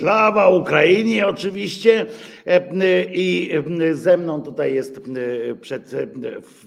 [0.00, 2.06] Slawa Ukrainie oczywiście
[3.12, 3.50] i
[3.92, 5.00] ze mną tutaj jest
[5.60, 5.90] przed,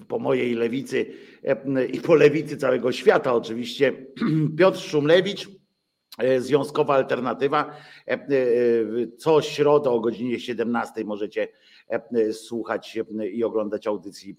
[0.08, 1.06] po mojej lewicy
[1.92, 3.92] i po lewicy całego świata oczywiście
[4.58, 5.48] Piotr Szumlewicz,
[6.38, 7.76] Związkowa Alternatywa.
[9.18, 11.48] Co środę o godzinie 17 możecie E,
[12.32, 12.98] słuchać
[13.32, 14.36] i oglądać audycji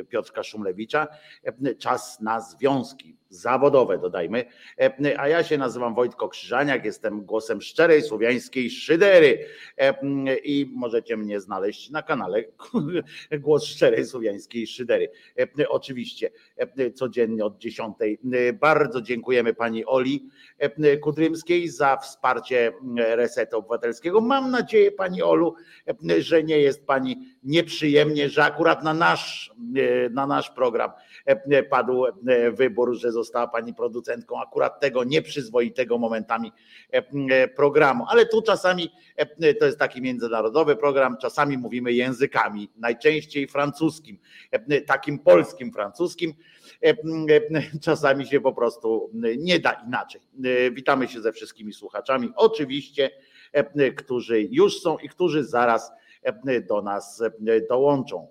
[0.00, 1.08] e, Piotrka Szumlewicza.
[1.44, 4.44] E, czas na związki zawodowe, dodajmy.
[5.18, 9.46] A ja się nazywam Wojtko Krzyżaniak, jestem głosem szczerej słowiańskiej szydery
[10.44, 12.44] i możecie mnie znaleźć na kanale
[13.40, 15.10] Głos Szczerej Słowiańskiej Szydery.
[15.68, 16.30] Oczywiście
[16.94, 17.94] codziennie od 10.
[18.60, 20.28] Bardzo dziękujemy pani Oli
[21.02, 24.20] Kudrymskiej za wsparcie Resetu Obywatelskiego.
[24.20, 25.54] Mam nadzieję, pani Olu,
[26.18, 30.90] że nie jest pani nieprzyjemnie, że akurat na nasz, e, na nasz program
[31.26, 32.12] e, padł e,
[32.50, 36.52] wybór, że została pani producentką akurat tego nieprzyzwoitego momentami
[37.56, 38.04] programu.
[38.08, 38.90] Ale tu czasami
[39.58, 44.18] to jest taki międzynarodowy program, czasami mówimy językami, najczęściej francuskim,
[44.86, 46.34] takim polskim francuskim.
[47.82, 50.20] Czasami się po prostu nie da inaczej.
[50.72, 53.10] Witamy się ze wszystkimi słuchaczami, oczywiście,
[53.96, 55.92] którzy już są i którzy zaraz
[56.68, 57.22] do nas
[57.68, 58.28] dołączą.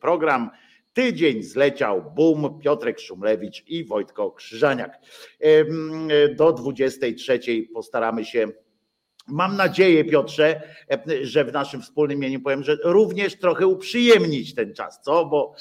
[0.00, 0.50] Program
[0.92, 5.00] Tydzień zleciał, boom, Piotrek Szumlewicz i Wojtko Krzyżaniak.
[6.36, 7.40] Do 23
[7.74, 8.48] postaramy się
[9.28, 10.62] Mam nadzieję, Piotrze,
[11.22, 15.26] że w naszym wspólnym imieniu powiem, że również trochę uprzyjemnić ten czas, co?
[15.26, 15.54] Bo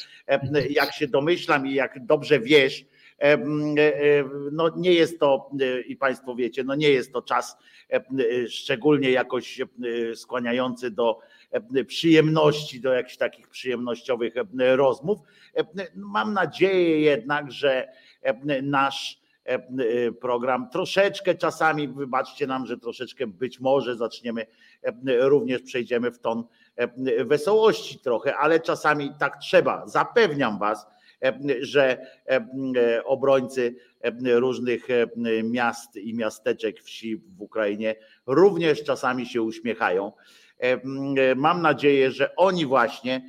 [0.70, 2.86] jak się domyślam i jak dobrze wiesz,
[4.52, 5.50] no nie jest to,
[5.88, 7.58] i Państwo wiecie, no nie jest to czas
[8.48, 9.62] szczególnie jakoś
[10.16, 11.20] skłaniający do
[11.88, 15.20] przyjemności, do jakichś takich przyjemnościowych rozmów.
[15.96, 17.88] Mam nadzieję jednak, że
[18.64, 19.22] nasz
[20.22, 24.46] program troszeczkę czasami, wybaczcie nam, że troszeczkę być może zaczniemy,
[25.20, 26.44] również przejdziemy w ton
[27.26, 29.88] wesołości trochę, ale czasami tak trzeba.
[29.88, 30.88] Zapewniam Was,
[31.62, 32.06] że
[33.06, 33.76] obrońcy
[34.24, 34.88] różnych
[35.44, 37.96] miast i miasteczek, wsi w Ukrainie
[38.26, 40.12] również czasami się uśmiechają
[41.36, 43.22] Mam nadzieję, że oni właśnie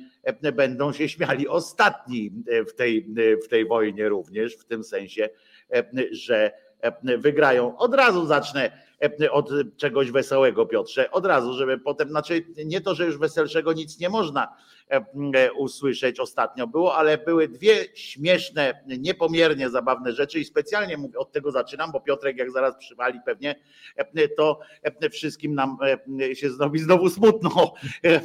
[0.53, 2.31] będą się śmiali ostatni
[2.69, 3.07] w tej,
[3.45, 5.29] w tej wojnie również, w tym sensie,
[6.11, 6.51] że
[7.17, 7.77] wygrają.
[7.77, 8.71] Od razu zacznę
[9.31, 13.99] od czegoś wesołego, Piotrze, od razu, żeby potem, znaczy nie to, że już weselszego nic
[13.99, 14.55] nie można
[15.57, 21.91] usłyszeć ostatnio było, ale były dwie śmieszne, niepomiernie zabawne rzeczy i specjalnie od tego zaczynam,
[21.91, 23.55] bo Piotrek jak zaraz przywali pewnie,
[24.37, 24.59] to
[25.11, 25.77] wszystkim nam
[26.33, 27.73] się zrobi znowu smutno,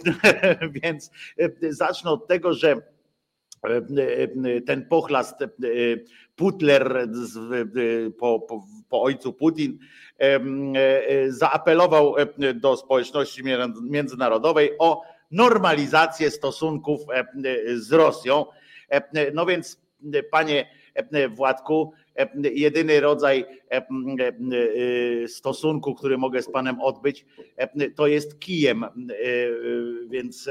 [0.83, 1.11] więc
[1.71, 2.83] zacznę od tego, że
[4.67, 5.35] ten pochlast
[6.37, 7.09] Putler
[8.19, 9.79] po, po, po ojcu Putin
[11.29, 12.15] zaapelował
[12.55, 13.43] do społeczności
[13.83, 17.01] międzynarodowej o normalizację stosunków
[17.75, 18.47] z Rosją.
[19.35, 19.81] No więc,
[20.31, 20.71] panie
[21.31, 21.93] Władku,
[22.53, 23.45] jedyny rodzaj
[25.27, 27.27] stosunku, który mogę z panem odbyć,
[27.97, 28.85] to jest kijem,
[30.09, 30.51] więc,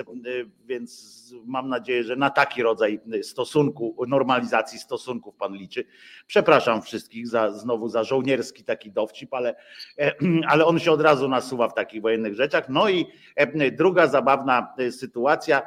[0.65, 5.85] więc mam nadzieję, że na taki rodzaj stosunku, normalizacji stosunków pan liczy.
[6.27, 9.55] Przepraszam wszystkich za znowu za żołnierski taki dowcip, ale,
[10.51, 12.69] ale on się od razu nasuwa w takich wojennych rzeczach.
[12.69, 13.05] No i
[13.71, 15.61] druga zabawna sytuacja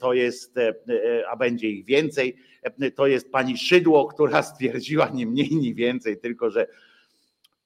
[0.00, 0.54] to jest,
[1.30, 2.36] a będzie ich więcej,
[2.94, 6.66] to jest pani Szydło, która stwierdziła nie mniej, nie więcej, tylko że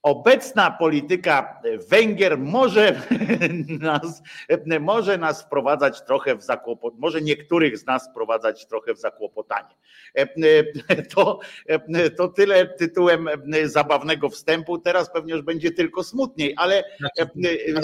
[0.03, 3.03] obecna polityka Węgier może
[3.81, 4.23] nas,
[4.81, 9.75] może nas wprowadzać trochę w zakłopotanie, może niektórych z nas wprowadzać trochę w zakłopotanie.
[11.15, 11.41] To,
[12.17, 13.29] to tyle tytułem
[13.65, 14.79] zabawnego wstępu.
[14.79, 17.31] Teraz pewnie już będzie tylko smutniej, ale znaczy,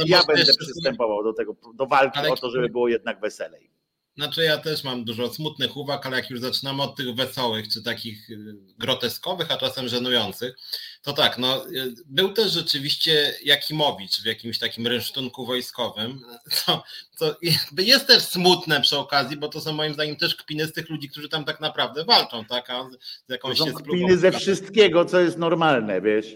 [0.07, 3.71] ja będę przystępował do tego, do walki o to, żeby było jednak weselej.
[4.17, 7.83] Znaczy ja też mam dużo smutnych uwag, ale jak już zaczynamy od tych wesołych, czy
[7.83, 10.55] takich y, groteskowych, a czasem żenujących,
[11.03, 16.21] to tak, no y, był też rzeczywiście Jakimowicz w jakimś takim rynsztunku wojskowym,
[16.57, 16.83] co,
[17.17, 17.37] co
[17.79, 21.09] jest też smutne przy okazji, bo to są moim zdaniem też kpiny z tych ludzi,
[21.09, 22.91] którzy tam tak naprawdę walczą, tak, a
[23.29, 26.27] z jakąś to są kpiny ze wszystkiego, co jest normalne, wiesz.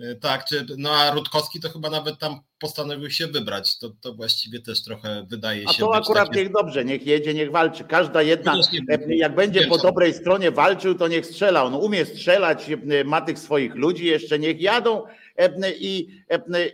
[0.00, 3.78] Y, tak, czy, no a Rutkowski to chyba nawet tam postanowił się wybrać.
[3.78, 5.68] To, to właściwie też trochę wydaje się.
[5.68, 6.40] A to akurat takie...
[6.40, 7.84] niech dobrze, niech jedzie, niech walczy.
[7.84, 8.56] Każda jedna,
[8.88, 11.64] e, jak będzie po dobrej stronie walczył, to niech strzela.
[11.64, 15.02] On umie strzelać, e, ma tych swoich ludzi, jeszcze niech jadą
[15.36, 16.08] e, i,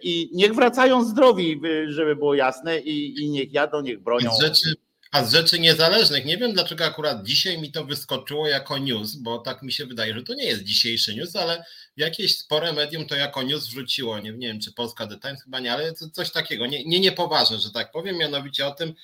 [0.03, 4.31] i niech wracają zdrowi, żeby było jasne, i, i niech jadą, niech bronią.
[4.43, 4.75] Rzeczy
[5.11, 9.39] A z rzeczy niezależnych, nie wiem dlaczego akurat dzisiaj mi to wyskoczyło jako news, bo
[9.39, 11.65] tak mi się wydaje, że to nie jest dzisiejszy news, ale
[11.97, 14.19] jakieś spore medium to jako news wrzuciło.
[14.19, 17.59] Nie, nie wiem, czy Polska The Times chyba nie, ale coś takiego, nie, nie niepoważne,
[17.59, 18.95] że tak powiem, mianowicie o tym,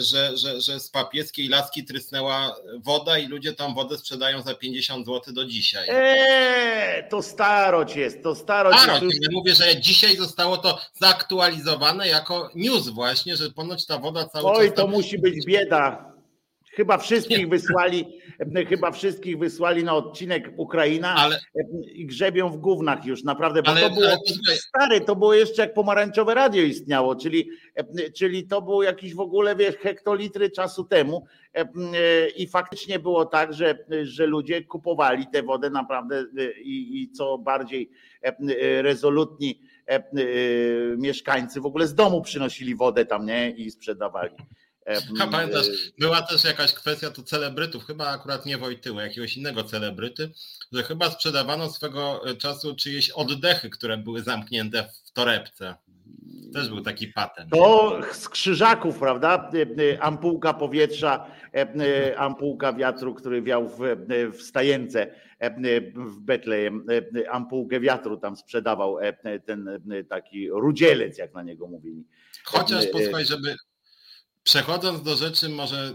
[0.00, 5.06] że, że, że z papieskiej laski trysnęła woda i ludzie tam wodę sprzedają za 50
[5.06, 5.88] zł do dzisiaj.
[5.90, 8.78] Eee, to starość jest, to starość.
[8.80, 9.22] starość jest.
[9.22, 14.44] Ja mówię, że dzisiaj zostało to zaktualizowane jako news właśnie, że ponoć ta woda cały
[14.46, 14.64] Oj, czas...
[14.64, 16.09] Oj, to musi być bieda.
[16.70, 18.20] Chyba wszystkich wysłali,
[18.68, 21.38] chyba wszystkich wysłali na odcinek Ukraina ale,
[21.92, 25.62] i grzebią w gównach już naprawdę, bo ale, to było ale, stary, to było jeszcze
[25.62, 27.50] jak pomarańczowe radio istniało, czyli,
[28.16, 31.26] czyli to było jakieś w ogóle wiesz, hektolitry czasu temu
[32.36, 36.24] i faktycznie było tak, że, że ludzie kupowali tę wodę naprawdę
[36.62, 37.90] i, i co bardziej
[38.80, 39.60] rezolutni
[40.96, 43.50] mieszkańcy w ogóle z domu przynosili wodę tam, nie?
[43.50, 44.34] I sprzedawali.
[45.22, 45.66] A pamiętasz,
[45.98, 50.30] była też jakaś kwestia tu celebrytów, chyba akurat nie Wojtyły, jakiegoś innego celebryty,
[50.72, 55.74] że chyba sprzedawano swego czasu czyjeś oddechy, które były zamknięte w torebce.
[56.54, 57.50] Też był taki patent.
[57.50, 59.50] To z krzyżaków, prawda?
[60.00, 61.26] Ampułka powietrza,
[62.16, 63.78] ampułka wiatru, który wiał w,
[64.32, 65.14] w stajence
[65.94, 66.86] w Betlejem.
[67.30, 68.96] Ampułkę wiatru tam sprzedawał
[69.46, 72.04] ten taki rudzielec, jak na niego mówili.
[72.44, 73.56] Chociaż posłuchaj, żeby,
[74.42, 75.94] Przechodząc do rzeczy może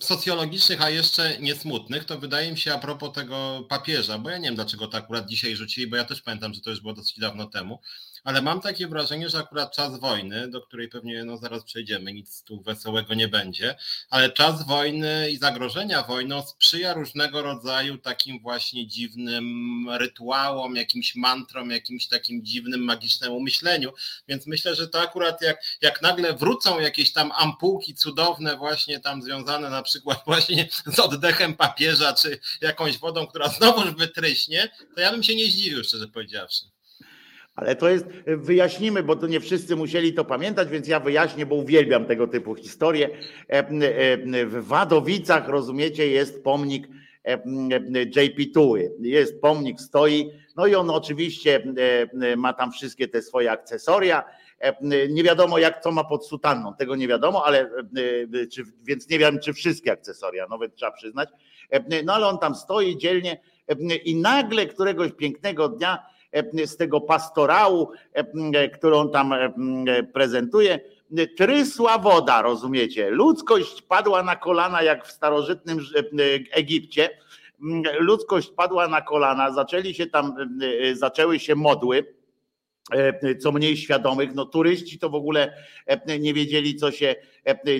[0.00, 4.44] socjologicznych, a jeszcze niesmutnych, to wydaje mi się a propos tego papieża, bo ja nie
[4.44, 7.18] wiem dlaczego tak akurat dzisiaj rzucili, bo ja też pamiętam, że to już było dosyć
[7.18, 7.80] dawno temu,
[8.26, 12.42] ale mam takie wrażenie, że akurat czas wojny, do której pewnie no, zaraz przejdziemy, nic
[12.42, 13.76] tu wesołego nie będzie,
[14.10, 21.70] ale czas wojny i zagrożenia wojną sprzyja różnego rodzaju takim właśnie dziwnym rytuałom, jakimś mantrom,
[21.70, 23.92] jakimś takim dziwnym, magicznemu myśleniu,
[24.28, 29.22] więc myślę, że to akurat jak, jak nagle wrócą jakieś tam ampułki cudowne właśnie tam
[29.22, 35.10] związane na przykład właśnie z oddechem papieża, czy jakąś wodą, która znowuż wytryśnie, to ja
[35.10, 36.75] bym się nie zdziwił, szczerze powiedziawszy.
[37.56, 41.54] Ale to jest, wyjaśnimy, bo to nie wszyscy musieli to pamiętać, więc ja wyjaśnię, bo
[41.54, 43.08] uwielbiam tego typu historie.
[43.08, 43.66] E, e,
[44.46, 46.88] w Wadowicach, rozumiecie, jest pomnik
[47.24, 47.42] e,
[48.16, 48.92] JP Tuły.
[49.00, 51.74] Jest pomnik, stoi, no i on oczywiście
[52.36, 54.24] ma tam wszystkie te swoje akcesoria.
[55.08, 57.70] Nie wiadomo, jak to ma pod sutanną, tego nie wiadomo, ale
[58.52, 61.28] czy, więc nie wiem, czy wszystkie akcesoria, nawet trzeba przyznać.
[62.04, 63.40] No ale on tam stoi dzielnie
[64.04, 66.15] i nagle któregoś pięknego dnia
[66.66, 68.24] z tego pastorału, e,
[68.54, 69.34] e, którą tam
[70.12, 70.80] prezentuje,
[71.36, 73.10] trysła woda, rozumiecie?
[73.10, 75.78] Ludzkość padła na kolana jak w starożytnym
[76.52, 77.10] Egipcie.
[77.98, 80.34] Ludzkość padła na kolana, zaczęli się tam,
[80.92, 82.16] zaczęły się modły
[83.40, 85.52] co mniej świadomych, no turyści to w ogóle
[86.20, 87.14] nie wiedzieli, co się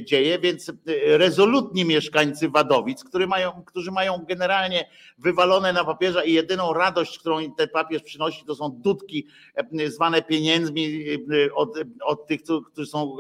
[0.05, 0.73] dzieje, więc
[1.07, 7.53] rezolutni mieszkańcy Wadowic, którzy mają, którzy mają generalnie wywalone na papierze i jedyną radość, którą
[7.53, 9.27] ten papież przynosi, to są dudki
[9.87, 11.05] zwane pieniędzmi
[11.55, 12.41] od, od tych,
[12.73, 13.17] którzy są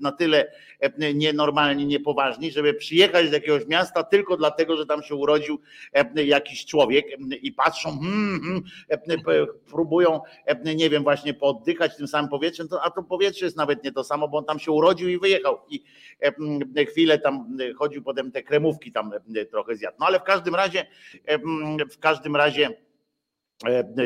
[0.00, 0.52] na tyle
[1.14, 5.58] nienormalni, niepoważni, żeby przyjechać do jakiegoś miasta tylko dlatego, że tam się urodził
[6.14, 7.06] jakiś człowiek
[7.42, 10.20] i patrzą, hmm, hmm, próbują,
[10.76, 14.28] nie wiem, właśnie pooddychać tym samym powietrzem, a to powietrze jest nawet nie to samo,
[14.28, 15.84] bo on tam się urodził i wyjechał i
[16.76, 19.96] e, chwilę tam e, chodził, potem te kremówki tam e, trochę zjadł.
[20.00, 20.86] No ale w każdym razie,
[21.90, 22.70] w każdym razie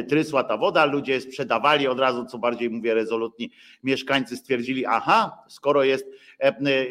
[0.08, 3.50] trysła ta woda, ludzie sprzedawali od razu, co bardziej mówię rezolutni,
[3.82, 6.06] mieszkańcy stwierdzili, aha, skoro jest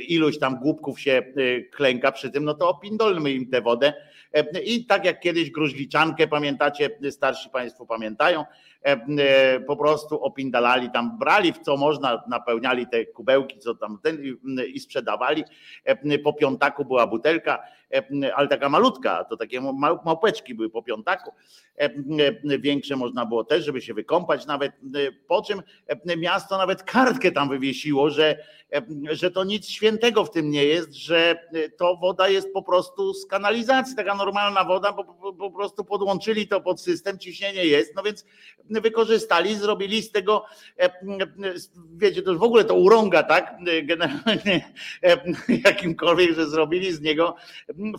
[0.08, 1.24] iluś tam głupków się
[1.72, 3.94] klęka przy tym, no to opindolmy im tę wodę
[4.66, 8.46] i tak jak kiedyś gruźliczankę, pamiętacie, starsi Państwo pamiętają,
[8.86, 14.18] E, po prostu opindalali tam, brali w co można, napełniali te kubełki, co tam ten
[14.68, 15.44] i sprzedawali.
[16.24, 17.64] Po piątaku była butelka,
[18.36, 19.62] ale taka malutka, to takie
[20.06, 21.34] małpeczki były po piątaku.
[22.60, 24.72] Większe można było też, żeby się wykąpać nawet.
[25.28, 25.62] Po czym
[26.18, 28.38] miasto nawet kartkę tam wywiesiło, że,
[29.12, 33.26] że to nic świętego w tym nie jest, że to woda jest po prostu z
[33.26, 38.26] kanalizacji, taka normalna woda, bo po prostu podłączyli to pod system, ciśnienie jest, no więc
[38.70, 40.46] wykorzystali, zrobili z tego,
[41.96, 43.58] wiecie, to już w ogóle to urąga, tak?
[43.84, 44.74] Generalnie
[45.66, 47.36] jakimkolwiek, że zrobili z niego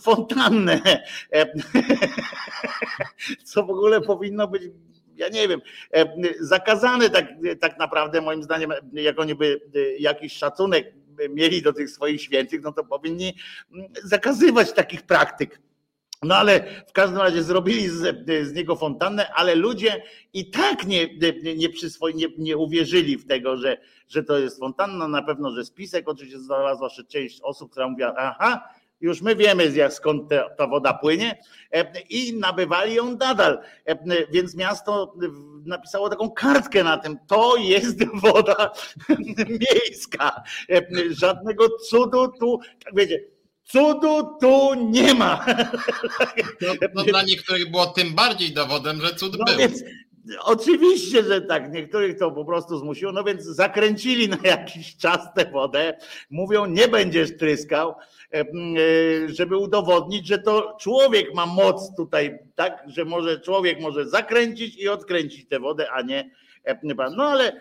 [0.00, 0.80] fontannę.
[3.44, 4.62] Co w ogóle powinno być
[5.16, 5.60] ja nie wiem,
[6.40, 7.26] zakazane tak,
[7.60, 9.60] tak naprawdę moim zdaniem, jak oni by
[9.98, 10.94] jakiś szacunek
[11.30, 13.35] mieli do tych swoich świętych, no to powinni
[14.04, 15.61] zakazywać takich praktyk
[16.23, 21.08] No ale w każdym razie zrobili z, z niego fontannę, ale ludzie i tak nie,
[21.56, 25.08] nie, przyswoi, nie, nie uwierzyli w tego, że, że to jest fontanna.
[25.08, 28.68] Na pewno, że spisek oczywiście znalazła się część osób, która mówiła, aha,
[29.00, 31.38] już my wiemy jak, skąd ta, woda płynie
[31.72, 33.58] e, i nabywali ją nadal.
[33.84, 35.14] E, więc miasto
[35.64, 38.72] napisało taką kartkę na tym, to jest woda
[39.48, 40.42] miejska.
[40.70, 43.20] E, żadnego cudu tu, tak wiecie,
[43.72, 45.46] Cudu tu nie ma.
[46.60, 49.58] No, no dla niektórych było tym bardziej dowodem, że cud no był.
[49.58, 49.82] Więc,
[50.40, 51.73] oczywiście, że tak.
[51.73, 53.12] Niektórych to po prostu zmusiło.
[53.12, 55.99] No więc zakręcili na jakiś czas tę wodę.
[56.30, 57.95] Mówią, nie będziesz tryskał,
[58.35, 58.45] e, e,
[59.26, 64.88] żeby udowodnić, że to człowiek ma moc tutaj, tak, że może człowiek może zakręcić i
[64.88, 66.30] odkręcić tę wodę, a nie
[67.16, 67.61] no ale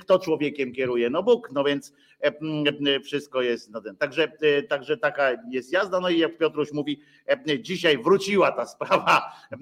[0.00, 1.10] kto człowiekiem kieruje?
[1.10, 1.92] No Bóg, no więc
[3.04, 3.96] wszystko jest na ten.
[3.96, 6.00] Także, e, także taka jest jazda.
[6.00, 7.00] No i jak Piotruś mówi,
[7.60, 9.32] dzisiaj wróciła ta sprawa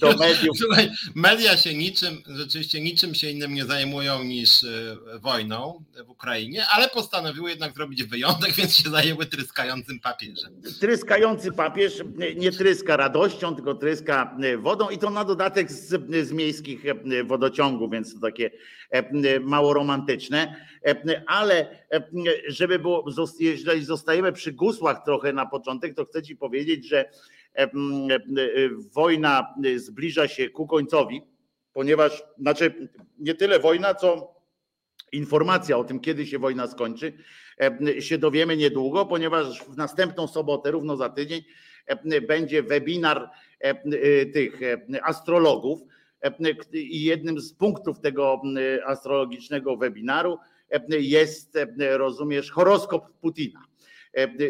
[0.00, 0.58] do mediów.
[0.58, 6.64] Słuchaj, media się niczym, rzeczywiście niczym się innym nie zajmują niż e, wojną w Ukrainie,
[6.72, 10.62] ale postanowiły jednak zrobić wyjątek, więc się zajęły tryskającym papieżem.
[10.80, 12.02] Tryskający papież
[12.36, 15.88] nie tryska radością, tylko tryska e, wodą i to na dodatek z,
[16.28, 16.84] z miejskich
[17.24, 18.50] wodociągów, więc to takie
[19.40, 20.66] mało romantyczne,
[21.26, 21.86] ale
[22.48, 23.04] żeby było,
[23.40, 27.10] jeżeli zostajemy przy gusłach trochę na początek, to chcę Ci powiedzieć, że
[28.92, 31.22] wojna zbliża się ku końcowi,
[31.72, 34.34] ponieważ, znaczy nie tyle wojna, co
[35.12, 37.12] informacja o tym, kiedy się wojna skończy,
[38.00, 41.42] się dowiemy niedługo, ponieważ w następną sobotę, równo za tydzień,
[42.28, 43.30] będzie webinar
[44.32, 44.60] tych
[45.02, 45.80] astrologów
[46.72, 48.42] i jednym z punktów tego
[48.86, 50.38] astrologicznego webinaru
[50.88, 53.64] jest, rozumiesz, horoskop Putina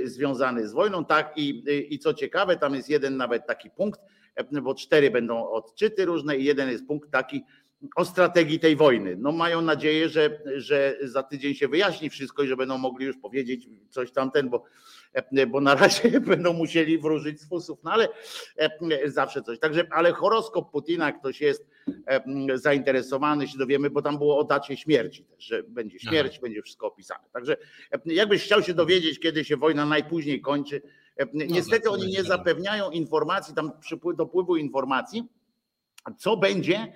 [0.05, 1.05] związany z wojną.
[1.05, 4.01] Tak, i, i co ciekawe, tam jest jeden nawet taki punkt,
[4.63, 7.45] bo cztery będą odczyty różne i jeden jest punkt taki
[7.97, 9.17] o strategii tej wojny.
[9.19, 13.17] No mają nadzieję, że, że za tydzień się wyjaśni wszystko i że będą mogli już
[13.17, 14.65] powiedzieć coś tamten, bo
[15.15, 18.09] E, bo na razie będą musieli wróżyć z fusów, no ale
[18.57, 19.59] e, zawsze coś.
[19.59, 21.67] Także, ale horoskop Putina, ktoś jest
[22.07, 22.23] e,
[22.59, 26.43] zainteresowany, się dowiemy, bo tam było o dacie śmierci też, że będzie śmierć, Aha.
[26.43, 27.25] będzie wszystko opisane.
[27.33, 27.57] Także
[28.07, 30.83] jakbyś chciał się dowiedzieć, kiedy się wojna najpóźniej kończy,
[31.19, 33.73] no, niestety oni nie zapewniają informacji, tam
[34.17, 35.25] dopływu informacji,
[36.19, 36.93] co będzie,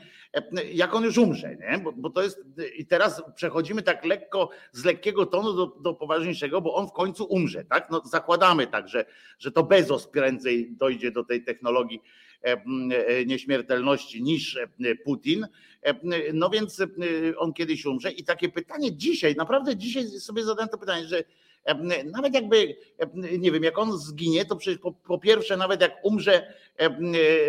[0.73, 1.79] jak on już umrze, nie?
[1.79, 2.39] Bo, bo, to jest
[2.77, 7.25] i teraz przechodzimy tak lekko z lekkiego tonu do, do poważniejszego, bo on w końcu
[7.25, 7.91] umrze, tak?
[7.91, 9.05] No, zakładamy tak, że,
[9.39, 12.03] że to Bezos prędzej dojdzie do tej technologii
[12.45, 15.47] e, e, nieśmiertelności niż e, Putin.
[16.35, 16.83] No więc
[17.37, 21.25] on kiedyś umrze i takie pytanie dzisiaj, naprawdę dzisiaj sobie zadałem to pytanie, że
[22.05, 22.77] nawet jakby,
[23.39, 26.55] nie wiem, jak on zginie, to przecież po, po, pierwsze, nawet jak umrze,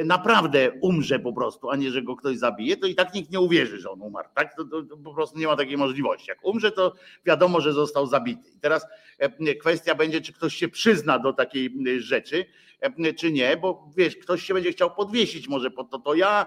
[0.05, 3.39] naprawdę umrze po prostu, a nie, że go ktoś zabije, to i tak nikt nie
[3.39, 4.29] uwierzy, że on umarł.
[4.35, 4.55] Tak?
[4.55, 6.29] To, to, to po prostu nie ma takiej możliwości.
[6.29, 6.93] Jak umrze, to
[7.25, 8.49] wiadomo, że został zabity.
[8.55, 8.85] I teraz
[9.59, 12.45] kwestia będzie, czy ktoś się przyzna do takiej rzeczy,
[13.17, 16.45] czy nie, bo wiesz, ktoś się będzie chciał podwiesić może pod to, to ja,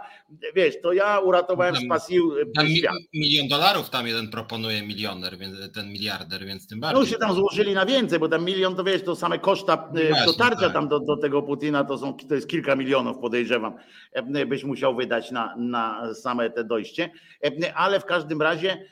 [0.55, 2.33] wiesz, to ja uratowałem z pasił
[2.77, 2.95] świat.
[3.15, 5.39] Milion dolarów tam jeden proponuje milioner,
[5.75, 7.01] ten miliarder, więc tym bardziej.
[7.01, 10.09] No się tam złożyli na więcej, bo tam milion to wiesz, to same koszta e,
[10.09, 10.73] Właśnie, dotarcia tak.
[10.73, 13.75] tam do, do tego Putina to są, to jest kilka milionów podejrzewam,
[14.47, 17.11] byś musiał wydać na, na same te dojście,
[17.75, 18.85] ale w każdym razie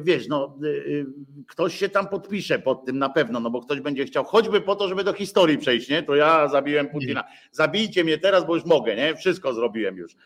[0.00, 1.06] wiesz, no, y, y,
[1.46, 4.76] ktoś się tam podpisze pod tym na pewno, no bo ktoś będzie chciał, choćby po
[4.76, 6.02] to, żeby do historii przejść, nie?
[6.02, 7.24] To ja zabiłem Putina.
[7.52, 9.16] Zabijcie mnie teraz, bo już mogę, nie?
[9.16, 10.16] Wszystko zrobiłem już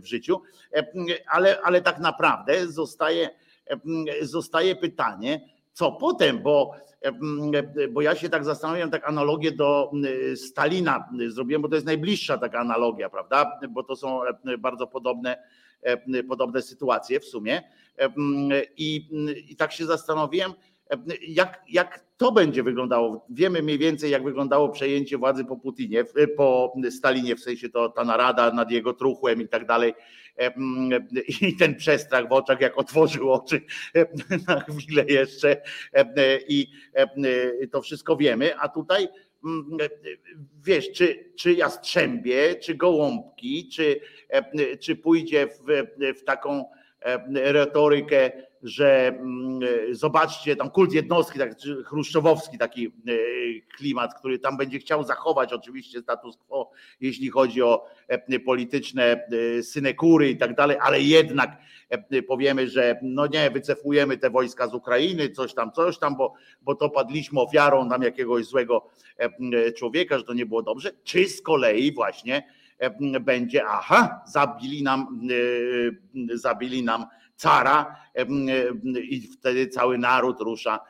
[0.00, 0.42] w, życiu.
[1.30, 3.30] Ale, ale tak naprawdę zostaje,
[4.22, 5.40] zostaje pytanie,
[5.72, 6.74] co potem, bo,
[7.90, 9.90] bo ja się tak zastanawiam, tak analogię do
[10.36, 13.58] Stalina zrobiłem, bo to jest najbliższa taka analogia, prawda?
[13.70, 14.20] Bo to są
[14.58, 15.38] bardzo podobne
[16.28, 17.62] podobne sytuacje w sumie.
[17.98, 18.10] E,
[18.76, 19.08] I,
[19.48, 20.52] i tak się zastanowiłem,
[20.90, 20.96] e,
[21.28, 23.26] jak, jak to będzie wyglądało.
[23.30, 26.04] Wiemy mniej więcej, jak wyglądało przejęcie władzy po Putinie,
[26.36, 29.94] po Stalinie, w sensie to ta narada nad jego truchłem i tak dalej.
[31.40, 33.60] I ten przestrach w oczach, jak otworzył oczy
[34.48, 35.62] na chwilę jeszcze,
[36.48, 36.66] i
[37.72, 38.58] to wszystko wiemy.
[38.58, 39.08] A tutaj
[40.64, 44.00] wiesz, czy, czy jastrzębie, czy gołąbki, czy,
[44.80, 45.86] czy pójdzie w,
[46.20, 46.64] w taką
[47.34, 49.60] retorykę, że mm,
[49.90, 51.52] zobaczcie, tam kult jednostki, tak,
[51.84, 52.92] chruszczowowski taki
[53.76, 57.86] klimat, który tam będzie chciał zachować oczywiście status quo, jeśli chodzi o
[58.44, 59.28] polityczne
[59.62, 61.56] synekury i tak dalej, ale jednak
[62.28, 66.74] powiemy, że no nie, wycefujemy te wojska z Ukrainy, coś tam, coś tam, bo, bo
[66.74, 68.88] to padliśmy ofiarą tam jakiegoś złego
[69.76, 72.42] człowieka, że to nie było dobrze, czy z kolei właśnie
[73.20, 75.20] będzie, aha, zabili nam,
[76.34, 77.06] zabili nam
[77.38, 77.96] cara
[79.02, 80.80] i wtedy cały naród rusza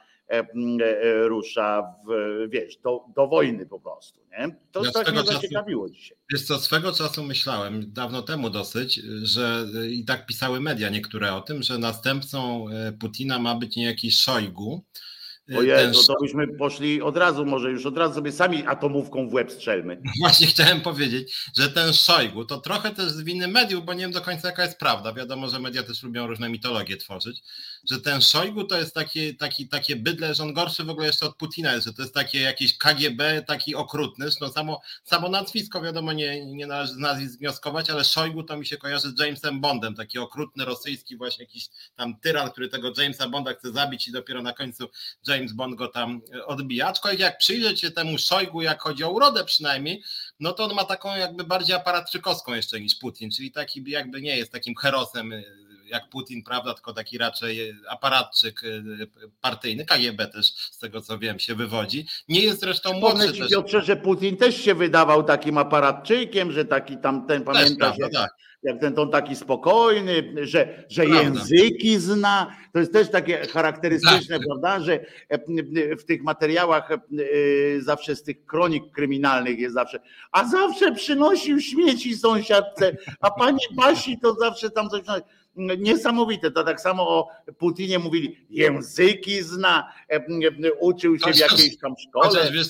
[1.26, 2.10] rusza w,
[2.48, 4.20] wiesz, do, do wojny po prostu.
[4.30, 4.56] Nie?
[4.72, 6.18] To ja tak mnie zaciekawiło dzisiaj.
[6.32, 11.40] Wiesz co, swego czasu myślałem, dawno temu dosyć, że i tak pisały media niektóre o
[11.40, 14.84] tym, że następcą e, Putina ma być niejaki Szojgu,
[15.56, 19.34] Ojej, to, to byśmy poszli od razu, może już od razu sobie sami atomówką w
[19.34, 20.02] łeb strzelmy.
[20.20, 24.12] Właśnie chciałem powiedzieć, że ten Szojgu to trochę też z winy mediów, bo nie wiem
[24.12, 25.12] do końca jaka jest prawda.
[25.12, 27.42] Wiadomo, że media też lubią różne mitologie tworzyć,
[27.90, 31.26] że ten Szojgu to jest taki, taki, takie bydle, że on gorszy w ogóle jeszcze
[31.26, 35.82] od Putina jest, że to jest takie jakieś KGB, taki okrutny, no samo, samo nazwisko
[35.82, 39.60] wiadomo nie, nie należy z nazwisk wnioskować, ale Szojgu to mi się kojarzy z Jamesem
[39.60, 44.12] Bondem, taki okrutny rosyjski właśnie jakiś tam tyran, który tego Jamesa Bonda chce zabić i
[44.12, 44.88] dopiero na końcu
[45.26, 46.88] James James Bond go tam e, odbija.
[46.88, 50.02] Aczkolwiek jak przyjrzeć się temu Szojgu, jak chodzi o urodę przynajmniej,
[50.40, 54.36] no to on ma taką jakby bardziej aparatczykowską jeszcze niż Putin, czyli taki jakby nie
[54.36, 55.42] jest takim herosem e,
[55.86, 59.06] jak Putin, prawda, tylko taki raczej aparatczyk e,
[59.40, 62.06] partyjny, KGB też z tego co wiem się wywodzi.
[62.28, 63.50] Nie jest zresztą młodszy ci, też.
[63.50, 68.30] Piotrze, że Putin też się wydawał takim aparatczykiem, że taki tam ten, pamiętasz, tak
[68.62, 72.56] jak ten ton taki spokojny, że, że języki zna.
[72.72, 74.46] To jest też takie charakterystyczne, tak.
[74.46, 76.96] prawda, że e, w tych materiałach e,
[77.80, 80.00] zawsze z tych kronik kryminalnych jest zawsze,
[80.32, 85.02] a zawsze przynosił śmieci sąsiadce, a pani Basi to zawsze tam coś
[85.78, 86.50] niesamowite.
[86.50, 90.20] To tak samo o Putinie mówili, języki zna, e,
[90.80, 92.28] uczył się w jakiejś tam szkole.
[92.28, 92.66] Chociaż wiesz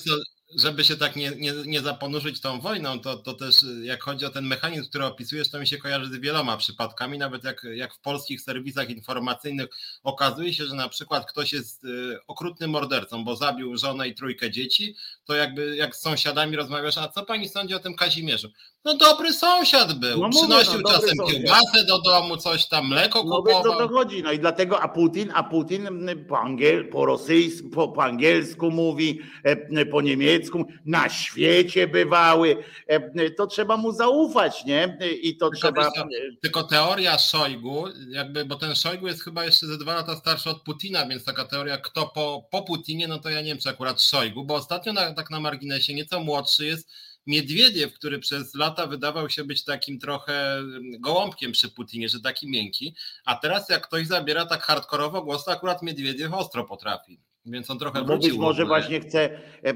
[0.55, 4.29] żeby się tak nie, nie, nie zaponurzyć tą wojną, to, to też jak chodzi o
[4.29, 7.99] ten mechanizm, który opisujesz, to mi się kojarzy z wieloma przypadkami, nawet jak, jak w
[7.99, 9.67] polskich serwisach informacyjnych
[10.03, 14.51] okazuje się, że na przykład ktoś jest y, okrutnym mordercą, bo zabił żonę i trójkę
[14.51, 18.51] dzieci, to jakby jak z sąsiadami rozmawiasz, a co pani sądzi o tym Kazimierzu?
[18.85, 23.37] No dobry sąsiad był, no przynosił no, czasem kiełbasę do domu, coś tam, mleko no,
[23.37, 23.63] kupował.
[23.63, 25.87] No to chodzi, no i dlatego, a Putin, a Putin
[26.27, 33.29] po, angiel, po rosyjsku, po, po angielsku mówi, e, po niemiecku, na świecie bywały, e,
[33.29, 34.97] to trzeba mu zaufać, nie?
[35.21, 35.91] I to tylko trzeba...
[35.91, 36.05] To,
[36.41, 40.61] tylko teoria Szojgu, jakby, bo ten Szojgu jest chyba jeszcze ze dwa lata starszy od
[40.63, 44.01] Putina, więc taka teoria, kto po, po Putinie, no to ja nie wiem, czy akurat
[44.01, 46.89] Szojgu, bo ostatnio na, tak na marginesie nieco młodszy jest
[47.29, 52.49] Miedwiediew, który przez lata wydawał się być takim trochę mm, gołąbkiem przy Putinie, że taki
[52.49, 57.19] miękki, a teraz jak ktoś zabiera tak hardkorowo głos, to akurat Miedwiediew ostro potrafi.
[57.49, 59.29] Więc on trochę no być może właśnie chce,
[59.63, 59.73] e,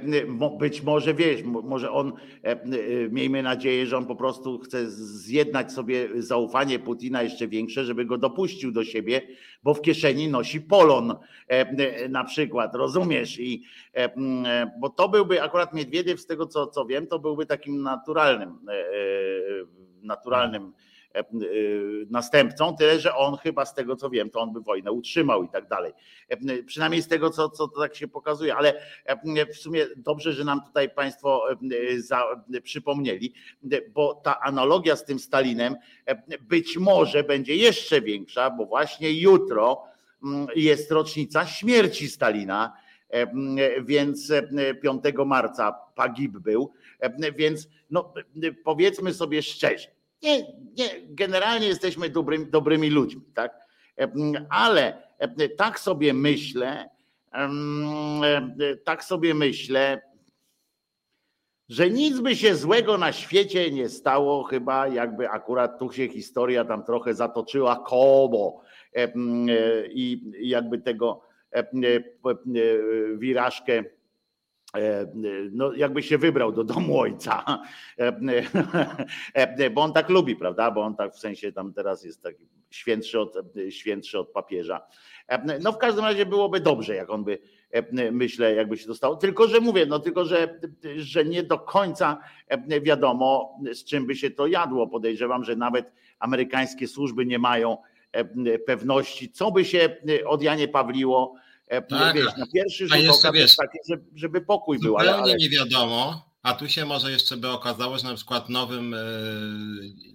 [0.59, 2.59] być może wiesz, może on, e, e,
[3.09, 8.17] miejmy nadzieję, że on po prostu chce zjednać sobie zaufanie Putina jeszcze większe, żeby go
[8.17, 9.21] dopuścił do siebie,
[9.63, 11.15] bo w kieszeni nosi polon
[12.09, 13.39] na przykład, rozumiesz?
[13.39, 13.63] I,
[14.79, 18.59] bo to byłby akurat Miedwiediew, z tego co, co wiem, to byłby takim naturalnym,
[20.01, 20.73] naturalnym
[22.09, 25.49] następcą, tyle że on chyba z tego co wiem, to on by wojnę utrzymał i
[25.49, 25.93] tak dalej.
[26.29, 28.81] E, przynajmniej z tego, co, co tak się pokazuje, ale
[29.53, 31.45] w sumie dobrze, że nam tutaj Państwo
[31.97, 32.23] za,
[32.63, 33.33] przypomnieli,
[33.93, 35.75] bo ta analogia z tym Stalinem
[36.41, 39.83] być może będzie jeszcze większa, bo właśnie jutro
[40.55, 42.73] jest rocznica śmierci Stalina,
[43.81, 44.31] więc
[44.81, 46.73] 5 marca Pagib był,
[47.35, 48.13] więc no,
[48.63, 49.87] powiedzmy sobie szczerze,
[50.23, 50.39] nie,
[50.77, 53.59] nie, generalnie jesteśmy dobrymi, dobrymi ludźmi, tak?
[54.49, 55.03] Ale
[55.57, 56.89] tak sobie myślę,
[58.83, 60.01] tak sobie myślę,
[61.69, 66.65] że nic by się złego na świecie nie stało, chyba jakby akurat tu się historia
[66.65, 68.61] tam trochę zatoczyła koło
[69.89, 71.21] i jakby tego
[73.17, 74.02] wirażkę E,
[75.51, 77.63] no jakby się wybrał do domu ojca,
[77.99, 78.13] e,
[79.33, 80.71] e, bo on tak lubi, prawda?
[80.71, 83.35] Bo on tak w sensie tam teraz jest taki świętszy od,
[83.69, 84.81] świętszy od papieża.
[85.61, 87.37] No w każdym razie byłoby dobrze, jak on by,
[88.11, 89.15] myślę, jakby się dostało.
[89.15, 90.59] Tylko, że mówię, no tylko, że,
[90.95, 92.17] że nie do końca
[92.81, 94.87] wiadomo, z czym by się to jadło.
[94.87, 97.77] Podejrzewam, że nawet amerykańskie służby nie mają
[98.65, 103.55] pewności, co by się od Janie Pawliło E, tak, wiesz, na pierwszy rzut oka wiesz,
[103.55, 103.77] taki,
[104.15, 104.97] żeby pokój był.
[104.97, 108.93] Ale, ale nie wiadomo, A tu się może jeszcze by okazało, że na przykład nowym
[108.93, 108.97] e,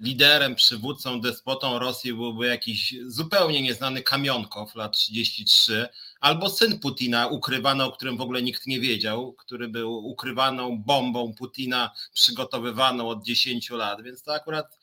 [0.00, 5.88] liderem, przywódcą, despotą Rosji byłby jakiś zupełnie nieznany Kamionkow, lat 33,
[6.20, 11.34] albo syn Putina, ukrywany, o którym w ogóle nikt nie wiedział, który był ukrywaną bombą
[11.34, 14.78] Putina, przygotowywaną od 10 lat, więc to akurat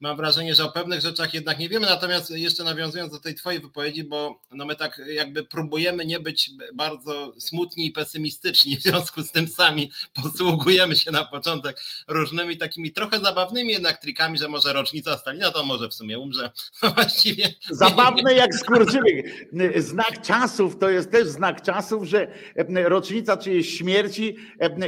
[0.00, 1.86] mam wrażenie, że o pewnych rzeczach jednak nie wiemy.
[1.86, 6.50] Natomiast jeszcze nawiązując do tej Twojej wypowiedzi, bo no my tak jakby próbujemy nie być
[6.74, 9.90] bardzo smutni i pesymistyczni, w związku z tym sami
[10.22, 15.64] posługujemy się na początek różnymi takimi trochę zabawnymi jednak trikami, że może rocznica Stalina to
[15.64, 16.50] może w sumie umrze.
[16.82, 17.54] No właściwie.
[17.70, 19.48] Zabawne jak skurczybyk.
[19.76, 22.32] Znak czasów to jest też znak czasów, że
[22.68, 24.36] rocznica czyjejś śmierci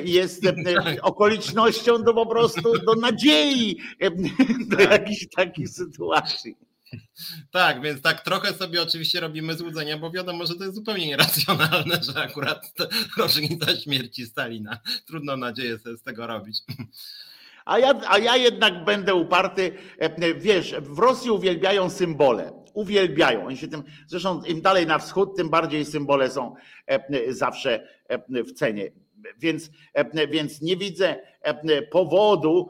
[0.04, 0.42] jest
[0.74, 0.98] tak.
[1.02, 3.78] okolicznością do po prostu do nadziei.
[4.66, 6.56] Do jakiejś takiej sytuacji.
[7.50, 11.98] Tak, więc tak trochę sobie oczywiście robimy złudzenia, bo wiadomo, że to jest zupełnie nieracjonalne,
[12.02, 12.72] że akurat
[13.18, 14.78] rocznica śmierci Stalina.
[15.06, 16.58] Trudno nadzieję sobie z tego robić.
[17.64, 19.72] A ja, a ja jednak będę uparty.
[19.98, 22.52] E, wiesz, w Rosji uwielbiają symbole.
[22.74, 23.46] Uwielbiają.
[23.46, 26.54] Oni się tym, zresztą im dalej na wschód, tym bardziej symbole są
[26.86, 28.90] e, zawsze e, w cenie.
[29.38, 29.70] Więc,
[30.30, 31.16] więc nie widzę
[31.90, 32.68] powodu,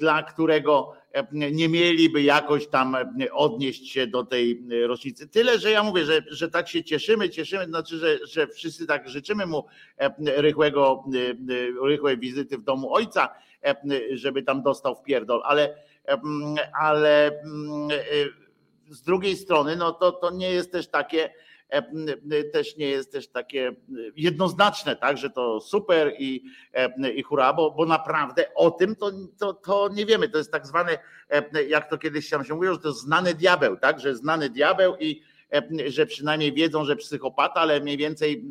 [0.00, 0.92] dla którego
[1.32, 2.96] nie mieliby jakoś tam
[3.32, 5.28] odnieść się do tej rocznicy.
[5.28, 9.08] Tyle, że ja mówię, że, że tak się cieszymy, cieszymy, znaczy, że, że wszyscy tak
[9.08, 9.64] życzymy mu
[10.26, 11.04] rychłego,
[11.82, 13.28] rychłej wizyty w domu ojca,
[14.12, 15.74] żeby tam dostał w pierdol, ale,
[16.80, 17.42] ale
[18.90, 21.30] z drugiej strony, no to, to nie jest też takie,
[22.52, 23.76] też nie jest też takie
[24.16, 26.44] jednoznaczne, tak, że to super i,
[27.14, 30.28] i hura, bo, bo naprawdę o tym to, to, to nie wiemy.
[30.28, 30.98] To jest tak zwany,
[31.68, 35.22] jak to kiedyś się mówiło, że to znany diabeł, tak, że znany diabeł i
[35.86, 38.44] że przynajmniej wiedzą, że psychopata, ale mniej więcej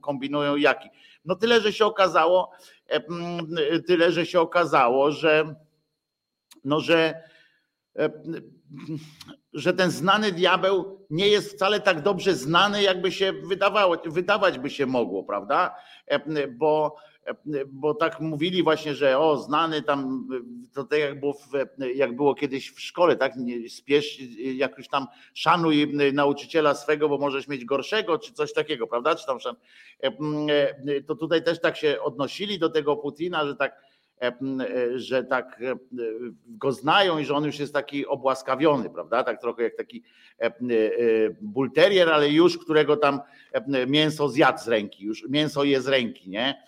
[0.00, 0.88] kombinują jaki.
[1.24, 2.50] No tyle, że się okazało,
[3.86, 5.54] tyle, że się okazało, że
[6.64, 7.22] no, że
[9.56, 14.70] że ten znany diabeł nie jest wcale tak dobrze znany, jakby się wydawało, wydawać by
[14.70, 15.74] się mogło, prawda?
[16.50, 16.96] Bo,
[17.66, 20.28] bo tak mówili właśnie, że o, znany tam,
[20.74, 21.52] to tak jak było, w,
[21.94, 23.32] jak było kiedyś w szkole, tak?
[23.68, 29.14] Spiesz, jakoś tam szanuj nauczyciela swego, bo możesz mieć gorszego, czy coś takiego, prawda?
[29.14, 29.38] Czy tam,
[31.06, 33.85] to tutaj też tak się odnosili do tego Putina, że tak E, e,
[34.96, 35.76] że tak e,
[36.46, 39.24] go znają i że on już jest taki obłaskawiony, prawda?
[39.24, 40.02] Tak trochę jak taki
[41.40, 43.20] bulterier, ale już którego tam
[43.86, 46.66] mięso zjadł z ręki, już mięso je z ręki, nie?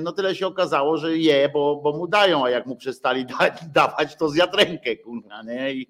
[0.00, 3.50] No tyle się okazało, że je, bo, bo mu dają, a jak mu przestali da,
[3.74, 5.74] dawać, to zjadł rękę, kurwa, nie?
[5.74, 5.88] I,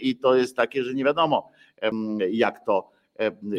[0.00, 1.50] I to jest takie, że nie wiadomo,
[2.30, 2.91] jak to E,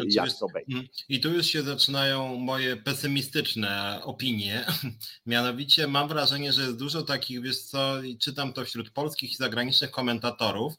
[0.10, 0.74] jak to będzie.
[0.74, 4.66] Mm, I tu już się zaczynają moje pesymistyczne opinie.
[5.26, 9.92] Mianowicie mam wrażenie, że jest dużo takich, wiesz co, czytam to wśród polskich i zagranicznych
[9.92, 10.74] komentatorów,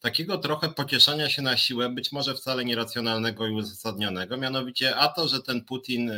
[0.00, 5.28] takiego trochę pocieszania się na siłę, być może wcale nieracjonalnego i uzasadnionego, mianowicie a to,
[5.28, 6.16] że ten Putin e,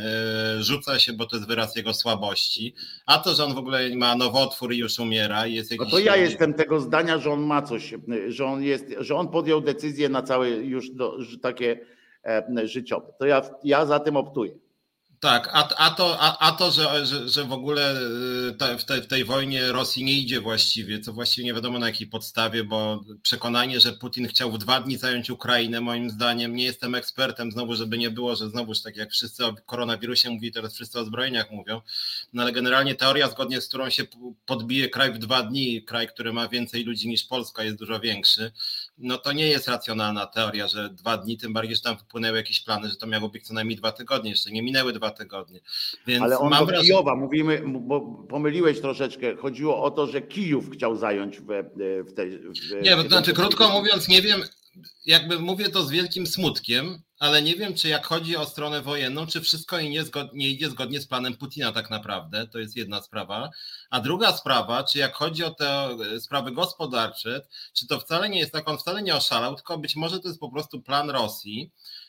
[0.63, 4.15] rzuca się, bo to jest wyraz jego słabości, a to, że on w ogóle ma
[4.15, 5.47] nowotwór i już umiera.
[5.47, 5.85] I jest jakiś...
[5.85, 7.93] No to ja jestem tego zdania, że on ma coś,
[8.27, 11.79] że on jest, że on podjął decyzję na całe już do, takie
[12.25, 13.13] e, życiowe.
[13.19, 14.62] To ja, ja za tym optuję.
[15.23, 17.91] Tak, a, a to, a, a to że, że, że w ogóle
[18.71, 21.87] y, w, tej, w tej wojnie Rosji nie idzie właściwie, co właściwie nie wiadomo na
[21.87, 26.63] jakiej podstawie, bo przekonanie, że Putin chciał w dwa dni zająć Ukrainę, moim zdaniem, nie
[26.63, 30.73] jestem ekspertem, znowu, żeby nie było, że znowuż tak jak wszyscy o koronawirusie mówi, teraz
[30.75, 31.81] wszyscy o zbrojeniach mówią,
[32.33, 34.03] no ale generalnie teoria, zgodnie z którą się
[34.45, 38.51] podbije kraj w dwa dni, kraj, który ma więcej ludzi niż Polska, jest dużo większy,
[38.97, 42.59] no to nie jest racjonalna teoria, że dwa dni, tym bardziej, że tam wpłynęły jakieś
[42.59, 45.59] plany, że to miało być co najmniej dwa tygodnie, jeszcze nie minęły dwa tygodnie.
[46.07, 46.87] Więc Ale on mam do wrażenie...
[46.87, 51.47] Kijowa, mówimy, bo pomyliłeś troszeczkę, chodziło o to, że Kijów chciał zająć w,
[52.07, 52.39] w tej...
[52.39, 54.43] W, nie, to znaczy krótko mówiąc, nie wiem,
[55.05, 59.27] jakby mówię to z wielkim smutkiem, ale nie wiem, czy jak chodzi o stronę wojenną,
[59.27, 63.01] czy wszystko nie, zgod, nie idzie zgodnie z planem Putina tak naprawdę, to jest jedna
[63.01, 63.49] sprawa.
[63.89, 67.41] A druga sprawa, czy jak chodzi o te e, sprawy gospodarcze,
[67.73, 70.39] czy to wcale nie jest tak, on wcale nie oszalał, tylko być może to jest
[70.39, 72.02] po prostu plan Rosji, E,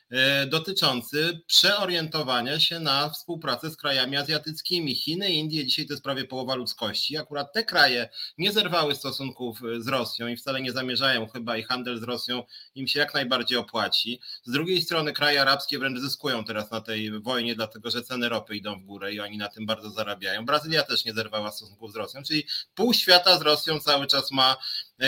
[0.46, 4.94] dotyczący przeorientowania się na współpracę z krajami azjatyckimi.
[4.94, 7.16] Chiny, Indie, dzisiaj to jest prawie połowa ludzkości.
[7.16, 11.62] Akurat te kraje nie zerwały stosunków e, z Rosją i wcale nie zamierzają chyba i
[11.62, 12.42] handel z Rosją
[12.74, 14.20] im się jak najbardziej opłaci.
[14.44, 18.56] Z drugiej strony kraje arabskie wręcz zyskują teraz na tej wojnie, dlatego że ceny ropy
[18.56, 20.46] idą w górę i oni na tym bardzo zarabiają.
[20.46, 24.56] Brazylia też nie zerwała stosunków z Rosją, czyli pół świata z Rosją cały czas ma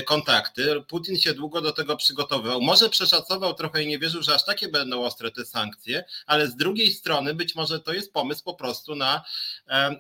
[0.07, 0.83] kontakty.
[0.89, 2.61] Putin się długo do tego przygotowywał.
[2.61, 6.57] Może przeszacował trochę i nie wierzył, że aż takie będą ostre te sankcje, ale z
[6.57, 9.25] drugiej strony być może to jest pomysł po prostu na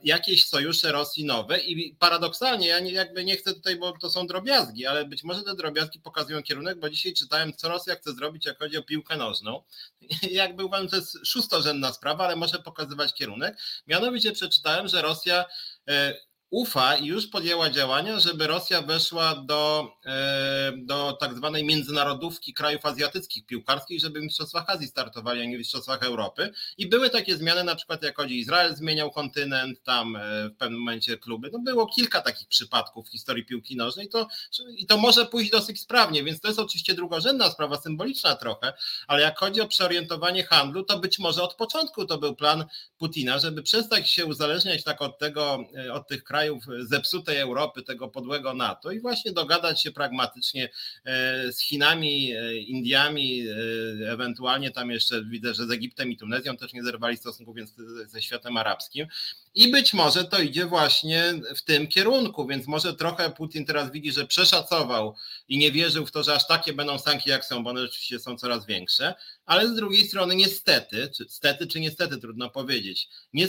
[0.02, 4.26] jakieś sojusze Rosji nowe i paradoksalnie, ja nie, jakby nie chcę tutaj, bo to są
[4.26, 8.46] drobiazgi, ale być może te drobiazgi pokazują kierunek, bo dzisiaj czytałem, co Rosja chce zrobić,
[8.46, 9.62] jak chodzi o piłkę nożną.
[10.30, 13.58] Jakby uważam, to jest szóstorzędna sprawa, ale może pokazywać kierunek.
[13.86, 15.44] Mianowicie przeczytałem, że Rosja
[15.88, 16.14] e,
[16.50, 22.86] ufa i już podjęła działania, żeby Rosja weszła do, e, do tak zwanej międzynarodówki krajów
[22.86, 26.52] azjatyckich piłkarskich, żeby w Mistrzostwach Azji startowali, a nie w Mistrzostwach Europy.
[26.78, 30.78] I były takie zmiany, na przykład jak chodzi Izrael zmieniał kontynent, tam e, w pewnym
[30.80, 31.50] momencie kluby.
[31.52, 34.28] No było kilka takich przypadków w historii piłki nożnej to,
[34.76, 38.72] i to może pójść dosyć sprawnie, więc to jest oczywiście drugorzędna sprawa, symboliczna trochę,
[39.06, 42.64] ale jak chodzi o przeorientowanie handlu, to być może od początku to był plan
[42.98, 47.82] Putina, żeby przestać się uzależniać tak od tego, e, od tych krajów, krajów zepsutej Europy,
[47.82, 50.68] tego podłego NATO i właśnie dogadać się pragmatycznie
[51.04, 56.56] e, z Chinami, e, Indiami, e, ewentualnie tam jeszcze widzę, że z Egiptem i Tunezją
[56.56, 57.74] też nie zerwali stosunków, więc
[58.06, 59.06] ze światem arabskim.
[59.54, 64.12] I być może to idzie właśnie w tym kierunku, więc może trochę Putin teraz widzi,
[64.12, 65.14] że przeszacował
[65.48, 68.18] i nie wierzył w to, że aż takie będą sankcje jak są, bo one oczywiście
[68.18, 69.14] są coraz większe,
[69.46, 73.48] ale z drugiej strony niestety, czy stety czy niestety trudno powiedzieć, nie,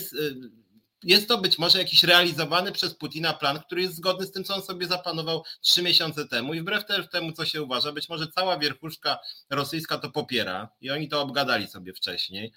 [1.03, 4.55] jest to być może jakiś realizowany przez Putina plan, który jest zgodny z tym, co
[4.55, 8.59] on sobie zaplanował trzy miesiące temu i wbrew temu, co się uważa, być może cała
[8.59, 12.53] wierchuszka rosyjska to popiera i oni to obgadali sobie wcześniej.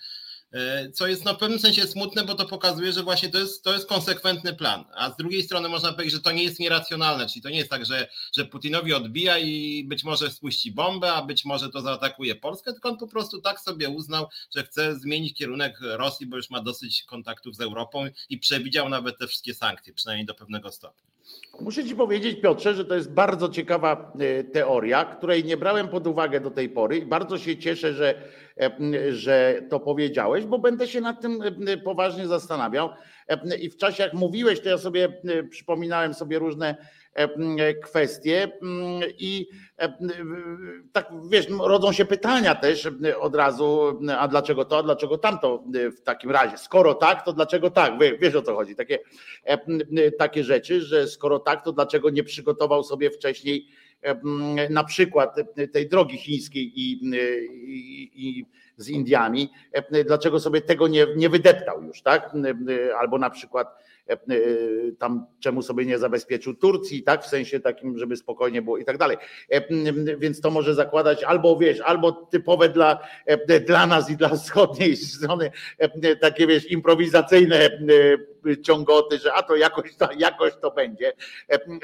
[0.53, 3.65] E, co jest no, w pewnym sensie smutne, bo to pokazuje, że właśnie to jest,
[3.65, 4.85] to jest konsekwentny plan.
[4.95, 7.71] A z drugiej strony można powiedzieć, że to nie jest nieracjonalne, czyli to nie jest
[7.71, 12.35] tak, że, że Putinowi odbija i być może spuści bombę, a być może to zaatakuje
[12.35, 16.51] Polskę, tylko on po prostu tak sobie uznał, że chce zmienić kierunek Rosji, bo już
[16.51, 21.11] ma dosyć kontaktów z Europą i przewidział nawet te wszystkie sankcje, przynajmniej do pewnego stopnia.
[21.61, 26.07] Muszę Ci powiedzieć, Piotrze, że to jest bardzo ciekawa e, teoria, której nie brałem pod
[26.07, 28.15] uwagę do tej pory i bardzo się cieszę, że,
[28.61, 32.89] e, że to powiedziałeś, bo będę się nad tym e, poważnie zastanawiał.
[33.61, 36.77] I w czasie, jak mówiłeś, to ja sobie przypominałem sobie różne
[37.83, 38.53] kwestie
[39.19, 39.49] i
[40.93, 42.89] tak wiesz, rodzą się pytania też
[43.21, 45.65] od razu, a dlaczego to, a dlaczego tamto
[45.99, 46.59] w takim razie?
[46.59, 47.93] Skoro tak, to dlaczego tak?
[48.21, 48.77] Wiesz o co chodzi?
[48.77, 48.99] Takie,
[50.19, 53.67] takie rzeczy, że skoro tak, to dlaczego nie przygotował sobie wcześniej
[54.71, 55.37] na przykład
[55.73, 58.47] tej drogi chińskiej i, i, i
[58.77, 59.51] z Indiami,
[60.07, 62.31] dlaczego sobie tego nie, nie wydeptał już, tak?
[62.99, 63.90] Albo na przykład E, e,
[64.99, 68.99] tam czemu sobie nie zabezpieczył Turcji, tak, w sensie takim, żeby spokojnie było i tak
[68.99, 69.17] dalej.
[69.49, 69.63] E,
[70.19, 72.99] więc to może zakładać albo wiesz, albo typowe dla,
[73.67, 75.51] dla nas i dla wschodniej strony
[76.21, 77.71] takie wiesz, improwizacyjne
[78.63, 81.13] ciągoty, że a to jakoś to, jakoś to będzie.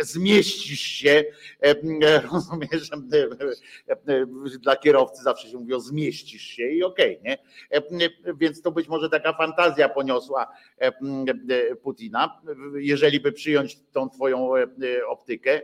[0.01, 1.25] Zmieścisz się,
[2.33, 2.91] rozumiesz,
[4.61, 7.39] dla kierowcy zawsze się mówi o zmieścisz się i okej, okay,
[7.91, 8.11] nie?
[8.35, 10.53] Więc to być może taka fantazja poniosła
[11.83, 12.16] Putina,
[12.75, 14.51] jeżeli by przyjąć tą twoją
[15.09, 15.61] optykę,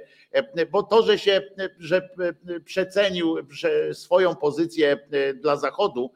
[0.70, 1.42] bo to, że się,
[1.78, 2.08] że
[2.64, 3.36] przecenił
[3.92, 6.10] swoją pozycję dla Zachodu,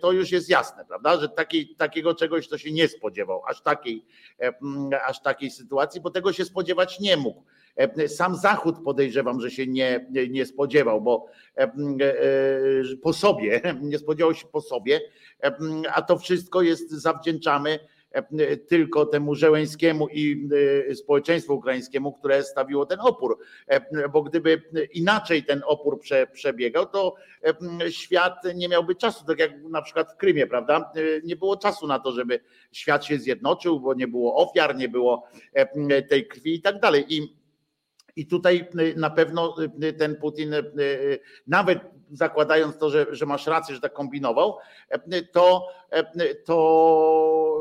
[0.00, 4.04] to już jest jasne, prawda, że takiej, takiego czegoś to się nie spodziewał, aż takiej,
[5.06, 7.42] aż takiej sytuacji, bo tego się spodziewać nie mógł.
[8.08, 11.72] Sam Zachód podejrzewam, że się nie, nie spodziewał, bo e, e,
[13.02, 15.00] po sobie, nie spodziewał się po sobie,
[15.94, 17.88] a to wszystko jest zawdzięczamy E,
[18.68, 20.48] tylko temu Żeleńskiemu i
[20.90, 23.38] e, społeczeństwu ukraińskiemu, które stawiło ten opór.
[23.66, 27.14] E, bo gdyby inaczej ten opór prze, przebiegał, to
[27.90, 30.92] świat nie miałby czasu, tak jak na przykład w Krymie, prawda?
[31.24, 32.40] Nie było czasu na to, żeby
[32.72, 35.28] świat się zjednoczył, bo nie było ofiar, nie było
[36.08, 37.04] tej krwi i tak dalej.
[37.08, 37.42] I
[38.16, 39.56] i tutaj na pewno
[39.98, 40.54] ten Putin,
[41.46, 41.78] nawet
[42.12, 44.58] zakładając to, że, że masz rację, że tak kombinował,
[45.32, 45.66] to,
[46.44, 47.58] to,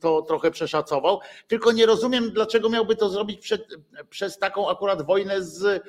[0.00, 1.20] to trochę przeszacował.
[1.48, 3.68] Tylko nie rozumiem, dlaczego miałby to zrobić przed,
[4.10, 5.82] przez taką akurat wojnę z,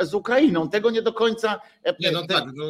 [0.00, 0.68] z Ukrainą.
[0.70, 1.60] Tego nie do końca.
[2.00, 2.44] Nie, no tak.
[2.54, 2.64] No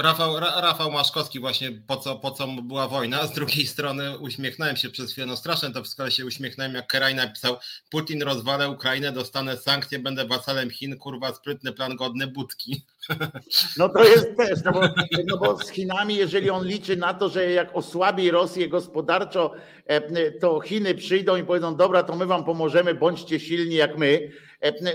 [0.00, 4.90] Rafał, Rafał Maszkowski właśnie po co, po co była wojna, z drugiej strony uśmiechnąłem się
[4.90, 7.56] przez chwilę, no straszne to wszystko, się uśmiechnąłem jak Keraj napisał
[7.90, 12.82] Putin rozwalę Ukrainę, dostanę sankcje, będę wasalem Chin, kurwa sprytny plan godny budki.
[13.78, 14.80] No to jest też, no bo,
[15.26, 19.52] no bo z Chinami, jeżeli on liczy na to, że jak osłabi Rosję gospodarczo,
[19.86, 24.30] e, to Chiny przyjdą i powiedzą, dobra, to my wam pomożemy, bądźcie silni jak my,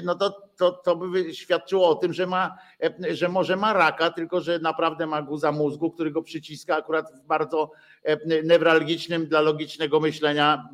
[0.04, 4.12] no to, to, to by świadczyło o tym, że, ma, e, że może ma raka,
[4.12, 7.72] tylko że naprawdę ma guza mózgu, który go przyciska akurat w bardzo
[8.44, 10.70] newralgicznym dla logicznego myślenia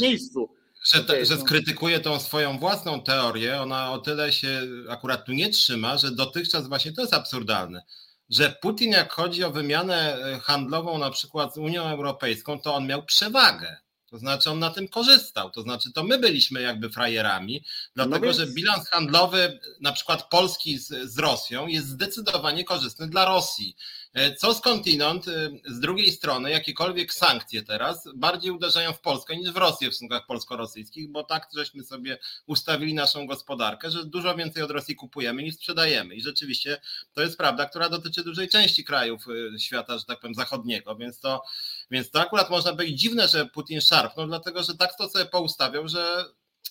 [0.00, 0.50] miejscu.
[0.84, 1.40] że, że no.
[1.40, 6.68] skrytykuje tą swoją własną teorię, ona o tyle się akurat tu nie trzyma, że dotychczas
[6.68, 7.82] właśnie to jest absurdalne
[8.30, 12.86] że Putin jak chodzi o wymianę e, handlową na przykład z Unią Europejską, to on
[12.86, 13.76] miał przewagę.
[14.10, 15.50] To znaczy on na tym korzystał.
[15.50, 20.78] To znaczy to my byliśmy jakby frajerami, dlatego no że bilans handlowy na przykład Polski
[20.78, 23.76] z, z Rosją jest zdecydowanie korzystny dla Rosji.
[24.14, 29.50] E, co skądinąd, e, z drugiej strony, jakiekolwiek sankcje teraz bardziej uderzają w Polskę niż
[29.50, 34.62] w Rosję w stosunkach polsko-rosyjskich, bo tak żeśmy sobie ustawili naszą gospodarkę, że dużo więcej
[34.62, 36.14] od Rosji kupujemy niż sprzedajemy.
[36.14, 36.80] I rzeczywiście
[37.12, 41.20] to jest prawda, która dotyczy dużej części krajów e, świata, że tak powiem, zachodniego, więc
[41.20, 41.42] to,
[41.90, 45.88] więc to akurat można powiedzieć dziwne, że Putin szarpnął, dlatego że tak to sobie poustawiał,
[45.88, 46.24] że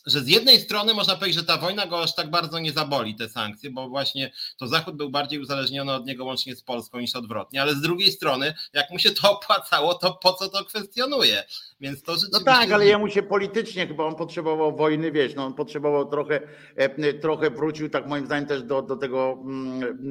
[0.08, 3.16] że z jednej strony można powiedzieć, że ta wojna go aż tak bardzo nie zaboli,
[3.16, 7.16] te sankcje, bo właśnie to Zachód był bardziej uzależniony od niego łącznie z Polską niż
[7.16, 11.44] odwrotnie, ale z drugiej strony, jak mu się to opłacało, to po co to kwestionuje?
[11.80, 12.40] Więc to rzeczywiście...
[12.40, 16.42] No tak, ale jemu się politycznie chyba on potrzebował wojny, wiesz, no on potrzebował trochę,
[16.76, 19.44] e, trochę wrócił, tak moim zdaniem też do, do tego,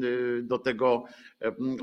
[0.03, 1.05] y, do tego
[1.41, 1.77] mm,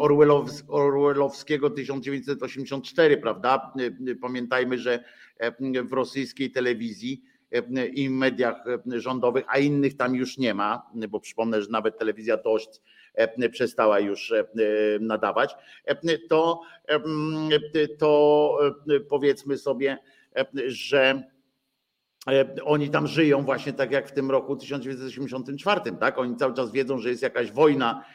[0.67, 3.73] Orwellowskiego 1984, prawda?
[4.21, 5.03] Pamiętajmy, że
[5.37, 7.32] e, w rosyjskiej telewizji E,
[7.93, 12.37] i mediach e, rządowych, a innych tam już nie ma, bo przypomnę, że nawet telewizja
[12.37, 12.81] Dość
[13.13, 14.33] e, przestała już
[14.99, 15.55] nadawać,
[16.29, 16.61] to,
[17.99, 18.57] to
[19.09, 19.97] powiedzmy sobie,
[20.65, 21.23] że
[22.63, 26.17] oni tam żyją właśnie tak jak w tym roku 1984, tak?
[26.17, 28.05] Oni cały czas wiedzą, że jest jakaś wojna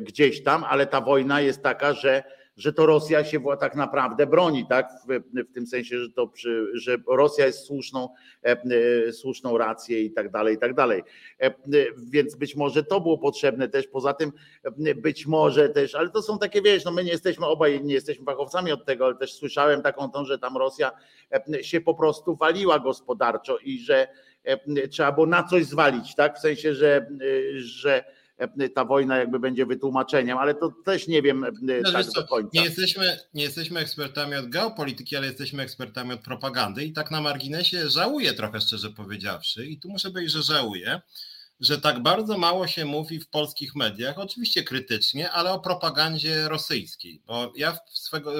[0.00, 4.66] gdzieś tam, ale ta wojna jest taka, że że to Rosja się tak naprawdę broni,
[4.66, 4.90] tak?
[5.08, 6.32] W, w tym sensie, że, to
[6.74, 8.08] że Rosja jest słuszną,
[8.44, 8.56] e,
[9.08, 11.02] e, słuszną rację i tak dalej, i tak dalej.
[11.40, 11.54] E,
[11.96, 13.86] więc być może to było potrzebne też.
[13.86, 14.32] Poza tym
[14.96, 18.24] być może też, ale to są takie, wiesz, no my nie jesteśmy obaj, nie jesteśmy
[18.24, 20.90] fachowcami od tego, ale też słyszałem taką tą, że tam Rosja
[21.62, 24.08] się po prostu waliła gospodarczo i że
[24.90, 26.36] trzeba było na coś zwalić, tak?
[26.36, 27.06] W sensie, że,
[27.56, 28.17] że E,
[28.74, 32.50] ta wojna jakby będzie wytłumaczeniem, ale to też nie wiem e, no, tak do końca.
[32.54, 37.20] Nie jesteśmy, nie jesteśmy ekspertami od geopolityki, ale jesteśmy ekspertami od propagandy i tak na
[37.20, 41.00] marginesie żałuję trochę szczerze powiedziawszy i tu muszę powiedzieć, że żałuję,
[41.60, 47.22] że tak bardzo mało się mówi w polskich mediach, oczywiście krytycznie, ale o propagandzie rosyjskiej.
[47.26, 48.32] Bo ja swego,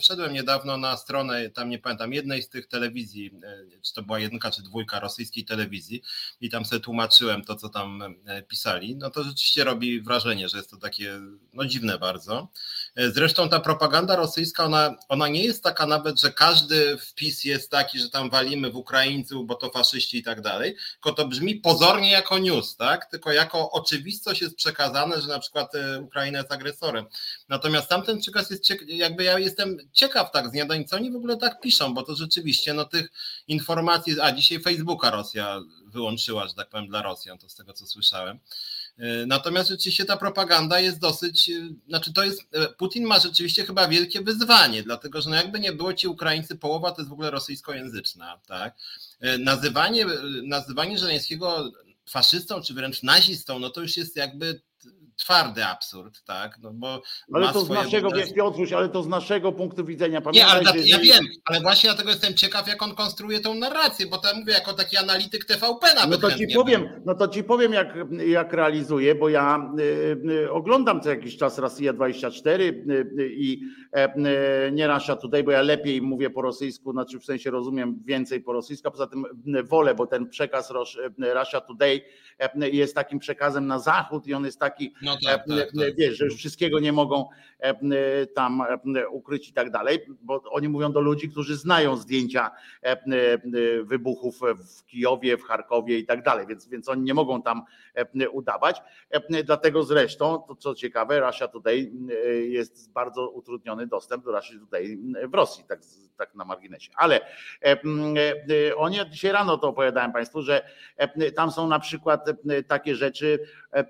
[0.00, 4.18] wszedłem niedawno na stronę, tam nie pamiętam, jednej z tych telewizji, e, czy to była
[4.18, 6.02] jedynka czy dwójka rosyjskiej telewizji,
[6.40, 8.96] i tam sobie tłumaczyłem to, co tam e, pisali.
[8.96, 11.20] No to rzeczywiście robi wrażenie, że jest to takie
[11.52, 12.48] no, dziwne bardzo.
[12.96, 17.98] Zresztą ta propaganda rosyjska, ona, ona nie jest taka nawet, że każdy wpis jest taki,
[17.98, 22.10] że tam walimy w Ukraińców, bo to faszyści i tak dalej, tylko to brzmi pozornie
[22.10, 23.10] jako news, tak?
[23.10, 27.06] Tylko jako oczywistość jest przekazane, że na przykład e, Ukraina jest agresorem.
[27.48, 31.36] Natomiast tamten przekaz jest, jakby ja jestem ciekaw tak z niadań, co oni w ogóle
[31.36, 33.08] tak piszą, bo to rzeczywiście, no tych
[33.48, 37.86] informacji, a dzisiaj Facebooka Rosja wyłączyła, że tak powiem, dla Rosjan, to z tego co
[37.86, 38.38] słyszałem.
[38.98, 43.64] E, natomiast rzeczywiście ta propaganda jest dosyć, e, znaczy to jest, e, Putin ma rzeczywiście
[43.64, 47.12] chyba wielkie wyzwanie, dlatego że no jakby nie było ci Ukraińcy, połowa to jest w
[47.12, 48.74] ogóle rosyjskojęzyczna, tak?
[49.38, 50.06] Nazywanie,
[50.42, 51.72] nazywanie Żeleńskiego
[52.08, 54.60] faszystą czy wręcz nazistą, no to już jest jakby
[55.20, 56.58] twardy absurd, tak?
[56.62, 57.02] No bo
[57.34, 60.20] ale to z naszego, wiesz, Piotruś, ale to z naszego punktu widzenia.
[60.20, 63.54] Pamiętaj, nie, ale ta, ja wiem, ale właśnie dlatego jestem ciekaw, jak on konstruuje tą
[63.54, 66.22] narrację, bo tam mówię jako taki analityk TVP nawet.
[66.22, 67.94] No to ci powiem, no to ci powiem, jak,
[68.26, 69.82] jak realizuje, bo ja y,
[70.30, 73.62] y, oglądam co jakiś czas Rosja 24 y, i
[74.68, 78.40] y, nie Russia Today, bo ja lepiej mówię po rosyjsku, znaczy w sensie rozumiem więcej
[78.40, 79.24] po rosyjsku, a poza tym
[79.64, 80.72] wolę, bo ten przekaz
[81.18, 82.00] Russia Today
[82.72, 85.96] jest takim przekazem na zachód i on jest taki no no tak, tak, tak.
[85.96, 87.28] wiesz, że już wszystkiego nie mogą
[88.34, 88.62] tam
[89.10, 92.50] ukryć i tak dalej, bo oni mówią do ludzi, którzy znają zdjęcia
[93.82, 97.62] wybuchów w Kijowie, w Charkowie i tak dalej, więc, więc oni nie mogą tam
[98.32, 98.82] udawać.
[99.44, 101.92] Dlatego zresztą, to co ciekawe, Russia Today
[102.48, 104.98] jest bardzo utrudniony dostęp do Russia Today
[105.28, 105.80] w Rosji, tak,
[106.16, 106.90] tak na marginesie.
[106.96, 107.20] Ale
[108.76, 110.62] oni dzisiaj rano to opowiadałem Państwu, że
[111.36, 112.26] tam są na przykład
[112.68, 113.38] takie rzeczy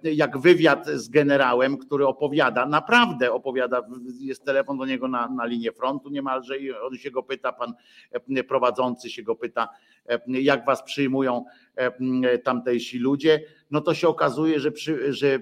[0.03, 3.83] jak wywiad z generałem, który opowiada, naprawdę opowiada,
[4.21, 7.75] jest telefon do niego na, na linię frontu niemalże i on się go pyta, pan
[8.49, 9.69] prowadzący się go pyta,
[10.27, 11.45] jak was przyjmują
[12.45, 13.41] tamtejsi ludzie,
[13.71, 15.41] no to się okazuje, że, przy, że e,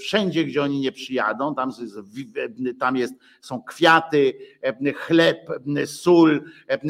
[0.00, 1.72] wszędzie, gdzie oni nie przyjadą, tam,
[2.80, 4.34] tam jest, są kwiaty,
[4.96, 5.38] chleb,
[5.86, 6.44] sól,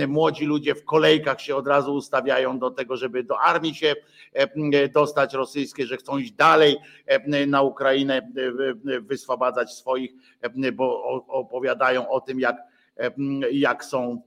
[0.08, 3.94] młodzi ludzie w kolejkach się od razu ustawiają do tego, żeby do armii się
[4.94, 6.76] dostać rosyjskiej, że chcą iść dalej
[7.46, 8.30] na Ukrainę,
[9.02, 10.12] wyswobadzać swoich,
[10.72, 12.56] bo opowiadają o tym, jak,
[13.52, 14.22] jak są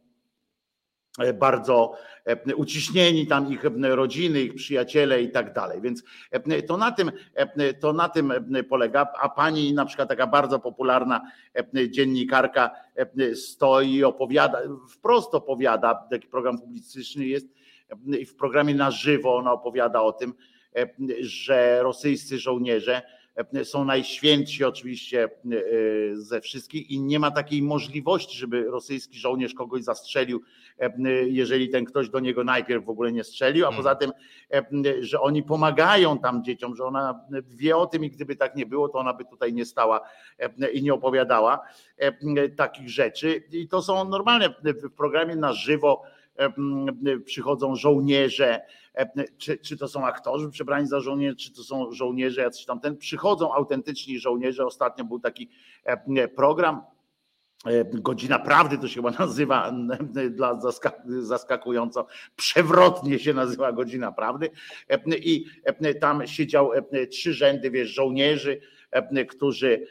[1.39, 1.95] bardzo
[2.55, 5.81] uciśnieni tam ich rodziny, ich przyjaciele i tak dalej.
[5.81, 6.03] Więc
[6.67, 7.11] to na tym,
[7.79, 8.33] to na tym
[8.69, 9.07] polega.
[9.21, 11.21] A pani na przykład taka bardzo popularna
[11.89, 12.71] dziennikarka
[13.33, 17.47] stoi i opowiada, wprost opowiada, taki program publicystyczny jest,
[18.27, 20.33] w programie na żywo ona opowiada o tym,
[21.21, 23.01] że rosyjscy żołnierze
[23.63, 25.29] są najświętsi oczywiście e,
[26.15, 30.41] ze wszystkich i nie ma takiej możliwości, żeby rosyjski żołnierz kogoś zastrzelił,
[31.25, 34.11] jeżeli ten ktoś do niego najpierw w ogóle nie strzelił, a poza tym,
[34.99, 38.89] że oni pomagają tam dzieciom, że ona wie o tym i gdyby tak nie było,
[38.89, 40.01] to ona by tutaj nie stała
[40.73, 41.59] i nie opowiadała
[42.57, 43.43] takich rzeczy.
[43.51, 46.03] I to są normalne w programie na żywo
[47.25, 48.61] przychodzą żołnierze,
[49.37, 52.97] czy, czy to są aktorzy przebrani za żołnierzy, czy to są żołnierze jacyś tam ten,
[52.97, 54.65] przychodzą autentyczni żołnierze.
[54.65, 55.49] Ostatnio był taki
[56.35, 56.81] program,
[57.93, 59.73] Godzina Prawdy to się chyba nazywa
[60.29, 60.59] dla
[61.07, 64.49] zaskakująco, przewrotnie się nazywa Godzina Prawdy.
[65.19, 65.45] I
[65.99, 66.71] tam siedział
[67.11, 68.59] trzy rzędy wiesz, żołnierzy,
[69.29, 69.87] którzy,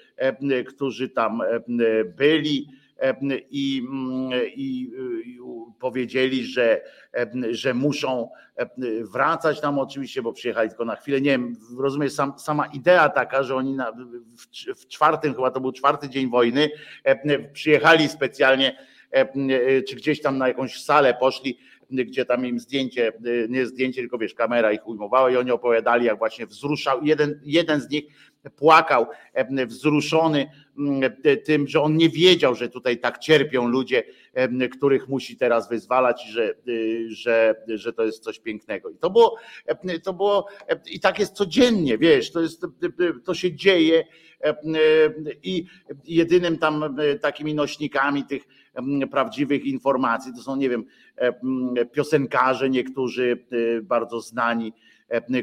[0.68, 1.42] którzy tam
[2.16, 2.68] byli
[3.50, 3.82] i,
[4.54, 4.90] i,
[5.26, 5.38] i
[5.78, 6.80] powiedzieli, że,
[7.50, 8.30] że muszą
[9.12, 11.20] wracać tam oczywiście, bo przyjechali tylko na chwilę.
[11.20, 15.60] Nie wiem, rozumiem, sam, sama idea taka, że oni na, w, w czwartym, chyba to
[15.60, 16.70] był czwarty dzień wojny,
[17.52, 18.78] przyjechali specjalnie,
[19.88, 21.58] czy gdzieś tam na jakąś salę poszli,
[21.90, 23.12] gdzie tam im zdjęcie,
[23.48, 27.04] nie zdjęcie, tylko wiesz, kamera ich ujmowała i oni opowiadali, jak właśnie wzruszał.
[27.04, 28.04] Jeden, jeden z nich
[28.50, 29.06] płakał,
[29.66, 30.50] wzruszony
[31.44, 34.04] tym, że on nie wiedział, że tutaj tak cierpią ludzie,
[34.72, 38.90] których musi teraz wyzwalać że, y, że, że to jest coś pięknego.
[38.90, 39.36] I to było,
[40.02, 40.46] to było,
[40.86, 42.66] i tak jest codziennie, wiesz, to jest,
[43.24, 44.04] to się dzieje
[45.42, 45.66] i
[46.04, 48.42] jedynym tam takimi nośnikami tych
[49.10, 50.84] prawdziwych informacji to są, nie wiem,
[51.92, 54.72] piosenkarze, niektórzy y, bardzo znani,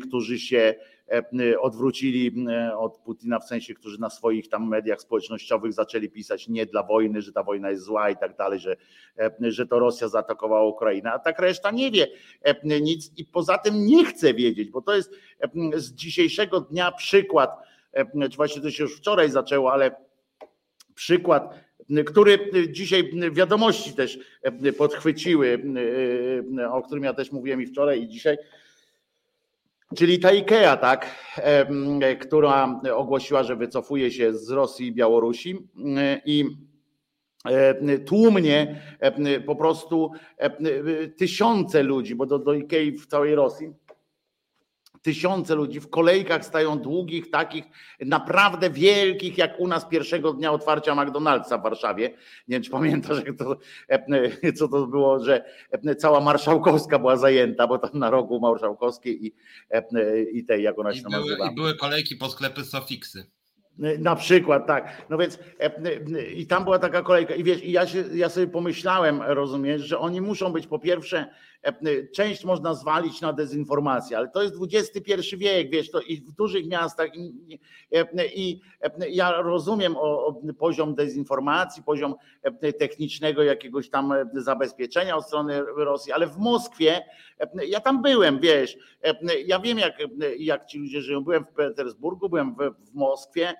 [0.02, 0.76] którzy się
[1.08, 2.46] E, odwrócili
[2.78, 7.22] od Putina, w sensie, którzy na swoich tam mediach społecznościowych zaczęli pisać nie dla wojny,
[7.22, 8.76] że ta wojna jest zła i tak dalej, że,
[9.20, 12.08] e, że to Rosja zaatakowała Ukrainę, a tak reszta nie wie
[12.42, 15.16] e, nic i poza tym nie chce wiedzieć, bo to jest
[15.74, 17.52] z dzisiejszego dnia przykład,
[18.32, 19.96] czy właśnie to się już wczoraj zaczęło, ale
[20.96, 21.63] przykład,
[22.06, 24.20] który dzisiaj wiadomości też
[24.78, 25.64] podchwyciły,
[26.72, 28.38] o którym ja też mówiłem i wczoraj i dzisiaj,
[29.96, 31.16] Czyli ta IKEA, tak,
[32.22, 35.68] która ogłosiła, że wycofuje się z Rosji i Białorusi
[36.26, 36.46] i
[38.06, 38.82] tłumnie
[39.46, 40.12] po prostu
[41.18, 42.52] tysiące ludzi, bo do, do
[43.02, 43.74] w całej Rosji
[45.04, 47.66] tysiące ludzi w kolejkach stają długich, takich
[48.00, 52.10] naprawdę wielkich, jak u nas pierwszego dnia otwarcia McDonald'sa w Warszawie.
[52.48, 53.58] Nie wiem, czy pamiętasz, jak to,
[54.58, 55.46] co to było, że
[55.98, 59.36] cała marszałkowska była zajęta, bo tam na rogu marszałkowskiej i,
[60.34, 61.52] i tej, jak ona się I były, nazywa.
[61.52, 63.26] I były kolejki po sklepy Sofiksy.
[64.00, 65.06] Na przykład, tak.
[65.10, 65.40] No więc
[66.36, 67.36] i tam była taka kolejka.
[67.36, 71.30] I wiesz, i ja, się, ja sobie pomyślałem, rozumiesz, że oni muszą być po pierwsze
[72.16, 76.68] Część można zwalić na dezinformację, ale to jest XXI wiek, wiesz, to i w dużych
[76.68, 77.60] miastach i,
[78.36, 78.62] i
[79.10, 82.16] ja rozumiem o, o poziom dezinformacji, poziom
[82.80, 87.06] technicznego jakiegoś tam zabezpieczenia od strony Rosji, ale w Moskwie,
[87.68, 88.78] ja tam byłem, wiesz,
[89.46, 89.94] ja wiem jak,
[90.38, 93.54] jak ci ludzie żyją, byłem w Petersburgu, byłem w, w Moskwie,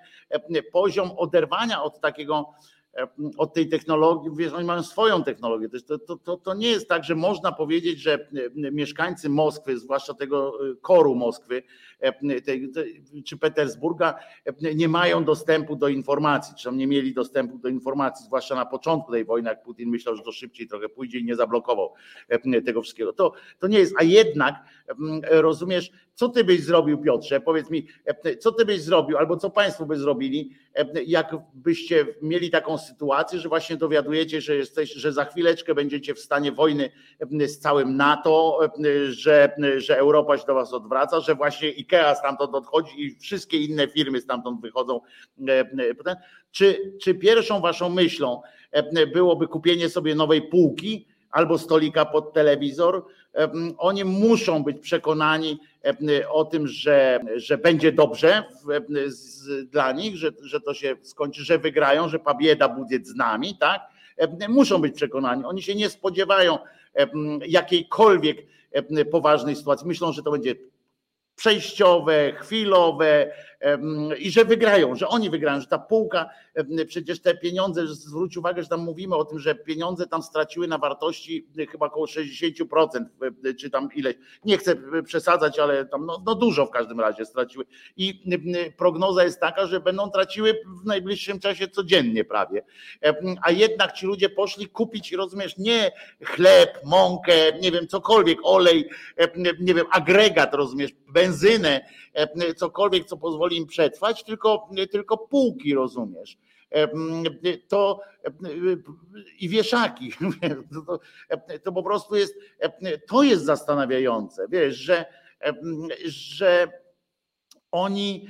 [0.72, 2.54] poziom oderwania od takiego
[3.36, 5.68] od tej technologii, wiesz, oni mają swoją technologię.
[5.68, 10.52] To, to, to, to nie jest tak, że można powiedzieć, że mieszkańcy Moskwy, zwłaszcza tego
[10.70, 11.62] e, koru Moskwy e,
[13.24, 18.54] czy Petersburga, e, nie mają dostępu do informacji, czy nie mieli dostępu do informacji, zwłaszcza
[18.54, 21.94] na początku tej wojny, jak Putin myślał, że to szybciej trochę pójdzie i nie zablokował
[22.66, 23.12] tego wszystkiego.
[23.12, 24.54] To, to nie jest, a jednak
[25.30, 27.40] rozumiesz, co ty byś zrobił, Piotrze?
[27.40, 27.86] Powiedz mi,
[28.38, 30.50] co ty byś zrobił, albo co państwo by zrobili,
[31.06, 36.52] jakbyście mieli taką sytuację, że właśnie dowiadujecie, że jesteś, że za chwileczkę będziecie w stanie
[36.52, 36.90] wojny
[37.46, 38.58] z całym NATO,
[39.08, 43.88] że, że Europa się do was odwraca, że właśnie IKEA stamtąd odchodzi i wszystkie inne
[43.88, 45.00] firmy stamtąd wychodzą.
[46.50, 48.42] Czy, czy pierwszą waszą myślą
[49.12, 53.06] byłoby kupienie sobie nowej półki albo stolika pod telewizor?
[53.78, 55.58] Oni muszą być przekonani
[56.28, 58.44] o tym, że, że będzie dobrze
[59.64, 63.80] dla nich, że, że to się skończy, że wygrają, że pabieda będzie z nami, tak?
[64.48, 65.44] Muszą być przekonani.
[65.44, 66.58] Oni się nie spodziewają
[69.10, 69.88] poważnej sytuacji.
[69.88, 70.54] Myślą, że to będzie
[71.36, 73.32] przejściowe, chwilowe,
[74.18, 76.30] i że wygrają, że oni wygrają, że ta półka,
[76.86, 80.78] przecież te pieniądze, zwróć uwagę, że tam mówimy o tym, że pieniądze tam straciły na
[80.78, 83.04] wartości chyba około 60%,
[83.60, 87.64] czy tam ileś, nie chcę przesadzać, ale tam no, no dużo w każdym razie straciły.
[87.96, 88.22] I
[88.76, 92.62] prognoza jest taka, że będą traciły w najbliższym czasie codziennie prawie,
[93.42, 95.92] a jednak ci ludzie poszli kupić, rozumiesz, nie
[96.24, 98.88] chleb, mąkę, nie wiem, cokolwiek, olej,
[99.60, 101.80] nie wiem, agregat, rozumiesz, benzynę,
[102.56, 106.38] cokolwiek, co pozwoli im przetrwać, tylko, tylko półki, rozumiesz
[107.68, 108.00] to
[109.40, 110.12] i wieszaki.
[110.86, 111.00] To,
[111.64, 112.34] to, po prostu jest,
[113.08, 115.04] to jest zastanawiające, wiesz, że,
[116.04, 116.68] że
[117.70, 118.28] oni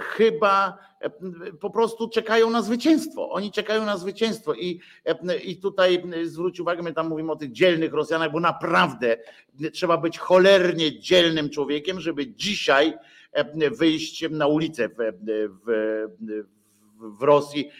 [0.00, 0.78] chyba
[1.60, 3.30] po prostu czekają na zwycięstwo.
[3.30, 4.80] Oni czekają na zwycięstwo i,
[5.44, 9.16] i tutaj zwróć uwagę, my tam mówimy o tych dzielnych Rosjanach, bo naprawdę
[9.72, 12.94] trzeba być cholernie dzielnym człowiekiem, żeby dzisiaj
[13.78, 14.94] wyjść na ulicę w,
[15.66, 16.06] w,
[16.98, 17.70] w Rosji,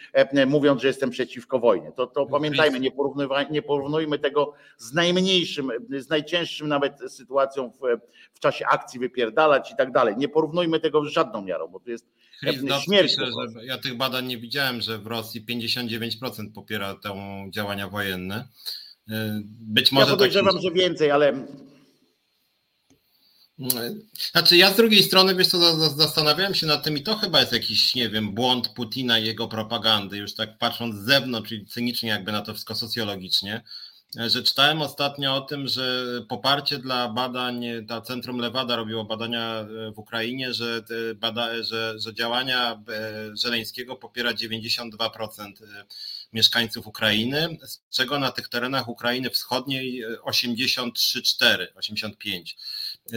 [0.46, 1.92] mówiąc, że jestem przeciwko wojnie.
[1.92, 2.90] To, to pamiętajmy, nie,
[3.50, 7.80] nie porównujmy tego z najmniejszym, z najcięższym nawet sytuacją w,
[8.34, 10.14] w czasie akcji wypierdalać i tak dalej.
[10.18, 12.06] Nie porównujmy tego z żadną miarą, bo to jest
[12.84, 13.16] śmierć.
[13.16, 13.30] Pisze,
[13.62, 17.14] ja tych badań nie widziałem, że w Rosji 59% popiera te
[17.50, 18.48] działania wojenne.
[19.60, 20.62] Być może ja podejrzewam, tak...
[20.62, 21.46] że więcej, ale
[24.32, 27.52] znaczy ja z drugiej strony, wiesz co, zastanawiałem się nad tym i to chyba jest
[27.52, 32.08] jakiś, nie wiem, błąd Putina i jego propagandy, już tak patrząc z zewnątrz, czyli cynicznie
[32.08, 33.62] jakby na to wszystko socjologicznie,
[34.16, 39.92] że czytałem ostatnio o tym, że poparcie dla badań, ta Centrum Lewada robiło badania e,
[39.92, 40.82] w Ukrainie, że,
[41.16, 45.84] bada, że, że działania e, Żeleńskiego popiera 92% e,
[46.32, 52.56] mieszkańców Ukrainy, z czego na tych terenach Ukrainy Wschodniej 83,4, 85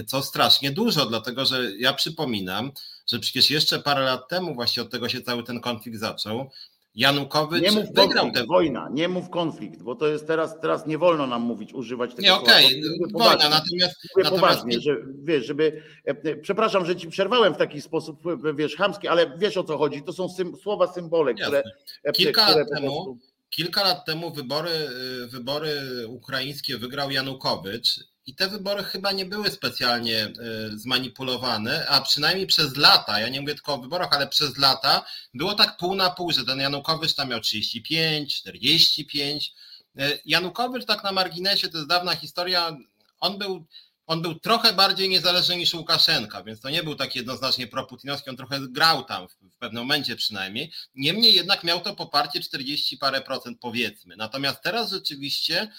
[0.08, 2.72] co strasznie dużo, dlatego że ja przypominam,
[3.08, 6.50] że przecież jeszcze parę lat temu właśnie od tego się cały ten konflikt zaczął.
[6.96, 10.98] Janukowicz nie mów wygrał tę wojna, nie mów konflikt, bo to jest teraz, teraz nie
[10.98, 13.12] wolno nam mówić, używać tego Nie, okej, okay.
[13.12, 13.96] wojna, natomiast...
[14.16, 14.30] Mówię natomiast...
[14.30, 15.84] poważnie, że wiesz, żeby...
[16.08, 18.24] E, e, przepraszam, że ci przerwałem w taki sposób,
[18.56, 21.46] wiesz, chamski, ale wiesz o co chodzi, to są sym, słowa, symbole, Jasne.
[21.46, 21.76] które...
[22.04, 23.06] E, Kilka które lat temu...
[23.06, 23.18] Prostu...
[23.50, 24.90] Kilka lat temu wybory,
[25.28, 28.00] wybory ukraińskie wygrał Janukowycz
[28.30, 30.32] i te wybory chyba nie były specjalnie e,
[30.74, 35.54] zmanipulowane, a przynajmniej przez lata, ja nie mówię tylko o wyborach, ale przez lata było
[35.54, 39.54] tak pół na pół, że ten Janukowicz tam miał 35, 45.
[39.98, 42.78] E, Janukowicz tak na marginesie, to jest dawna historia,
[43.20, 43.66] on był
[44.08, 48.38] on był trochę bardziej niezależny niż Łukaszenka, więc to nie był tak jednoznacznie proputinowski, on
[48.38, 50.72] trochę grał tam w pewnym momencie przynajmniej.
[50.96, 54.16] Niemniej jednak miał to poparcie 40 parę procent powiedzmy.
[54.16, 55.72] Natomiast teraz rzeczywiście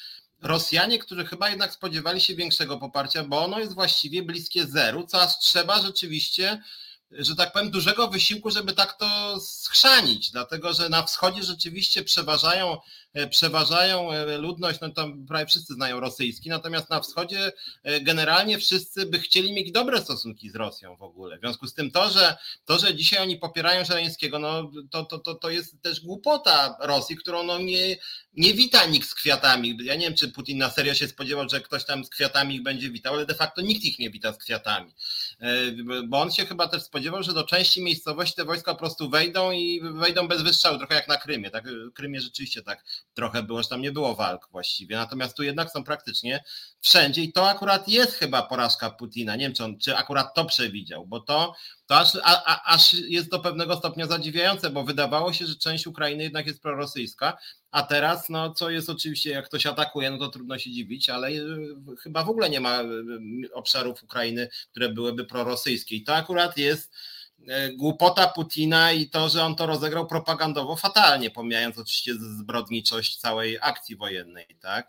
[0.43, 5.23] Rosjanie, którzy chyba jednak spodziewali się większego poparcia, bo ono jest właściwie bliskie zeru, co
[5.23, 6.63] aż trzeba rzeczywiście
[7.13, 12.79] że tak powiem, dużego wysiłku, żeby tak to schrzanić, dlatego że na wschodzie rzeczywiście przeważają,
[13.31, 17.53] przeważają e, ludność, no tam prawie wszyscy znają rosyjski, natomiast na wschodzie
[17.83, 21.37] e, generalnie wszyscy by chcieli mieć dobre stosunki z Rosją w ogóle.
[21.37, 25.19] W związku z tym to, że, to, że dzisiaj oni popierają Żeleńskiego, no to, to,
[25.19, 27.97] to, to jest też głupota Rosji, którą no nie,
[28.33, 29.79] nie wita nikt z kwiatami.
[29.83, 32.63] Ja nie wiem, czy Putin na serio się spodziewał, że ktoś tam z kwiatami ich
[32.63, 34.95] będzie witał, ale de facto nikt ich nie wita z kwiatami.
[36.09, 39.53] Bo on się chyba też spodziewał, że do części miejscowości te wojska po prostu wejdą
[39.53, 41.51] i wejdą bez wystrzału, trochę jak na Krymie.
[41.51, 42.85] Tak, Krymie rzeczywiście tak
[43.15, 44.97] trochę było, że tam nie było walk właściwie.
[44.97, 46.45] Natomiast tu jednak są praktycznie
[46.81, 49.37] wszędzie i to akurat jest chyba porażka Putina.
[49.37, 51.55] Nie wiem, czy, on, czy akurat to przewidział, bo to,
[51.87, 55.87] to aż, a, a, aż jest do pewnego stopnia zadziwiające, bo wydawało się, że część
[55.87, 57.39] Ukrainy jednak jest prorosyjska,
[57.71, 61.29] a teraz, no co jest oczywiście, jak ktoś atakuje, no to trudno się dziwić, ale
[61.29, 61.35] e,
[62.03, 62.87] chyba w ogóle nie ma e,
[63.53, 65.97] obszarów Ukrainy, które byłyby prorosyjskie.
[65.97, 66.93] I to akurat jest
[67.77, 73.97] głupota Putina i to, że on to rozegrał propagandowo fatalnie, pomijając oczywiście zbrodniczość całej akcji
[73.97, 74.89] wojennej, tak?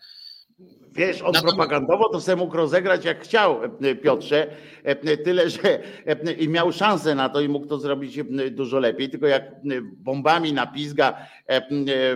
[0.94, 4.48] Wiesz, on propagandowo to sobie mógł rozegrać jak chciał, e, Piotrze,
[4.84, 8.20] e, tyle, że e, i miał szansę na to i mógł to zrobić
[8.52, 9.44] dużo lepiej, tylko jak
[9.98, 11.28] bombami napizga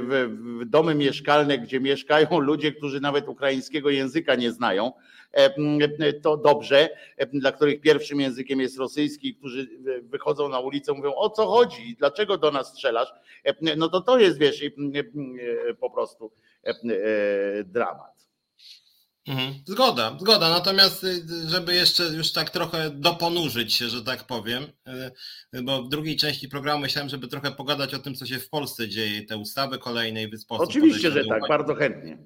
[0.01, 4.91] w domy mieszkalne, gdzie mieszkają ludzie, którzy nawet ukraińskiego języka nie znają,
[6.21, 6.89] to dobrze,
[7.33, 9.67] dla których pierwszym językiem jest rosyjski, którzy
[10.01, 13.13] wychodzą na ulicę, mówią o co chodzi, dlaczego do nas strzelasz,
[13.77, 14.63] no to to jest, wiesz,
[15.79, 16.31] po prostu
[17.65, 18.15] dramat.
[19.27, 19.53] Mhm.
[19.65, 20.49] Zgoda, zgoda.
[20.49, 24.63] Natomiast, y, żeby jeszcze już tak trochę doponurzyć się, że tak powiem,
[25.53, 28.49] y, bo w drugiej części programu myślałem, żeby trochę pogadać o tym, co się w
[28.49, 32.17] Polsce dzieje, te ustawy kolejne i Oczywiście, że tak, bardzo chętnie.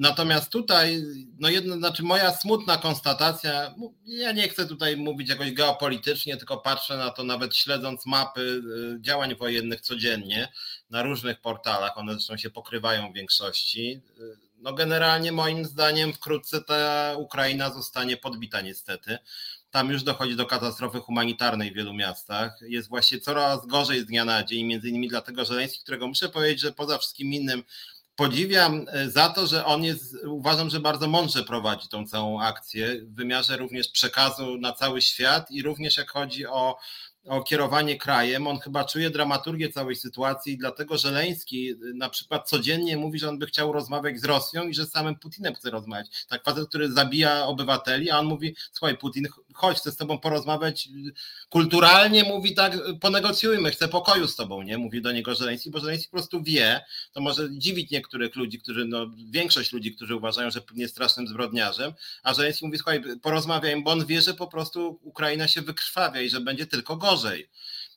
[0.00, 1.02] Natomiast tutaj,
[1.38, 3.74] no jedno, znaczy moja smutna konstatacja,
[4.04, 9.00] ja nie chcę tutaj mówić jakoś geopolitycznie, tylko patrzę na to nawet śledząc mapy y,
[9.00, 10.48] działań wojennych codziennie
[10.90, 14.00] na różnych portalach, one zresztą się pokrywają w większości.
[14.20, 19.18] Y, no generalnie moim zdaniem wkrótce ta Ukraina zostanie podbita niestety.
[19.70, 22.58] Tam już dochodzi do katastrofy humanitarnej w wielu miastach.
[22.62, 26.28] Jest właśnie coraz gorzej z dnia na dzień, między innymi dlatego, że Leński, którego muszę
[26.28, 27.62] powiedzieć, że poza wszystkim innym
[28.20, 33.00] podziwiam e, za to, że on jest, uważam, że bardzo mądrze prowadzi tą całą akcję
[33.02, 36.78] w wymiarze również przekazu na cały świat i również jak chodzi o
[37.26, 38.46] o kierowanie krajem.
[38.46, 43.38] On chyba czuje dramaturgię całej sytuacji, dlatego że Leński na przykład codziennie mówi, że on
[43.38, 46.06] by chciał rozmawiać z Rosją i że z samym Putinem chce rozmawiać.
[46.28, 50.88] Tak facet, który zabija obywateli, a on mówi, słuchaj Putin, chodź, chcę z tobą porozmawiać
[51.48, 54.78] kulturalnie, mówi tak, ponegocjujmy, chcę pokoju z tobą, nie?
[54.78, 56.80] Mówi do niego Żeleński, bo Żeleński po prostu wie,
[57.12, 61.28] to może dziwić niektórych ludzi, którzy, no większość ludzi, którzy uważają, że Putin jest strasznym
[61.28, 61.92] zbrodniarzem,
[62.22, 66.28] a Żeleński mówi, słuchaj, porozmawiajmy, bo on wie, że po prostu Ukraina się wykrwawia i
[66.28, 67.50] że będzie tylko gorzej.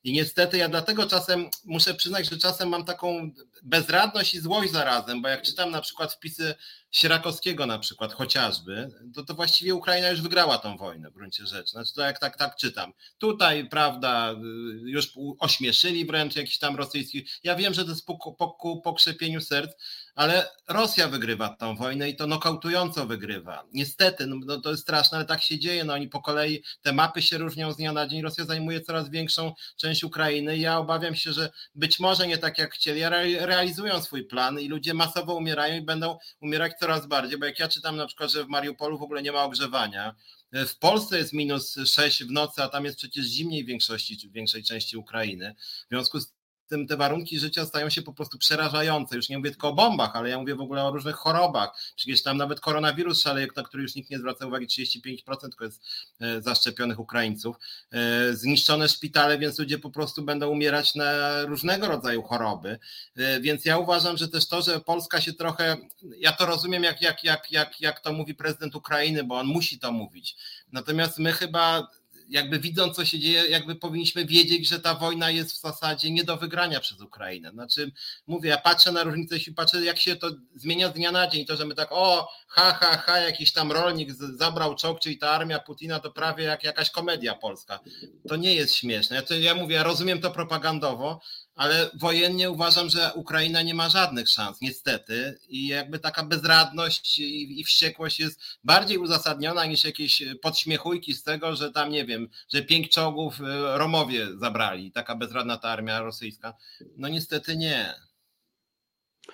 [0.03, 3.32] I niestety ja dlatego czasem muszę przyznać, że czasem mam taką
[3.64, 6.55] bezradność i złość zarazem, bo jak czytam na przykład wpisy
[6.91, 11.72] Sierakowskiego na przykład chociażby, to, to właściwie Ukraina już wygrała tą wojnę w gruncie rzeczy.
[11.72, 12.93] Znaczy to jak tak, tak czytam.
[13.18, 14.36] Tutaj, prawda,
[14.84, 17.28] już ośmieszyli wręcz jakiś tam rosyjski.
[17.43, 19.72] Ja wiem, że to jest po, po, po krzepieniu serc,
[20.16, 23.64] ale Rosja wygrywa tą wojnę i to nokautująco wygrywa.
[23.74, 25.84] Niestety, no, no, to jest straszne, ale tak się dzieje.
[25.84, 28.22] No oni po kolei, te mapy się różnią z dnia na dzień.
[28.22, 30.57] Rosja zajmuje coraz większą część Ukrainy.
[30.57, 33.01] Ja obawiam się, że być może nie tak jak chcieli,
[33.39, 37.68] realizują swój plan i ludzie masowo umierają i będą umierać coraz bardziej, bo jak ja
[37.68, 40.16] czytam na przykład, że w Mariupolu w ogóle nie ma ogrzewania,
[40.53, 44.32] w Polsce jest minus 6 w nocy, a tam jest przecież zimniej w większości, w
[44.32, 45.55] większej części Ukrainy.
[45.57, 46.34] W związku z
[46.74, 49.15] tym te warunki życia stają się po prostu przerażające.
[49.15, 51.69] Już nie mówię tylko o bombach, ale ja mówię w ogóle o różnych chorobach.
[51.95, 55.82] Przecież tam nawet koronawirus szaleje, na który już nikt nie zwraca uwagi, 35% tylko jest
[56.21, 57.55] e, zaszczepionych Ukraińców.
[57.91, 62.80] E, zniszczone szpitale, więc ludzie po prostu będą umierać na różnego rodzaju choroby.
[63.17, 65.78] E, więc ja uważam, że też to, że Polska się trochę,
[66.17, 69.80] ja to rozumiem, jak, jak, jak, jak, jak to mówi prezydent Ukrainy, bo on musi
[69.80, 70.36] to mówić.
[70.71, 71.88] Natomiast my chyba
[72.34, 76.23] jakby widząc, co się dzieje, jakby powinniśmy wiedzieć, że ta wojna jest w zasadzie nie
[76.23, 77.51] do wygrania przez Ukrainę.
[77.51, 77.91] Znaczy,
[78.27, 81.45] mówię, ja patrzę na różnicę, jeśli patrzę, jak się to zmienia z dnia na dzień,
[81.45, 85.29] to, że my tak, o, ha, ha, ha, jakiś tam rolnik zabrał czołg, czyli ta
[85.29, 87.79] armia Putina, to prawie jak jakaś komedia polska.
[88.27, 89.15] To nie jest śmieszne.
[89.15, 91.21] Ja, to, ja mówię, ja rozumiem to propagandowo,
[91.55, 95.39] ale wojennie uważam, że Ukraina nie ma żadnych szans, niestety.
[95.49, 101.55] I jakby taka bezradność i, i wściekłość jest bardziej uzasadniona niż jakieś podśmiechujki z tego,
[101.55, 106.53] że tam nie wiem, że pięć czołgów e, Romowie zabrali, taka bezradna ta armia rosyjska.
[106.97, 107.93] No niestety nie.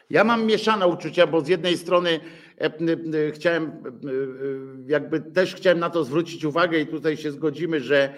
[0.09, 2.19] Ja mam mieszane uczucia, bo z jednej strony
[3.33, 3.71] chciałem, e,
[4.87, 8.13] jakby też chciałem na to zwrócić uwagę i tutaj się zgodzimy, że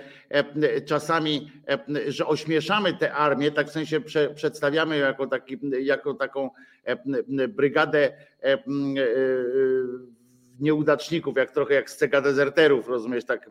[0.86, 1.52] czasami,
[2.08, 4.02] że ośmieszamy tę armię, tak w sensie
[4.36, 6.50] przedstawiamy jako, taki, jako taką
[7.50, 8.14] brygadę
[10.60, 13.50] nieudaczników, jak trochę jak scega dezerterów, rozumiesz, tak,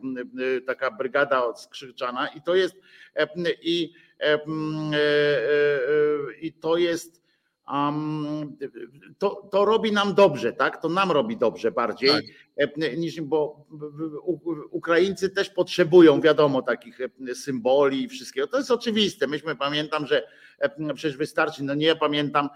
[0.67, 2.75] taka brygada skrzyczana i to jest
[3.61, 3.93] i,
[6.41, 7.20] i to jest
[9.17, 10.81] to, to robi nam dobrze, tak?
[10.81, 12.23] To nam robi dobrze bardziej, tak.
[12.81, 13.65] E, niż, bo
[14.69, 18.47] Ukraińcy też potrzebują, wiadomo, takich e, symboli i wszystkiego.
[18.47, 19.27] To jest oczywiste.
[19.27, 20.27] Myśmy pamiętam, że
[20.59, 22.49] e, przecież wystarczy, no nie ja pamiętam,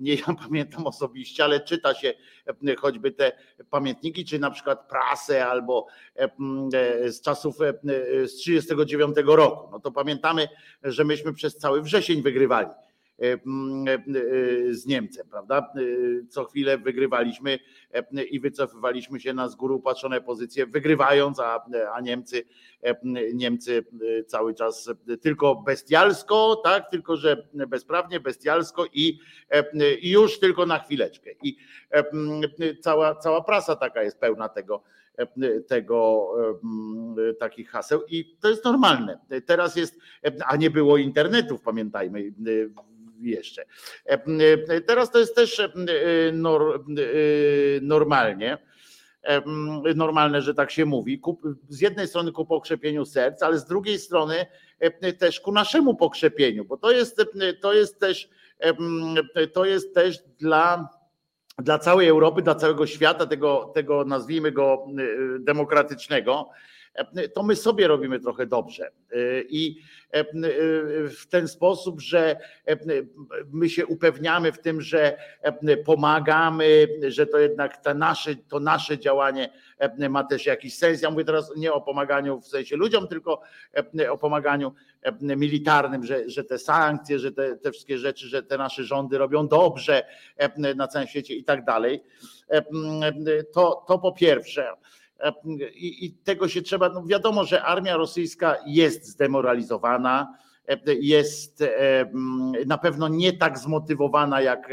[0.00, 2.14] nie ja pamiętam osobiście, ale czyta się
[2.78, 3.32] choćby te
[3.70, 5.86] pamiętniki, czy na przykład prasę albo
[7.06, 7.56] z czasów
[8.24, 9.68] z 39 roku.
[9.72, 10.48] No to pamiętamy,
[10.82, 12.68] że myśmy przez cały wrzesień wygrywali
[14.70, 15.58] z Niemcem, prawda?
[15.58, 15.80] E,
[16.28, 17.58] co chwilę wygrywaliśmy
[18.30, 21.64] i wycofywaliśmy się na z góry upatrzone pozycje, wygrywając, a,
[21.94, 22.44] a Niemcy,
[23.34, 23.84] Niemcy
[24.26, 26.90] cały czas tylko bestialsko, tak?
[26.90, 29.18] Tylko, że bezprawnie, bestialsko i,
[30.00, 31.30] i już tylko na chwileczkę.
[31.42, 31.56] I
[32.80, 34.82] cała, cała prasa taka jest pełna tego
[35.68, 36.28] tego
[37.40, 39.18] takich haseł i to jest normalne.
[39.46, 39.98] Teraz jest,
[40.46, 42.32] a nie było internetów, pamiętajmy,
[43.30, 43.64] jeszcze.
[44.06, 44.24] E,
[44.68, 45.70] e, teraz to jest też e,
[47.82, 48.58] normalnie
[49.94, 51.22] normalne, że tak się mówi.
[51.68, 54.46] Z jednej strony ku pokrzepieniu serc, ale z drugiej strony
[55.18, 57.22] też ku naszemu pokrzepieniu, bo to jest,
[57.60, 58.28] to jest też
[59.52, 60.88] to jest też dla,
[61.58, 64.86] dla całej Europy, dla całego świata, tego, tego nazwijmy go
[65.40, 66.50] demokratycznego,
[67.34, 68.90] to my sobie robimy trochę dobrze.
[69.48, 69.80] I
[71.18, 72.36] w ten sposób, że
[73.52, 75.16] my się upewniamy w tym, że
[75.84, 79.52] pomagamy, że to jednak to nasze, to nasze działanie
[80.10, 81.02] ma też jakiś sens.
[81.02, 83.40] Ja mówię teraz nie o pomaganiu w sensie ludziom, tylko
[84.10, 84.72] o pomaganiu
[85.20, 89.48] militarnym, że, że te sankcje, że te, te wszystkie rzeczy, że te nasze rządy robią
[89.48, 90.02] dobrze
[90.76, 92.02] na całym świecie i tak dalej.
[93.54, 94.68] To, to po pierwsze.
[95.74, 100.34] I, I, tego się trzeba, no wiadomo, że armia rosyjska jest zdemoralizowana,
[101.00, 101.64] jest
[102.66, 104.68] na pewno nie tak zmotywowana jak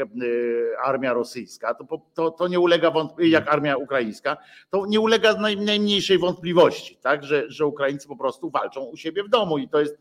[0.84, 4.36] armia rosyjska, to, to, to nie ulega jak armia ukraińska,
[4.70, 9.28] to nie ulega najmniejszej wątpliwości, tak, że, że Ukraińcy po prostu walczą u siebie w
[9.28, 9.98] domu i to jest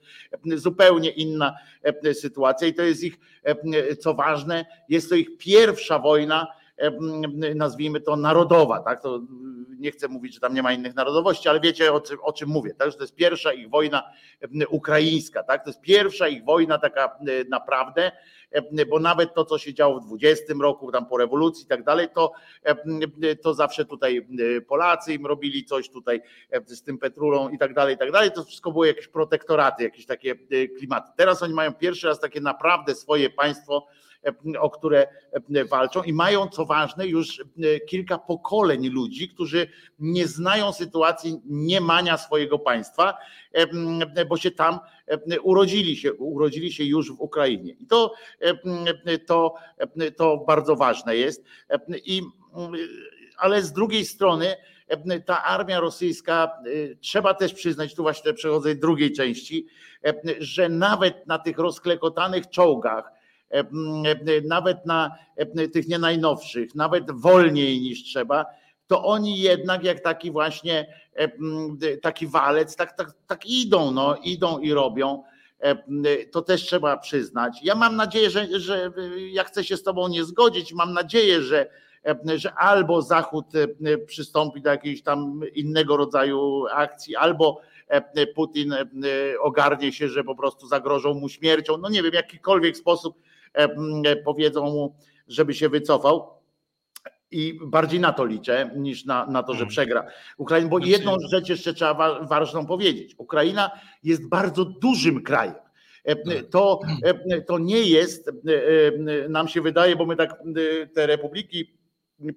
[0.55, 1.55] zupełnie inna
[2.13, 3.19] sytuacja i to jest ich,
[3.99, 6.47] co ważne, jest to ich pierwsza wojna,
[7.55, 9.01] nazwijmy to narodowa, tak?
[9.01, 9.21] To
[9.79, 12.49] nie chcę mówić, że tam nie ma innych narodowości, ale wiecie o czym, o czym
[12.49, 12.91] mówię, tak?
[12.91, 14.03] Że to jest pierwsza ich wojna
[14.69, 15.63] ukraińska, tak?
[15.63, 17.17] To jest pierwsza ich wojna taka
[17.49, 18.11] naprawdę,
[18.89, 22.07] bo nawet to, co się działo w 20 roku, tam po rewolucji i tak dalej,
[22.15, 22.31] to,
[23.41, 24.27] to zawsze tutaj
[24.67, 26.21] Polacy im robili coś tutaj
[26.65, 28.31] z tym Petrulą i tak dalej, i tak dalej.
[28.31, 30.35] To wszystko było jakieś protektoraty, jakieś takie
[30.77, 31.11] klimaty.
[31.15, 33.87] Teraz oni mają pierwszy raz takie naprawdę swoje państwo,
[34.59, 35.07] o które
[35.69, 37.43] walczą i mają, co ważne, już
[37.87, 39.67] kilka pokoleń ludzi, którzy
[39.99, 43.17] nie znają sytuacji niemania swojego państwa,
[44.29, 44.79] bo się tam
[45.43, 47.73] urodzili się, urodzili się już w Ukrainie.
[47.73, 48.13] I to,
[49.25, 49.55] to,
[50.17, 51.45] to bardzo ważne jest.
[52.05, 52.21] I,
[53.37, 54.55] ale z drugiej strony,
[55.25, 56.51] ta armia rosyjska,
[57.01, 59.67] trzeba też przyznać, tu właśnie przechodzę do drugiej części,
[60.39, 63.18] że nawet na tych rozklekotanych czołgach,
[64.43, 65.15] nawet na
[65.73, 68.45] tych nie najnowszych, nawet wolniej niż trzeba,
[68.87, 70.87] to oni jednak jak taki właśnie
[72.01, 75.23] taki walec, tak, tak, tak idą, no, idą i robią.
[76.31, 77.59] To też trzeba przyznać.
[77.63, 78.91] Ja mam nadzieję, że, że
[79.31, 80.73] ja chcę się z Tobą nie zgodzić.
[80.73, 81.69] Mam nadzieję, że,
[82.35, 83.45] że albo Zachód
[84.05, 87.61] przystąpi do jakiegoś tam innego rodzaju akcji, albo
[88.35, 88.75] Putin
[89.39, 91.77] ogarnie się, że po prostu zagrożą mu śmiercią.
[91.77, 93.17] No nie wiem, w jakikolwiek sposób
[94.25, 94.95] powiedzą mu,
[95.27, 96.39] żeby się wycofał.
[97.31, 99.69] I bardziej na to liczę, niż na, na to, że mm.
[99.69, 100.69] przegra Ukraina.
[100.69, 103.15] Bo znaczy- jedną rzecz jeszcze trzeba ważną powiedzieć.
[103.17, 103.71] Ukraina
[104.03, 105.55] jest bardzo dużym krajem.
[106.05, 106.17] Tak.
[106.51, 106.79] To,
[107.47, 108.31] to nie jest,
[109.29, 110.43] nam się wydaje, bo my tak
[110.93, 111.79] te republiki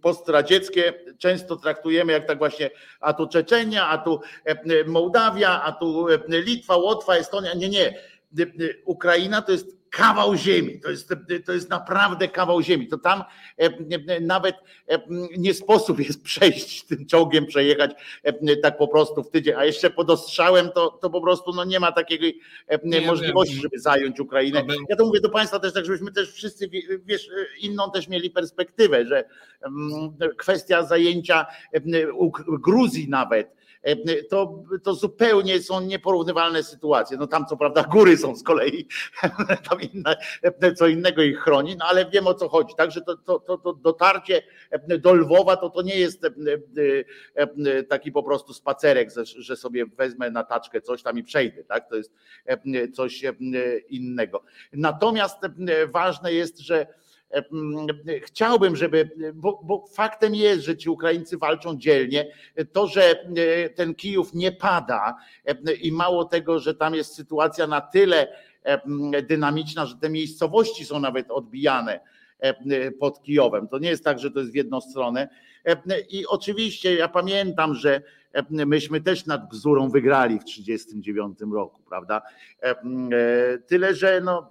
[0.02, 4.20] postradzieckie często traktujemy jak tak właśnie, a tu Czeczenia, a tu
[4.86, 7.54] Mołdawia, a tu Litwa, Łotwa, Estonia.
[7.54, 7.94] Nie, nie.
[8.84, 10.80] Ukraina to jest kawał ziemi.
[10.80, 11.14] To jest,
[11.44, 12.88] to jest naprawdę kawał ziemi.
[12.88, 13.24] To tam
[13.58, 14.56] e, nawet
[14.88, 14.98] e,
[15.38, 17.90] nie sposób jest przejść tym czołgiem, przejechać
[18.22, 21.64] e, tak po prostu w tydzień, a jeszcze pod ostrzałem to, to po prostu no
[21.64, 22.40] nie ma takiej
[22.84, 23.62] nie możliwości, wiem.
[23.62, 24.64] żeby zająć Ukrainę.
[24.88, 26.70] Ja to mówię do Państwa też tak, żebyśmy też wszyscy
[27.04, 27.28] wiesz,
[27.60, 29.24] inną też mieli perspektywę, że
[30.36, 31.46] kwestia zajęcia
[32.62, 33.61] Gruzji nawet, E,
[34.30, 37.16] to, to zupełnie są nieporównywalne sytuacje.
[37.16, 38.86] No tam co prawda góry są z kolei,
[39.70, 40.16] tam inne,
[40.76, 42.74] co innego ich chroni, no ale wiem o co chodzi.
[42.74, 44.42] Także to, to, to, to dotarcie
[44.98, 46.20] do Lwowa to, to nie jest
[47.88, 51.64] taki po prostu spacerek, że sobie wezmę na taczkę coś tam i przejdę.
[51.64, 51.88] Tak?
[51.88, 52.12] To jest
[52.94, 53.22] coś
[53.88, 54.42] innego.
[54.72, 55.38] Natomiast
[55.88, 56.86] ważne jest, że
[58.22, 62.32] Chciałbym, żeby, bo, bo, faktem jest, że ci Ukraińcy walczą dzielnie.
[62.72, 63.26] To, że
[63.74, 65.16] ten Kijów nie pada
[65.82, 68.28] i mało tego, że tam jest sytuacja na tyle
[69.28, 72.00] dynamiczna, że te miejscowości są nawet odbijane
[73.00, 73.68] pod Kijowem.
[73.68, 75.28] To nie jest tak, że to jest w jedną stronę.
[76.10, 78.02] I oczywiście ja pamiętam, że
[78.50, 82.22] myśmy też nad Bzurą wygrali w 1939 roku, prawda?
[83.66, 84.50] Tyle, że no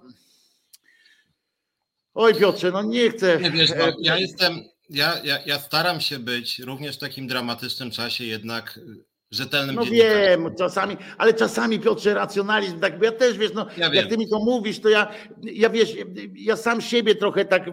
[2.14, 3.38] Oj Piotrze, no nie chcę.
[3.40, 4.60] Nie wiesz, no, ja jestem,
[4.90, 9.84] ja, ja, ja staram się być również w takim dramatycznym czasie jednak y, rzetelnym No
[9.84, 14.28] wiem, czasami, ale czasami Piotrze racjonalizm, tak, ja też wiesz, no ja jak ty mi
[14.28, 15.90] to mówisz, to ja, ja wiesz,
[16.34, 17.66] ja sam siebie trochę tak,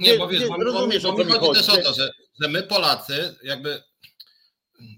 [0.00, 2.10] nie, bo wiesz, bo, rozumiesz bo, bo, bo mi chodzi, chodzi też o to, że,
[2.42, 3.82] że my Polacy jakby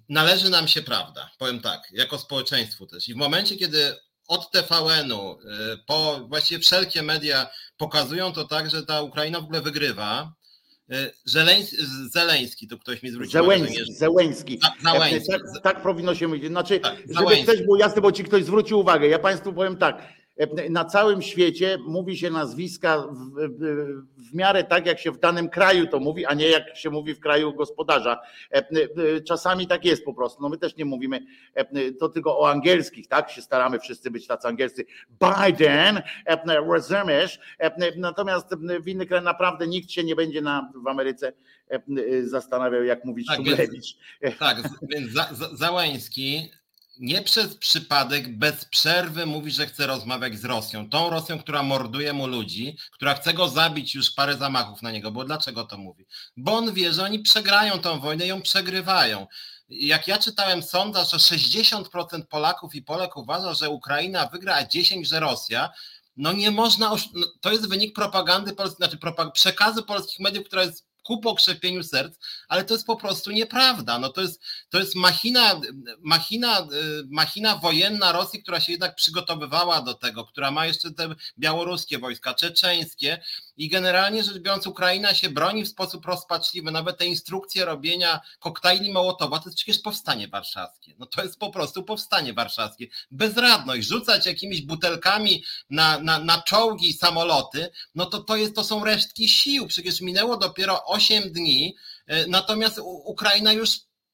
[0.08, 3.94] należy nam się prawda, powiem tak, jako społeczeństwu też i w momencie, kiedy
[4.28, 5.36] od TVN-u y,
[5.86, 7.46] po właściwie wszelkie media
[7.76, 10.32] pokazują to tak, że ta Ukraina w ogóle wygrywa.
[10.92, 11.76] Y, Zeleński,
[12.10, 13.92] Zeleński to ktoś mi zwrócił Zełęński, uwagę.
[13.98, 14.58] Zełęński.
[14.58, 14.72] Tak,
[15.62, 16.46] tak, powinno się mówić.
[16.46, 19.08] Znaczy, tak, żeby też było jasne, bo ci ktoś zwrócił uwagę.
[19.08, 20.16] Ja Państwu powiem tak.
[20.70, 23.48] Na całym świecie mówi się nazwiska w,
[24.16, 27.14] w, miarę tak, jak się w danym kraju to mówi, a nie jak się mówi
[27.14, 28.20] w kraju gospodarza.
[29.26, 30.42] Czasami tak jest po prostu.
[30.42, 31.20] No my też nie mówimy
[32.00, 33.30] to tylko o angielskich, tak?
[33.30, 34.86] Się staramy wszyscy być tacy angielscy.
[35.10, 36.02] Biden,
[36.46, 37.40] rozumiesz?
[37.96, 41.32] Natomiast w innych krajach naprawdę nikt się nie będzie na, w Ameryce
[42.24, 43.96] zastanawiał, jak mówić tak, Szumlewicz.
[44.22, 46.50] Więc, tak, więc za, za, Załański
[46.98, 50.90] nie przez przypadek bez przerwy mówi, że chce rozmawiać z Rosją.
[50.90, 55.10] Tą Rosją, która morduje mu ludzi, która chce go zabić już parę zamachów na niego.
[55.12, 56.06] Bo dlaczego to mówi?
[56.36, 59.26] Bo on wie, że oni przegrają tą wojnę ją przegrywają.
[59.68, 65.04] Jak ja czytałem sondaż, że 60% Polaków i Polek uważa, że Ukraina wygra, a 10%,
[65.04, 65.70] że Rosja,
[66.16, 68.98] no nie można, no to jest wynik propagandy, znaczy
[69.32, 73.98] przekazu polskich mediów, która jest ku pokrzepieniu serc, ale to jest po prostu nieprawda.
[73.98, 75.60] No to jest, to jest machina,
[76.00, 76.66] machina, y,
[77.10, 82.34] machina wojenna Rosji, która się jednak przygotowywała do tego, która ma jeszcze te białoruskie wojska,
[82.34, 83.20] czeczeńskie,
[83.56, 86.70] i generalnie rzecz biorąc Ukraina się broni w sposób rozpaczliwy.
[86.70, 90.94] Nawet te instrukcje robienia koktajli Mołotowa to jest przecież powstanie warszawskie.
[90.98, 92.86] No to jest po prostu powstanie warszawskie.
[93.10, 98.84] Bezradność, rzucać jakimiś butelkami na, na, na czołgi, samoloty, no to to, jest, to są
[98.84, 99.66] resztki sił.
[99.66, 101.76] Przecież minęło dopiero 8 dni,
[102.06, 103.70] e, natomiast Ukraina już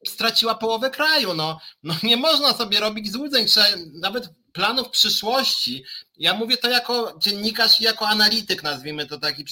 [0.07, 1.35] straciła połowę kraju.
[1.35, 5.85] No, no nie można sobie robić złudzeń, trzeba nawet planów przyszłości.
[6.17, 9.45] Ja mówię to jako dziennikarz i jako analityk, nazwijmy to taki,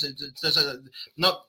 [1.17, 1.47] no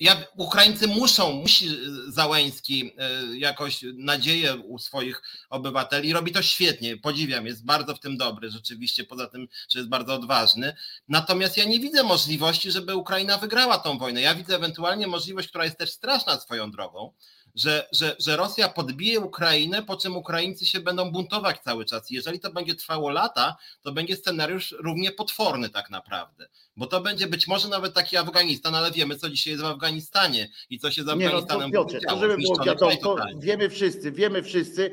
[0.00, 1.68] ja, Ukraińcy muszą, musi
[2.08, 6.12] Załęski e, jakoś nadzieję u swoich obywateli.
[6.12, 10.14] Robi to świetnie, podziwiam, jest bardzo w tym dobry, rzeczywiście, poza tym, że jest bardzo
[10.14, 10.76] odważny.
[11.08, 14.20] Natomiast ja nie widzę możliwości, żeby Ukraina wygrała tą wojnę.
[14.20, 17.12] Ja widzę ewentualnie możliwość, która jest też straszna swoją drogą,
[17.54, 22.10] że, że, że Rosja podbije Ukrainę, po czym Ukraińcy się będą buntować cały czas.
[22.10, 26.48] Jeżeli to będzie trwało lata, to będzie scenariusz równie potworny tak naprawdę.
[26.76, 30.48] Bo to będzie być może nawet taki Afganistan, ale wiemy, co dzisiaj jest w Afganistanie
[30.70, 33.70] i co się z Afganistanem nie, no, to, Piotrze, to żeby było wiadomo, to wiemy
[33.70, 34.90] wszyscy, wiemy wszyscy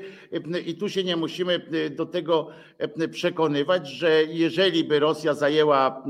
[0.66, 2.50] i tu się nie musimy do tego
[3.12, 6.04] przekonywać, że jeżeli by Rosja zajęła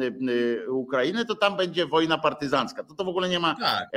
[0.69, 2.83] Ukrainę, to tam będzie wojna partyzancka.
[2.83, 3.89] To to w ogóle nie ma tak,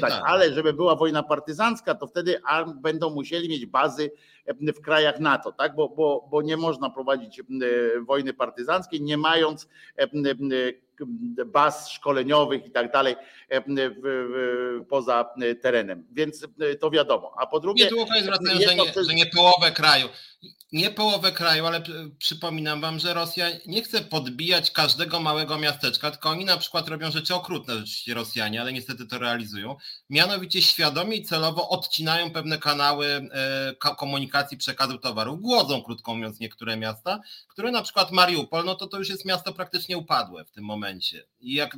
[0.00, 0.22] tak.
[0.26, 2.40] ale żeby była wojna partyzancka, to wtedy
[2.82, 4.10] będą musieli mieć bazy
[4.60, 5.74] w krajach NATO, tak?
[5.74, 7.42] bo, bo, bo nie można prowadzić
[8.06, 9.68] wojny partyzanckiej, nie mając
[11.46, 13.16] baz szkoleniowych i tak dalej
[14.88, 16.06] poza terenem.
[16.12, 16.46] Więc
[16.80, 17.34] to wiadomo.
[17.38, 17.84] A po drugie.
[17.84, 20.08] Nie, tu zwracają, że nie, że nie połowę kraju
[20.72, 21.82] nie połowę kraju, ale
[22.18, 27.10] przypominam wam, że Rosja nie chce podbijać każdego małego miasteczka, tylko oni na przykład robią
[27.10, 29.76] rzeczy okrutne, rzeczywiście Rosjanie, ale niestety to realizują.
[30.10, 36.76] Mianowicie świadomie i celowo odcinają pewne kanały e, komunikacji przekazu towarów, głodzą, krótko mówiąc, niektóre
[36.76, 40.64] miasta, które na przykład Mariupol, no to to już jest miasto praktycznie upadłe w tym
[40.64, 41.26] momencie.
[41.40, 41.76] I jak,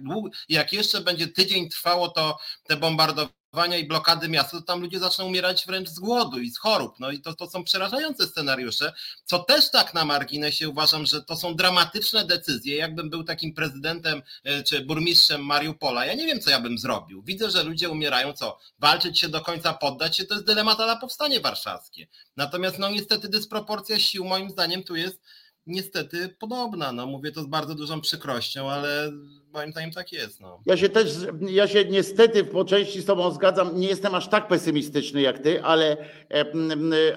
[0.49, 5.25] jak jeszcze będzie tydzień trwało to te bombardowanie, i blokady miasta, to tam ludzie zaczną
[5.27, 7.01] umierać wręcz z głodu i z chorób.
[7.01, 8.93] No i to, to są przerażające scenariusze,
[9.25, 12.77] co też tak na marginesie uważam, że to są dramatyczne decyzje.
[12.77, 17.23] Jakbym był takim prezydentem e, czy burmistrzem Mariupola, ja nie wiem, co ja bym zrobił.
[17.23, 18.59] Widzę, że ludzie umierają, co?
[18.79, 22.07] Walczyć się do końca, poddać się, to jest dylemat na powstanie warszawskie.
[22.37, 25.21] Natomiast no niestety dysproporcja sił moim zdaniem tu jest
[25.69, 26.93] niestety podobna.
[26.93, 29.13] No mówię to z bardzo dużą przykrością, ale
[29.53, 30.41] moim zdaniem tak jest.
[30.41, 30.63] No.
[30.67, 31.09] Ja się też,
[31.41, 35.63] ja się niestety po części z tobą zgadzam, nie jestem aż tak pesymistyczny jak ty,
[35.63, 35.97] ale,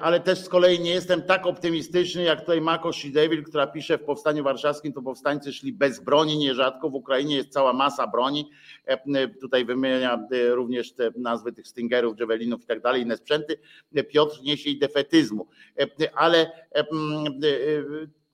[0.02, 4.04] ale też z kolei nie jestem tak optymistyczny jak tutaj Mako Shidevil, która pisze w
[4.04, 8.49] Powstaniu Warszawskim, to powstańcy szli bez broni, nierzadko w Ukrainie jest cała masa broni,
[9.41, 13.60] tutaj wymienia e, również te nazwy tych Stingerów, Javelinów i tak dalej, inne sprzęty,
[14.10, 15.47] Piotr niesie i defetyzmu,
[16.14, 16.84] ale e,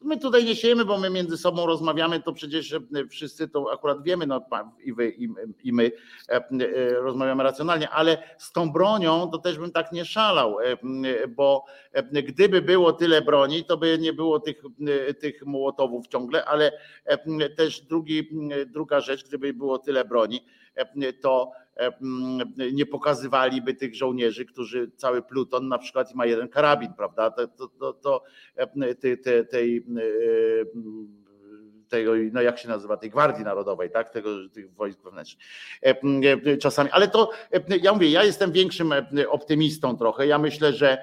[0.01, 2.79] My tutaj nie siejemy, bo my między sobą rozmawiamy, to przecież e,
[3.09, 4.41] wszyscy to akurat wiemy, no
[4.83, 5.29] i wy, i,
[5.63, 5.91] i my
[6.29, 10.57] e, e, rozmawiamy racjonalnie, ale z tą bronią to też bym tak nie szalał,
[11.29, 11.65] bo
[12.11, 14.61] gdyby było tyle broni, to by nie było tych,
[15.19, 16.71] tych mołotowów ciągle, ale
[17.55, 18.29] też drugi,
[18.67, 20.45] druga rzecz, gdyby było tyle broni,
[21.21, 21.51] to
[22.73, 27.31] nie pokazywaliby tych żołnierzy, którzy cały pluton na przykład ma jeden karabin, prawda?
[27.31, 28.23] To, to, to,
[28.99, 29.85] tej, tej,
[31.87, 35.45] tego, no jak się nazywa, tej Gwardii Narodowej, tak, tego, tych wojsk wewnętrznych.
[36.59, 37.31] Czasami, ale to,
[37.81, 38.93] ja mówię, ja jestem większym
[39.29, 40.27] optymistą trochę.
[40.27, 40.97] Ja myślę, że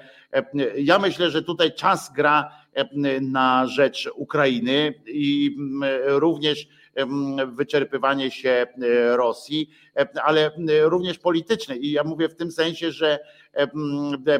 [0.76, 2.50] ja myślę, że tutaj czas gra
[3.20, 5.56] na rzecz Ukrainy i
[6.06, 6.68] również
[7.46, 8.66] wyczerpywanie się
[9.16, 9.70] Rosji,
[10.24, 10.50] ale
[10.82, 11.76] również polityczne.
[11.76, 13.18] I ja mówię w tym sensie, że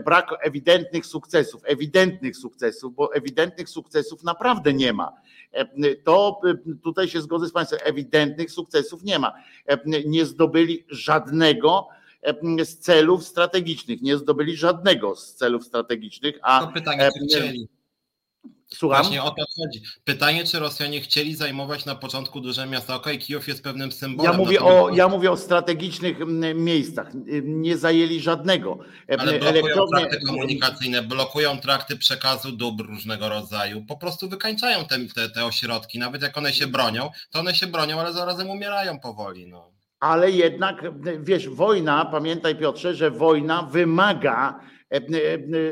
[0.05, 5.13] brak ewidentnych sukcesów, ewidentnych sukcesów, bo ewidentnych sukcesów naprawdę nie ma.
[6.05, 6.41] To
[6.83, 9.33] tutaj się zgodzę z Państwem, ewidentnych sukcesów nie ma.
[10.07, 11.89] Nie zdobyli żadnego
[12.65, 17.69] z celów strategicznych, nie zdobyli żadnego z celów strategicznych, a to pytanie, czy chcieli.
[18.75, 19.03] Słucham?
[19.03, 19.83] Właśnie o to chodzi.
[20.05, 22.95] Pytanie, czy Rosjanie chcieli zajmować na początku duże miasta?
[22.95, 24.33] Okej, okay, Kijów jest pewnym symbolem.
[24.33, 26.19] Ja mówię, o, ja mówię o strategicznych
[26.55, 27.11] miejscach.
[27.43, 28.79] Nie zajęli żadnego.
[29.09, 30.01] Ale blokują Elektrownie...
[30.01, 33.85] trakty komunikacyjne, blokują trakty przekazu dóbr różnego rodzaju.
[33.85, 35.99] Po prostu wykańczają te, te, te ośrodki.
[35.99, 39.47] Nawet jak one się bronią, to one się bronią, ale zarazem umierają powoli.
[39.47, 39.71] No.
[40.01, 40.85] Ale jednak,
[41.21, 44.74] wiesz, wojna, pamiętaj Piotrze, że wojna wymaga E, e,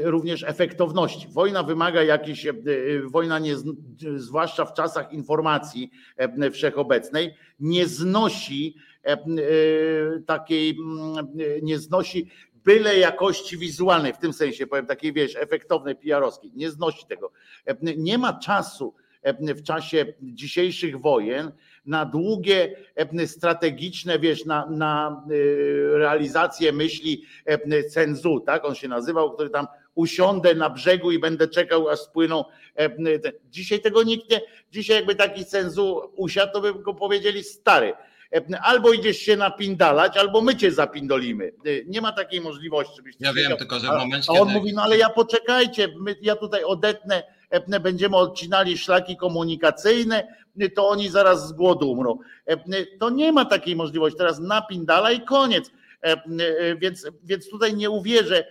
[0.03, 1.29] również efektowności.
[1.31, 2.55] Wojna wymaga jakiejś, e,
[3.05, 3.55] wojna nie,
[4.17, 5.91] zwłaszcza w czasach informacji
[6.53, 8.77] wszechobecnej, nie znosi
[10.27, 10.79] takiej,
[11.63, 12.31] nie znosi
[12.65, 17.33] byle jakości wizualnej, w tym sensie powiem takiej, wiesz, efektownej, PR-owskiej, nie znosi tego.
[17.97, 18.95] Nie ma czasu
[19.39, 21.53] w czasie dzisiejszych wojen
[21.87, 22.77] na długie,
[23.27, 27.25] strategiczne, wiesz, na, na y, realizację myśli
[27.91, 32.45] cenzu, tak on się nazywał, który tam usiądę na brzegu i będę czekał, aż spłyną.
[33.51, 34.41] Dzisiaj tego nikt nie,
[34.73, 37.93] dzisiaj jakby taki cenzu usiadł, to by go powiedzieli stary.
[38.63, 41.53] Albo idziesz się napindalać, albo my cię zapindolimy.
[41.67, 43.01] Y, nie ma takiej możliwości.
[43.21, 44.33] Ja wiem, tylko że w momencie.
[44.37, 44.59] A on kiedy...
[44.59, 47.23] mówi, no ale ja poczekajcie, my, ja tutaj odetnę
[47.81, 50.37] będziemy odcinali szlaki komunikacyjne,
[50.75, 52.19] to oni zaraz z głodu umrą.
[53.01, 54.19] To nie ma takiej możliwości.
[54.19, 55.71] Teraz napindala i koniec.
[56.79, 58.47] Więc, więc tutaj nie uwierzę,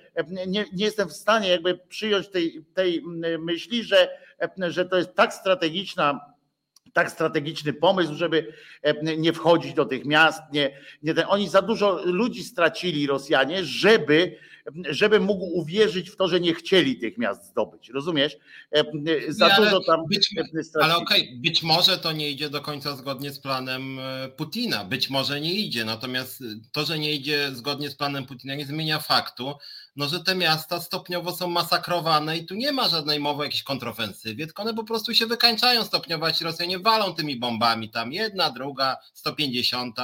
[0.47, 3.03] nie, nie jestem w stanie jakby przyjąć tej, tej
[3.39, 4.09] myśli, że,
[4.57, 6.31] że to jest tak strategiczna
[6.93, 8.53] tak strategiczny pomysł, żeby
[9.17, 10.41] nie wchodzić do tych miast.
[10.53, 14.37] Nie, nie ten, oni za dużo ludzi stracili, Rosjanie, żeby
[14.89, 17.89] żeby mógł uwierzyć w to, że nie chcieli tych miast zdobyć.
[17.89, 18.37] Rozumiesz?
[18.71, 18.83] E,
[19.29, 19.99] za nie, dużo tam.
[20.09, 20.35] Być,
[20.81, 24.85] ale okej, okay, być może to nie idzie do końca zgodnie z planem e, Putina.
[24.85, 25.85] Być może nie idzie.
[25.85, 29.53] Natomiast to, że nie idzie zgodnie z planem Putina, nie zmienia faktu,
[29.95, 33.63] no, że te miasta stopniowo są masakrowane i tu nie ma żadnej mowy o jakiejś
[33.63, 38.49] kontrofensywie, tylko one po prostu się wykańczają stopniowo, ci Rosjanie walą tymi bombami tam, jedna,
[38.49, 39.95] druga, 150.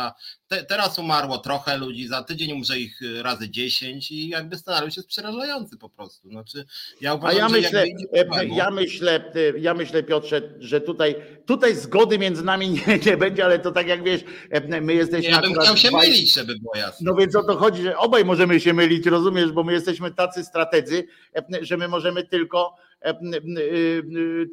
[0.48, 4.98] Te, teraz umarło trochę ludzi, za tydzień umrze ich y, razy 10 i jakby scenariusz
[4.98, 6.30] jest przerażający po prostu.
[6.30, 6.66] Znaczy,
[7.02, 11.16] ja uważam, A ja myślę, e, ja myślę, e, ja myślę Piotrze, że tutaj,
[11.48, 15.32] tutaj zgody między nami nie, nie będzie, ale to tak jak wiesz, e, my jesteśmy...
[15.32, 17.12] Ja bym chciał się mylić, żeby było jasne.
[17.12, 20.44] No więc o to chodzi, że obaj możemy się mylić, rozumiesz, bo my jesteśmy tacy
[20.44, 21.08] strategzy,
[21.62, 22.87] że my możemy tylko E,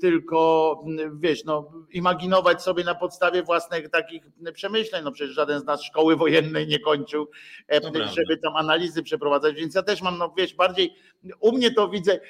[0.01, 0.85] tylko
[1.21, 4.23] wiesz, no, imaginować sobie na podstawie własnych takich
[4.55, 5.05] przemyśleń.
[5.05, 7.31] No przecież żaden z nas szkoły wojennej nie kończył,
[7.73, 7.81] e,
[8.15, 10.95] żeby tam analizy przeprowadzać, więc ja też mam, no wiesz, bardziej
[11.41, 12.21] u mnie to widzę,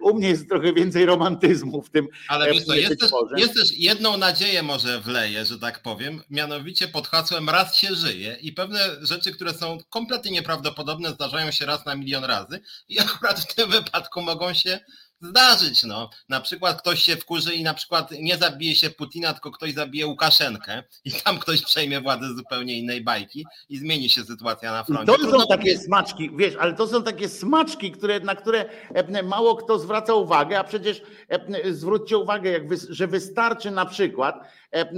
[0.00, 2.08] u mnie jest trochę więcej romantyzmu w tym.
[2.28, 6.22] Ale e, wiesz co, jest, też, jest też jedną nadzieję może wleję, że tak powiem,
[6.30, 11.66] mianowicie pod hasłem raz się żyje i pewne rzeczy, które są kompletnie nieprawdopodobne zdarzają się
[11.66, 14.80] raz na milion razy i akurat w tym wypadku mogą się
[15.20, 15.82] zdarzyć.
[15.82, 16.10] No.
[16.28, 20.06] Na przykład ktoś się wkurzy i na przykład nie zabije się Putina, tylko ktoś zabije
[20.06, 24.84] Łukaszenkę i tam ktoś przejmie władzę z zupełnie innej bajki i zmieni się sytuacja na
[24.84, 25.06] froncie.
[25.06, 28.64] To są Trudno takie smaczki, wiesz, ale to są takie smaczki, które, na które
[28.94, 33.86] e, mało kto zwraca uwagę, a przecież e, zwróćcie uwagę, jak wy, że wystarczy na
[33.86, 34.36] przykład
[34.72, 34.90] e,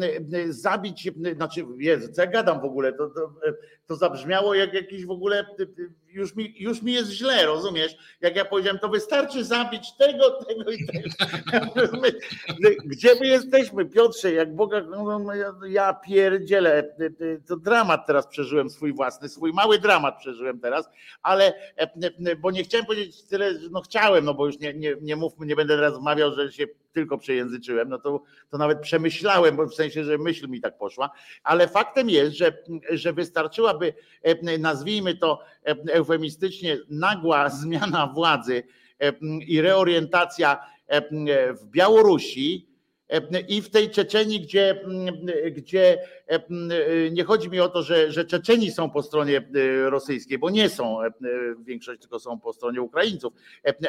[0.49, 3.35] zabić, znaczy, Jezu, co ja gadam w ogóle, to, to,
[3.93, 5.47] to zabrzmiało jak jakiś w ogóle
[6.13, 7.97] już mi, już mi jest źle, rozumiesz?
[8.21, 11.09] Jak ja powiedziałem, to wystarczy zabić tego, tego i tego.
[12.85, 15.35] Gdzie my jesteśmy, Piotrze, jak Boga, no, no,
[15.67, 16.95] ja pierdzielę,
[17.47, 20.89] to dramat teraz przeżyłem swój własny, swój mały dramat przeżyłem teraz,
[21.23, 21.53] ale,
[22.39, 25.57] bo nie chciałem powiedzieć tyle, no chciałem, no bo już nie, nie, nie mówmy, nie
[25.57, 30.05] będę teraz mawiał, że się tylko przejęzyczyłem, no to, to nawet przemyślałem, bo w sensie,
[30.05, 31.11] że myśl mi tak poszła,
[31.43, 32.59] ale faktem jest, że,
[32.91, 33.95] że wystarczyłaby,
[34.59, 35.41] nazwijmy to
[35.93, 38.63] eufemistycznie, nagła zmiana władzy
[39.47, 40.61] i reorientacja
[41.61, 42.72] w Białorusi,
[43.49, 44.85] i w tej Czeczeni, gdzie,
[45.51, 45.99] gdzie
[47.11, 49.49] nie chodzi mi o to, że, że Czeczeni są po stronie
[49.85, 50.99] rosyjskiej, bo nie są,
[51.65, 53.33] większość tylko są po stronie Ukraińców,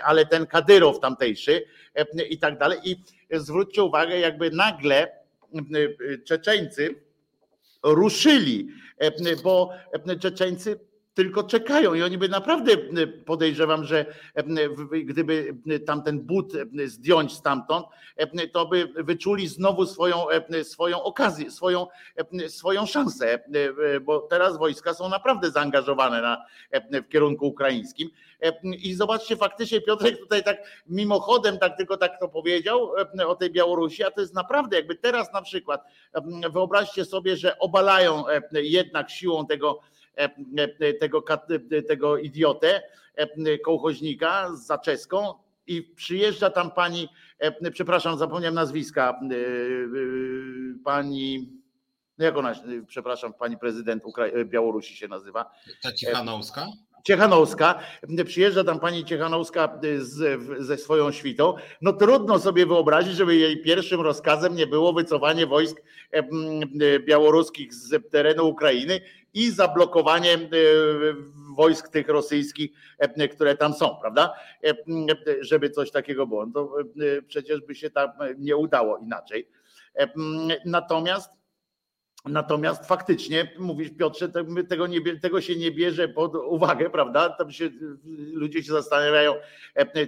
[0.04, 1.64] ale ten Kadyrow tamtejszy
[2.30, 2.80] i tak dalej.
[2.84, 2.96] I
[3.32, 5.12] zwróćcie uwagę, jakby nagle
[6.26, 6.96] Czeczeńcy
[7.84, 8.68] ruszyli,
[9.44, 9.70] bo
[10.20, 10.80] Czeczeńcy
[11.14, 12.78] tylko czekają i oni by naprawdę
[13.26, 14.06] podejrzewam, że
[15.04, 15.56] gdyby
[15.86, 16.54] tamten but
[16.86, 17.86] zdjąć stamtąd,
[18.52, 20.26] to by wyczuli znowu swoją,
[20.64, 21.88] swoją okazję, swoją,
[22.48, 23.40] swoją szansę,
[24.02, 26.46] bo teraz wojska są naprawdę zaangażowane na,
[27.02, 28.10] w kierunku ukraińskim.
[28.64, 30.58] I zobaczcie, faktycznie Piotrek tutaj tak
[30.88, 32.92] mimochodem, tak tylko tak to powiedział
[33.28, 35.84] o tej Białorusi, a to jest naprawdę jakby teraz na przykład
[36.54, 39.80] wyobraźcie sobie, że obalają jednak siłą tego
[41.00, 41.24] tego,
[41.88, 42.82] tego idiotę,
[43.66, 45.34] kołchoźnika z zaczeską
[45.68, 47.10] i przyjeżdża tam pani,
[47.72, 49.20] przepraszam, zapomniałem nazwiska,
[50.84, 51.50] pani,
[52.18, 52.54] jak ona,
[52.88, 55.52] przepraszam, pani prezydent Ukra- Białorusi się nazywa.
[55.84, 56.68] Ta Cichanowska?
[57.04, 57.80] Ciechanowska,
[58.26, 64.02] przyjeżdża tam pani Ciechanowska z, ze swoją świtą, no trudno sobie wyobrazić, żeby jej pierwszym
[64.02, 65.82] rozkazem nie było wycofanie wojsk
[67.06, 69.02] białoruskich z terenu Ukrainy
[69.34, 70.38] i zablokowanie
[71.56, 72.72] wojsk tych rosyjskich,
[73.32, 74.34] które tam są, prawda?
[75.42, 76.46] Żeby coś takiego było.
[76.46, 76.76] No to
[77.28, 79.48] przecież by się tam nie udało inaczej.
[80.66, 81.43] Natomiast
[82.26, 84.30] Natomiast faktycznie, mówisz Piotrze,
[84.70, 87.30] tego, nie, tego się nie bierze pod uwagę, prawda?
[87.30, 87.70] Tam się,
[88.34, 89.36] ludzie się zastanawiają,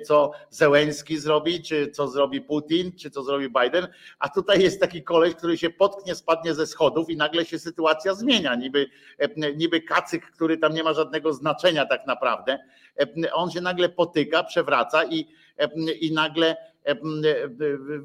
[0.05, 3.88] co Zełenski zrobi, czy co zrobi Putin, czy co zrobi Biden,
[4.20, 8.13] a tutaj jest taki koleś, który się potknie, spadnie ze schodów i nagle się sytuacja
[8.13, 8.55] zmienia.
[8.55, 8.89] Niby,
[9.55, 12.59] niby kacyk, który tam nie ma żadnego znaczenia tak naprawdę,
[13.34, 15.28] on się nagle potyka, przewraca i,
[16.01, 16.74] i nagle E, e,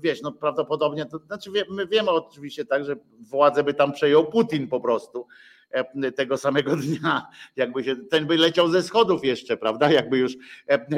[0.00, 4.68] wiesz, no prawdopodobnie, to znaczy my wiemy oczywiście tak, że władzę by tam przejął Putin
[4.68, 5.26] po prostu
[5.70, 7.26] e, tego samego dnia,
[7.56, 10.36] jakby się, ten by leciał ze schodów jeszcze, prawda, jakby już,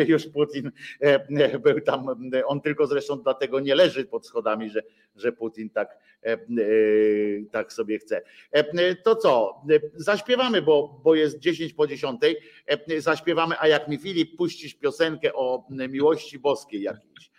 [0.08, 0.70] już Putin
[1.62, 2.06] był tam,
[2.46, 4.82] on tylko zresztą dlatego nie leży pod schodami, że,
[5.16, 5.98] że Putin tak,
[7.50, 8.22] tak sobie chce.
[9.02, 9.62] To co,
[9.94, 12.20] zaśpiewamy, bo, bo jest 10 po 10,
[12.98, 17.31] zaśpiewamy, a jak mi Filip puścisz piosenkę o miłości boskiej jakiejś, E,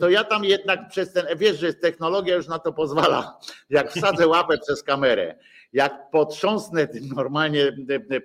[0.00, 3.38] to ja tam jednak przez ten, wiesz, że technologia już na to pozwala.
[3.70, 5.38] Jak wsadzę łapę przez kamerę,
[5.72, 7.76] jak potrząsnę normalnie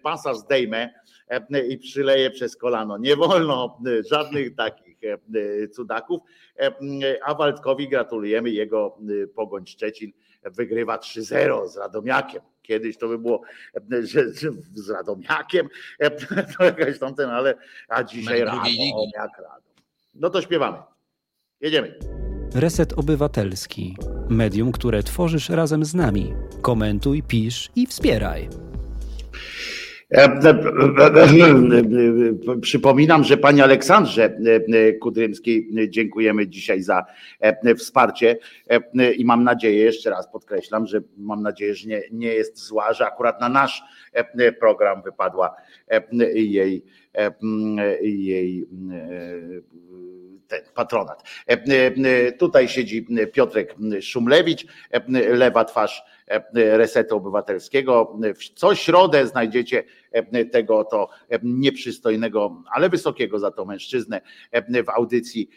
[0.03, 0.89] pasa zdejmę
[1.27, 2.97] e, i przyleję przez kolano.
[2.97, 3.79] Nie wolno
[4.09, 6.21] żadnych takich e, cudaków.
[7.25, 8.97] A Waldkowi gratulujemy, jego
[9.35, 10.11] Pogoń Szczecin
[10.43, 12.41] wygrywa 3-0 z Radomiakiem.
[12.61, 13.41] Kiedyś to by było
[14.03, 14.29] że,
[14.73, 15.69] z Radomiakiem,
[16.57, 17.55] to jakaś tamten, ale
[17.87, 19.70] a dzisiaj Radomiak, Radom.
[20.13, 20.77] No to śpiewamy.
[21.61, 21.99] Jedziemy.
[22.55, 23.95] Reset Obywatelski.
[24.29, 26.33] Medium, które tworzysz razem z nami.
[26.61, 28.49] Komentuj, pisz i wspieraj.
[32.61, 34.37] Przypominam, że Pani Aleksandrze
[35.01, 37.05] Kudrymskiej dziękujemy dzisiaj za
[37.77, 38.37] wsparcie
[39.17, 43.07] i mam nadzieję, jeszcze raz podkreślam, że mam nadzieję, że nie, nie jest zła, że
[43.07, 43.83] akurat na nasz
[44.59, 45.55] program wypadła
[46.33, 46.83] jej,
[48.01, 48.65] jej
[50.51, 51.23] ten patronat.
[51.47, 54.99] E, e, tutaj siedzi Piotrek Szumlewicz, e,
[55.35, 56.01] lewa twarz
[56.53, 58.19] Resetu Obywatelskiego.
[58.55, 59.83] Co środę znajdziecie
[60.51, 61.09] tego to
[61.43, 64.21] nieprzystojnego, ale wysokiego za to mężczyznę
[64.85, 65.49] w audycji,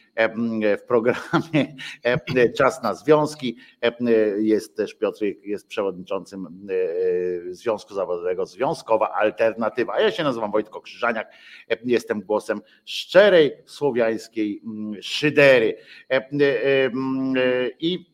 [0.79, 1.75] w programie
[2.57, 3.57] Czas na Związki.
[4.39, 6.69] Jest też Piotr, jest przewodniczącym
[7.51, 10.01] Związku Zawodowego Związkowa Alternatywa.
[10.01, 11.33] Ja się nazywam Wojtko Krzyżaniak,
[11.85, 14.63] jestem głosem szczerej słowiańskiej
[15.01, 15.77] szydery.
[17.81, 18.14] I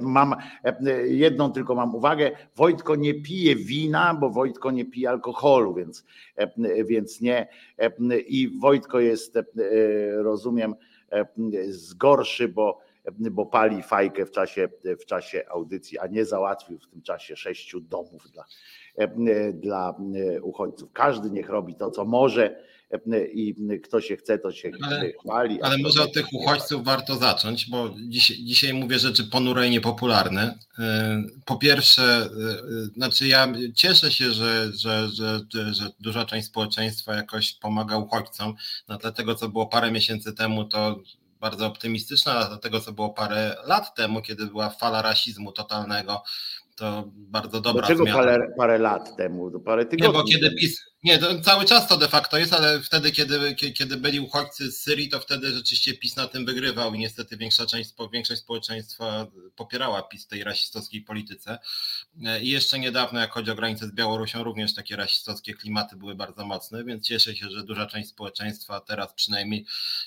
[0.00, 0.34] mam
[0.64, 2.30] e, jedną tylko mam uwagę.
[2.56, 6.04] Wojtko nie pije wina, bo Wojtko nie pije alkoholu, więc,
[6.36, 7.48] e, więc nie.
[8.28, 9.38] I Wojtko jest,
[10.16, 10.74] rozumiem,
[11.68, 12.78] zgorszy, bo,
[13.18, 14.68] bo pali fajkę w czasie,
[15.00, 18.44] w czasie audycji, a nie załatwił w tym czasie sześciu domów dla,
[19.52, 19.94] dla
[20.42, 20.92] uchodźców.
[20.92, 22.66] Każdy niech robi to, co może
[23.32, 23.54] i
[23.84, 25.62] kto się chce, to się ale, chwali.
[25.62, 30.58] Ale może od tych uchodźców warto zacząć, bo dzisiaj, dzisiaj mówię rzeczy ponure i niepopularne.
[30.78, 35.40] E, po pierwsze, e, znaczy ja cieszę się, że, że, że,
[35.74, 38.54] że duża część społeczeństwa jakoś pomaga uchodźcom.
[38.88, 41.00] No dlatego, co było parę miesięcy temu, to
[41.40, 46.22] bardzo optymistyczna, dlatego, co było parę lat temu, kiedy była fala rasizmu totalnego,
[46.76, 48.18] to bardzo dobra Dlaczego zmiana.
[48.18, 50.06] Parę, parę lat temu, parę tygodni.
[50.06, 53.96] Nie, bo kiedy PiS, nie, cały czas to de facto jest, ale wtedy, kiedy, kiedy
[53.96, 57.90] byli uchodźcy z Syrii, to wtedy rzeczywiście PiS na tym wygrywał i niestety większa część,
[58.12, 61.58] większość społeczeństwa popierała PiS w tej rasistowskiej polityce.
[62.42, 66.46] I jeszcze niedawno, jak chodzi o granice z Białorusią, również takie rasistowskie klimaty były bardzo
[66.46, 69.66] mocne, więc cieszę się, że duża część społeczeństwa teraz przynajmniej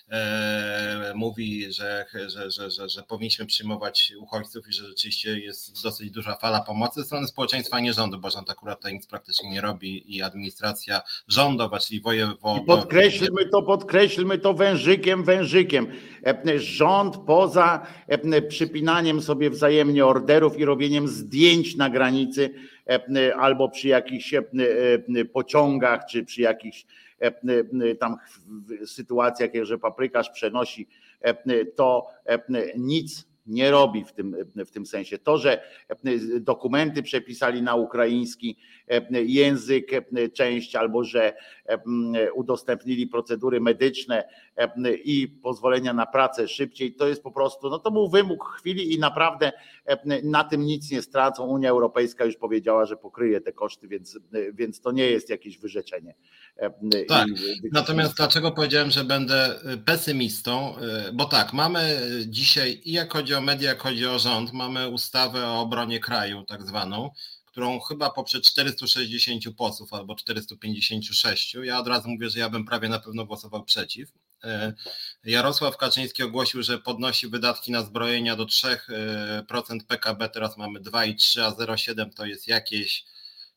[0.10, 6.12] e, mówi, że, że, że, że, że powinniśmy przyjmować uchodźców i że rzeczywiście jest dosyć
[6.12, 9.50] duża fala fala pomocy ze strony społeczeństwa, nie rządu, bo rząd akurat tutaj nic praktycznie
[9.50, 10.79] nie robi i administracja
[11.28, 12.66] rządowa, czyli wojewodowie.
[12.66, 15.88] Podkreślmy to, podkreślmy to wężykiem, wężykiem.
[16.58, 17.88] Rząd poza
[18.50, 22.54] przypinaniem sobie wzajemnie orderów i robieniem zdjęć na granicy
[23.38, 24.34] albo przy jakichś
[25.34, 26.86] pociągach, czy przy jakichś
[28.00, 28.18] tam
[28.86, 30.88] sytuacjach, że paprykarz przenosi,
[31.76, 32.08] to
[32.78, 35.18] nic nie robi w tym, w tym sensie.
[35.18, 35.64] To, że
[36.40, 38.58] dokumenty przepisali na ukraiński
[39.12, 39.92] język
[40.34, 41.34] część, albo że
[42.34, 44.24] udostępnili procedury medyczne
[45.04, 49.00] i pozwolenia na pracę szybciej, to jest po prostu, no to był wymóg chwili i
[49.00, 49.52] naprawdę
[50.24, 51.46] na tym nic nie stracą.
[51.46, 54.20] Unia Europejska już powiedziała, że pokryje te koszty, więc,
[54.54, 56.16] więc to nie jest jakieś wyrzeczenie.
[57.08, 57.28] Tak,
[57.72, 60.74] natomiast dlaczego powiedziałem, że będę pesymistą?
[61.14, 65.48] Bo tak, mamy dzisiaj i jak chodzi o media, jak chodzi o rząd, mamy ustawę
[65.48, 67.10] o obronie kraju tak zwaną,
[67.60, 71.56] którą chyba poprzez 460 posłów albo 456.
[71.64, 74.12] Ja od razu mówię, że ja bym prawie na pewno głosował przeciw.
[74.44, 74.74] E,
[75.24, 81.52] Jarosław Kaczyński ogłosił, że podnosi wydatki na zbrojenia do 3% PKB, teraz mamy 2,3, a
[81.52, 83.06] 0,7 to jest jakieś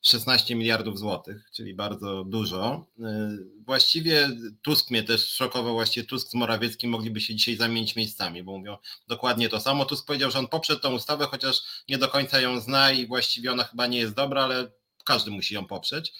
[0.02, 2.86] 16 miliardów złotych, czyli bardzo dużo.
[3.00, 4.30] E, właściwie
[4.62, 8.76] Tusk mnie też szokował, właściwie Tusk z Morawieckim mogliby się dzisiaj zamienić miejscami, bo mówią
[9.08, 9.84] dokładnie to samo.
[9.84, 13.52] Tusk powiedział, że on poprze tą ustawę, chociaż nie do końca ją zna i właściwie
[13.52, 14.72] ona chyba nie jest dobra, ale
[15.04, 16.12] każdy musi ją poprzeć.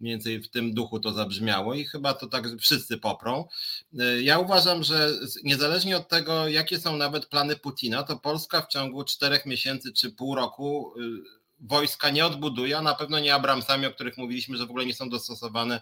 [0.00, 3.48] Mniej więcej w tym duchu to zabrzmiało i chyba to tak wszyscy poprą.
[3.98, 5.10] E, ja uważam, że
[5.44, 10.10] niezależnie od tego, jakie są nawet plany Putina, to Polska w ciągu czterech miesięcy czy
[10.10, 14.66] pół roku y, wojska nie odbuduje, a na pewno nie Abramsami, o których mówiliśmy, że
[14.66, 15.80] w ogóle nie są dostosowane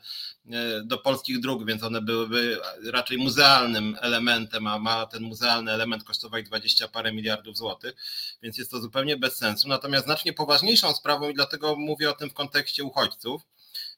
[0.50, 6.04] e, do polskich dróg, więc one byłyby raczej muzealnym elementem, a ma ten muzealny element
[6.04, 7.94] kosztować 20 parę miliardów złotych,
[8.42, 9.68] więc jest to zupełnie bez sensu.
[9.68, 13.42] Natomiast znacznie poważniejszą sprawą, i dlatego mówię o tym w kontekście uchodźców,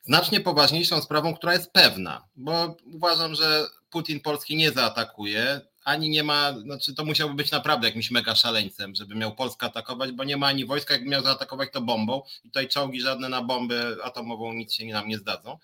[0.02, 6.22] znacznie poważniejszą sprawą, która jest pewna, bo uważam, że Putin Polski nie zaatakuje, ani nie
[6.22, 10.36] ma, znaczy to musiałby być naprawdę jakimś mega szaleńcem, żeby miał Polskę atakować, bo nie
[10.36, 14.52] ma ani wojska, jakby miał zaatakować to bombą i tutaj czołgi żadne na bombę atomową
[14.52, 15.58] nic się nam nie zdadzą.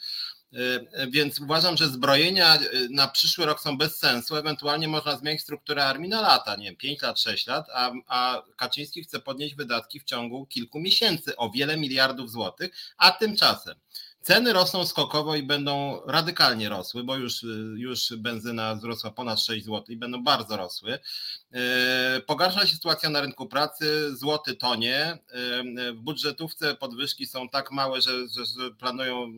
[0.55, 4.37] Y, więc uważam, że zbrojenia y, na przyszły rok są bez sensu.
[4.37, 8.43] Ewentualnie można zmienić strukturę armii na lata, nie wiem, 5 lat, 6 lat, a, a
[8.57, 13.75] Kaczyński chce podnieść wydatki w ciągu kilku miesięcy o wiele miliardów złotych, a tymczasem
[14.23, 17.43] Ceny rosną skokowo i będą radykalnie rosły, bo już,
[17.77, 20.99] już benzyna wzrosła ponad 6 zł i będą bardzo rosły.
[21.53, 24.99] E, pogarsza się sytuacja na rynku pracy, złoty tonie.
[24.99, 29.33] E, w budżetówce podwyżki są tak małe, że, że planują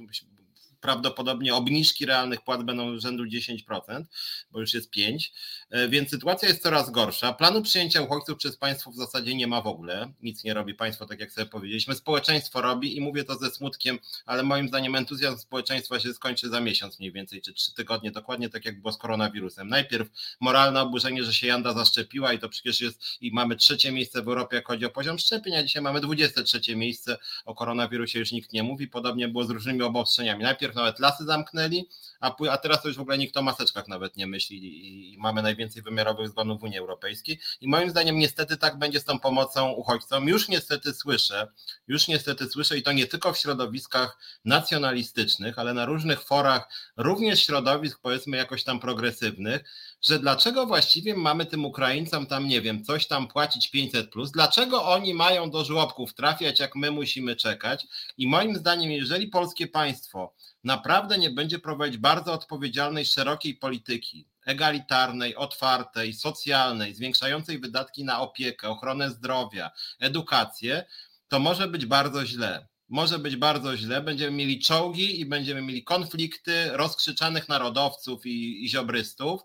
[0.83, 4.05] prawdopodobnie obniżki realnych płat będą rzędu 10%,
[4.51, 7.33] bo już jest 5%, e, więc sytuacja jest coraz gorsza.
[7.33, 11.07] Planu przyjęcia uchodźców przez państwo w zasadzie nie ma w ogóle, nic nie robi państwo,
[11.07, 11.95] tak jak sobie powiedzieliśmy.
[11.95, 16.61] Społeczeństwo robi i mówię to ze smutkiem, ale moim zdaniem entuzjazm społeczeństwa się skończy za
[16.61, 19.69] miesiąc mniej więcej, czy trzy tygodnie, dokładnie tak jak było z koronawirusem.
[19.69, 20.09] Najpierw
[20.41, 24.29] moralne oburzenie, że się Janda zaszczepiła i to przecież jest, i mamy trzecie miejsce w
[24.29, 28.53] Europie, jak chodzi o poziom szczepień, a dzisiaj mamy 23 miejsce, o koronawirusie już nikt
[28.53, 30.43] nie mówi, podobnie było z różnymi obostrzeniami.
[30.43, 31.89] Najpierw najpierw nawet lasy zamknęli,
[32.21, 35.19] a, a teraz to już w ogóle nikt o maseczkach nawet nie myśli i, i
[35.19, 37.41] mamy najwięcej wymiarowych zgonów w Unii Europejskiej.
[37.61, 40.29] I moim zdaniem niestety tak będzie z tą pomocą uchodźcom.
[40.29, 41.49] Już niestety słyszę,
[41.89, 47.47] już niestety słyszę i to nie tylko w środowiskach nacjonalistycznych, ale na różnych forach, również
[47.47, 49.65] środowisk powiedzmy jakoś tam progresywnych,
[50.03, 54.85] że dlaczego właściwie mamy tym Ukraińcom tam, nie wiem, coś tam płacić 500 plus, dlaczego
[54.85, 57.87] oni mają do żłobków trafiać, jak my musimy czekać.
[58.17, 60.35] I moim zdaniem, jeżeli polskie państwo
[60.65, 68.69] naprawdę nie będzie prowadzić bardzo odpowiedzialnej, szerokiej polityki, egalitarnej, otwartej, socjalnej, zwiększającej wydatki na opiekę,
[68.69, 69.71] ochronę zdrowia,
[70.01, 70.85] edukację,
[71.29, 72.69] to może być bardzo źle.
[72.89, 74.01] Może być bardzo źle.
[74.01, 79.41] Będziemy mieli czołgi i będziemy mieli konflikty rozkrzyczanych narodowców i, i ziobrystów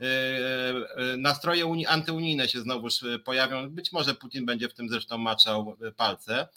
[0.00, 0.04] E,
[0.96, 3.70] e, nastroje antyunijne się znowuż e, pojawią.
[3.70, 6.48] Być może Putin będzie w tym zresztą maczał palce.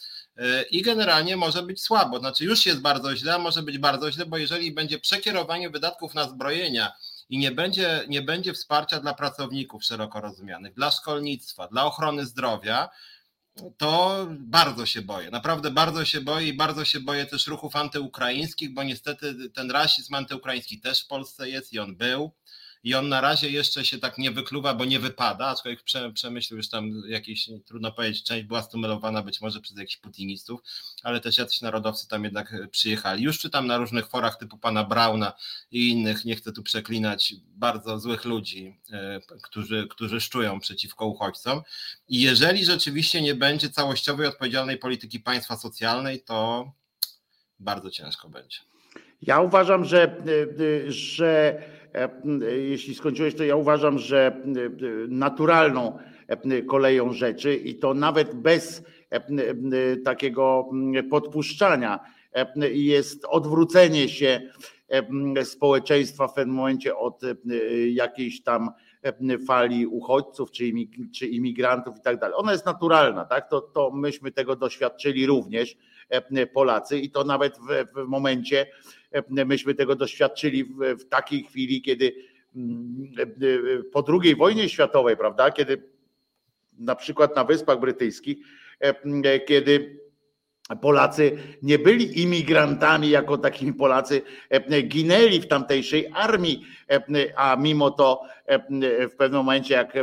[0.72, 2.20] I generalnie może być słabo.
[2.20, 6.14] Znaczy już jest bardzo źle, a może być bardzo źle, bo jeżeli będzie przekierowanie wydatków
[6.14, 6.92] na zbrojenia
[7.32, 12.90] i nie będzie, nie będzie wsparcia dla pracowników szeroko rozumianych, dla szkolnictwa, dla ochrony zdrowia,
[13.78, 15.32] to bardzo się boję.
[15.32, 20.16] Naprawdę bardzo się boję i bardzo się boję też ruchów antyukraińskich, bo niestety ten rasizm
[20.16, 22.32] antyukraiński też w Polsce jest i on był
[22.84, 25.84] i on na razie jeszcze się tak nie wykluwa, bo nie wypada, aczkolwiek
[26.14, 30.62] przemyślił już tam jakieś, trudno powiedzieć, część była stymulowana być może przez jakichś putinistów,
[31.04, 33.24] ale też jacyś narodowcy tam jednak przyjechali.
[33.24, 35.34] Już czytam na różnych forach typu pana Brauna
[35.72, 41.62] i innych, nie chcę tu przeklinać, bardzo złych ludzi, e, którzy, którzy szczują przeciwko uchodźcom
[42.08, 46.72] i jeżeli rzeczywiście nie będzie całościowej, odpowiedzialnej polityki państwa socjalnej, to
[47.60, 48.58] bardzo ciężko będzie.
[49.22, 50.16] Ja uważam, że,
[50.88, 51.81] że e,
[52.70, 54.42] jeśli skończyłeś, to ja uważam, że
[55.08, 55.98] naturalną
[56.28, 60.70] e, koleją rzeczy i to nawet bez e, takiego
[61.10, 62.00] podpuszczania
[62.72, 64.42] jest odwrócenie się
[65.44, 67.22] społeczeństwa w pewnym momencie od
[67.92, 68.70] jakiejś tam
[69.48, 70.52] fali uchodźców
[71.16, 72.36] czy imigrantów i tak dalej.
[72.38, 73.50] Ona jest naturalna, tak?
[73.50, 75.78] To, to myśmy tego doświadczyli również
[76.54, 78.66] Polacy i to nawet w, w momencie,
[79.30, 82.16] myśmy tego doświadczyli w, takiej chwili, kiedy
[82.56, 83.12] mm,
[83.92, 85.84] po II wojnie światowej, prawda, kiedy
[86.80, 88.38] na przykład na Wyspach Brytyjskich,
[89.48, 90.02] kiedy
[90.82, 94.22] Polacy nie byli imigrantami jako takimi Polacy,
[94.84, 96.66] ginęli w tamtejszej armii,
[97.36, 98.22] a mimo to
[99.12, 99.94] w pewnym momencie, jak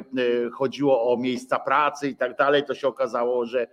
[0.53, 3.67] chodziło o miejsca pracy i tak dalej, to się okazało, że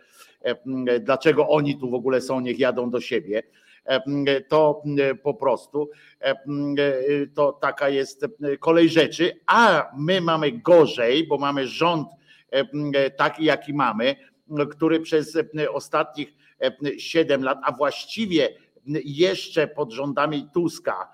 [1.01, 3.43] dlaczego oni tu w ogóle są, niech jadą do siebie.
[4.47, 4.83] To
[5.23, 5.89] po prostu
[7.35, 8.25] to taka jest
[8.59, 12.07] kolej rzeczy, a my mamy gorzej, bo mamy rząd
[13.17, 14.15] taki, jaki mamy,
[14.71, 15.37] który przez
[15.73, 16.33] ostatnich
[16.97, 18.49] 7 lat, a właściwie
[19.05, 21.11] jeszcze pod rządami Tuska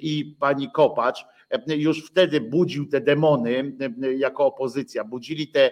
[0.00, 1.26] i pani Kopacz,
[1.66, 3.72] już wtedy budził te demony
[4.16, 5.70] jako opozycja, budzili te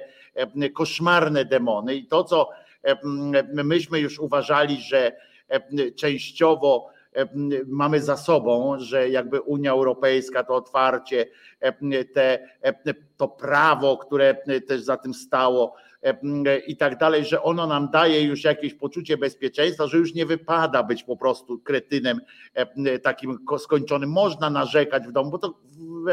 [0.74, 2.48] koszmarne demony i to, co
[3.64, 5.16] myśmy już uważali, że
[5.96, 6.88] częściowo
[7.66, 11.26] mamy za sobą, że jakby Unia Europejska to otwarcie,
[12.12, 12.48] te,
[13.16, 14.36] to prawo, które
[14.68, 15.74] też za tym stało
[16.66, 20.82] i tak dalej, że ono nam daje już jakieś poczucie bezpieczeństwa, że już nie wypada
[20.82, 22.20] być po prostu kretynem
[23.02, 24.10] takim skończonym.
[24.10, 25.60] Można narzekać w domu, bo to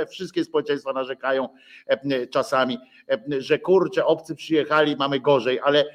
[0.09, 1.49] wszystkie społeczeństwa narzekają
[2.29, 2.77] czasami,
[3.37, 5.85] że kurczę, obcy przyjechali, mamy gorzej, ale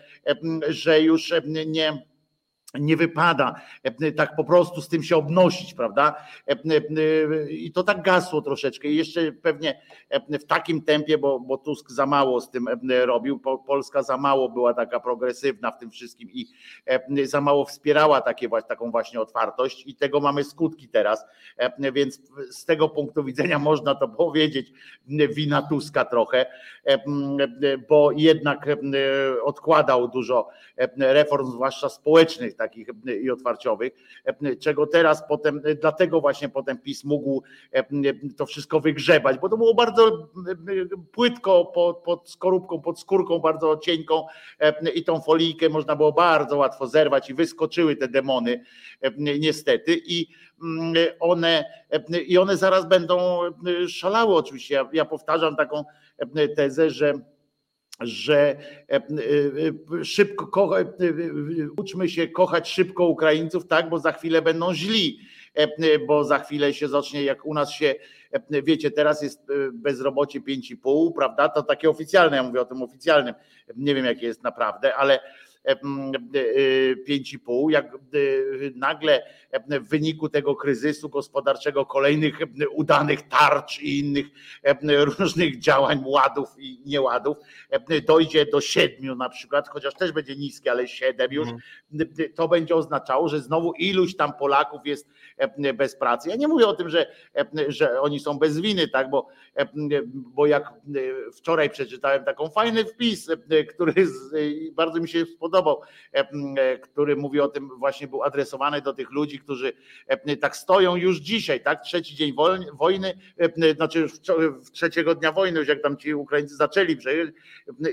[0.69, 1.32] że już
[1.66, 2.11] nie
[2.74, 6.14] nie wypada e, tak po prostu z tym się obnosić, prawda?
[6.48, 8.88] E, e, I to tak gasło troszeczkę.
[8.88, 9.80] I jeszcze pewnie
[10.28, 12.66] w takim tempie, bo, bo Tusk za mało z tym
[13.04, 16.46] robił, Polska za mało była taka progresywna w tym wszystkim i
[17.24, 21.24] za mało wspierała takie, taką właśnie otwartość i tego mamy skutki teraz.
[21.92, 22.20] Więc
[22.50, 24.72] z tego punktu widzenia można to powiedzieć,
[25.08, 26.46] wina Tuska trochę,
[27.88, 28.66] bo jednak
[29.44, 30.48] odkładał dużo
[30.98, 32.89] reform, zwłaszcza społecznych, takich
[33.22, 33.93] i otwarciowych,
[34.60, 37.43] czego teraz potem, dlatego właśnie potem PiS mógł
[38.36, 40.28] to wszystko wygrzebać, bo to było bardzo
[41.12, 44.26] płytko pod, pod skorupką, pod skórką bardzo cienką
[44.94, 48.64] i tą folijkę można było bardzo łatwo zerwać i wyskoczyły te demony
[49.18, 50.26] niestety i
[51.20, 51.64] one,
[52.26, 53.40] i one zaraz będą
[53.89, 54.74] szalały oczywiście.
[54.74, 55.84] Ja, ja powtarzam taką
[56.56, 57.12] tezę, że
[58.06, 58.56] że e,
[58.88, 59.00] e,
[60.00, 60.70] e, szybko
[61.76, 65.18] uczmy się kochać szybko Ukraińców, tak, bo za chwilę będą źli,
[66.06, 67.94] bo za chwilę się zacznie, jak u nas się,
[68.50, 71.48] wiecie, teraz jest bezrobocie 5,5, prawda?
[71.48, 73.34] To takie oficjalne, ja mówię o tym oficjalnym,
[73.76, 75.20] nie wiem jakie jest naprawdę, ale
[75.68, 77.97] 5,5, jak
[78.74, 79.22] nagle
[79.68, 82.39] w wyniku tego kryzysu gospodarczego, kolejnych
[82.70, 84.26] udanych tarcz i innych
[85.18, 87.36] różnych działań, ładów i nieładów,
[88.06, 91.48] dojdzie do 7 na przykład, chociaż też będzie niskie, ale 7 już,
[92.34, 95.09] to będzie oznaczało, że znowu iluś tam Polaków jest
[95.74, 96.28] bez pracy.
[96.28, 97.06] Ja nie mówię o tym, że,
[97.68, 99.28] że oni są bez winy, tak, bo,
[100.14, 100.72] bo jak
[101.32, 103.30] wczoraj przeczytałem taką fajny wpis,
[103.74, 104.06] który
[104.72, 105.80] bardzo mi się spodobał, podobał,
[106.12, 109.72] e, który mówi o tym, właśnie był adresowany do tych ludzi, którzy
[110.40, 111.82] tak stoją już dzisiaj, tak?
[111.82, 112.34] Trzeci dzień
[112.78, 113.18] wojny,
[113.76, 114.12] znaczy już
[114.72, 116.96] trzeciego dnia wojny, już jak tam ci Ukraińcy zaczęli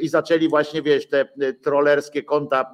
[0.02, 1.26] i zaczęli właśnie, wiesz, te
[1.62, 2.72] trollerskie konta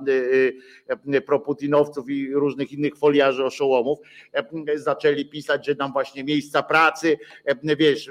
[1.26, 4.00] proputinowców i różnych innych foliarzy oszołomów,
[4.76, 7.18] zaczęli pisać, że nam właśnie miejsca pracy,
[7.78, 8.10] wiesz,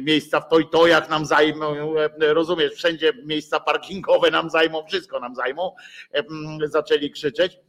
[0.00, 5.74] miejsca w tojtojach nam zajmą, rozumiesz, wszędzie miejsca parkingowe nam zajmą, wszystko nam zajmą,
[6.64, 7.60] zaczęli krzyczeć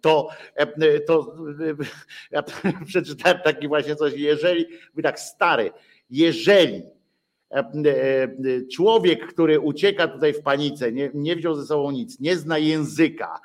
[0.00, 0.28] to,
[1.06, 1.36] to
[2.30, 2.42] ja
[2.86, 4.66] przeczytałem taki właśnie coś, jeżeli,
[5.02, 5.70] tak stary,
[6.10, 6.82] jeżeli
[8.72, 13.40] człowiek, który ucieka tutaj w panice, nie, nie wziął ze sobą nic, nie zna języka,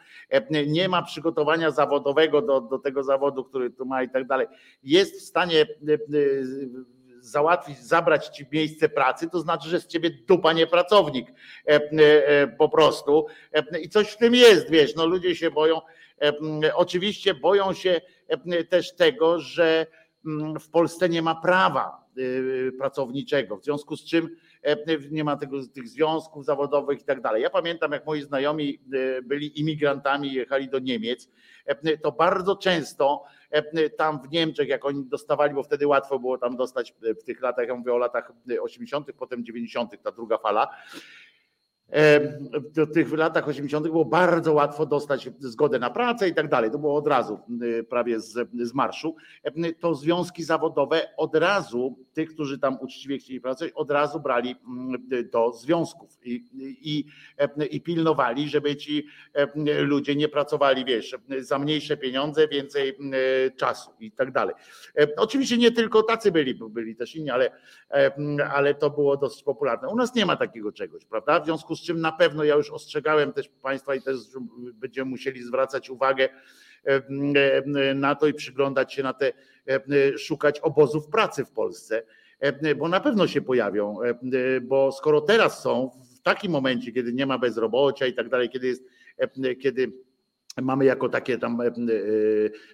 [0.68, 4.48] nie ma przygotowania zawodowego do, do tego zawodu, który tu ma i tak dalej,
[4.84, 5.66] jest w stanie
[7.28, 11.28] załatwić, zabrać ci miejsce pracy, to znaczy, że z ciebie dupa nie pracownik
[12.58, 13.26] po prostu.
[13.82, 15.82] I coś w tym jest, wiesz, no ludzie się boją.
[16.74, 18.02] Oczywiście boją się
[18.70, 19.86] też tego, że
[20.62, 22.08] w Polsce nie ma prawa
[22.80, 24.30] pracowniczego, w związku z czym
[25.12, 27.44] nie ma tego, tych związków zawodowych i tak dalej.
[27.44, 28.80] Ja pamiętam, jak moi znajomi
[29.24, 31.30] byli imigrantami, jechali do Niemiec,
[32.04, 33.24] to bardzo często
[33.98, 37.68] tam w Niemczech, jak oni dostawali, bo wtedy łatwo było tam dostać w tych latach,
[37.68, 40.76] ja mówię o latach 80., potem 90., ta druga fala,
[41.90, 43.88] w tych latach 80.
[43.88, 46.72] było bardzo łatwo dostać zgodę na pracę i tak dalej.
[46.72, 49.16] To było od razu y, prawie z, z marszu.
[49.80, 55.30] To związki zawodowe od razu, tych, którzy tam uczciwie chcieli pracować, od razu brali mm,
[55.32, 56.44] do związków i,
[56.82, 57.06] i,
[57.72, 59.08] i pilnowali, żeby ci
[59.80, 62.90] ludzie nie pracowali, wiesz, za mniejsze pieniądze, więcej
[63.48, 64.56] y, czasu i tak dalej.
[65.18, 67.52] Oczywiście nie tylko tacy byli, byli też inni, ale,
[68.52, 69.90] ale to było dosyć popularne.
[69.90, 71.40] U nas nie ma takiego czegoś, prawda?
[71.40, 74.18] W związku z czym na pewno ja już ostrzegałem też Państwa i też
[74.74, 76.30] będziemy musieli zwracać uwagę
[77.96, 79.34] na to i przyglądać się na te,
[80.18, 82.04] szukać obozów pracy w Polsce,
[82.78, 83.98] bo na pewno się pojawią,
[84.62, 88.68] bo skoro teraz są w takim momencie, kiedy nie ma bezrobocia i tak dalej, kiedy
[88.68, 88.84] jest,
[89.62, 89.92] kiedy
[90.62, 91.72] mamy jako takie tam e, e,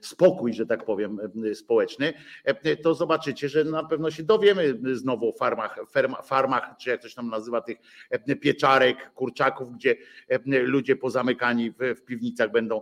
[0.01, 1.19] spokój, że tak powiem,
[1.51, 2.14] e, społeczny,
[2.84, 5.80] to zobaczycie, że na pewno się dowiemy znowu o farmach,
[6.23, 7.77] farmach czy jak coś tam nazywa tych
[8.41, 9.95] pieczarek, kurczaków, gdzie
[10.45, 12.81] ludzie pozamykani w, piwnicach będą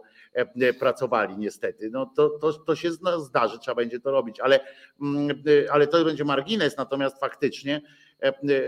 [0.80, 1.90] pracowali niestety.
[1.90, 4.60] No to, to, to się zdarzy, trzeba będzie to robić, ale,
[5.02, 7.82] mm, ale to będzie margines, natomiast faktycznie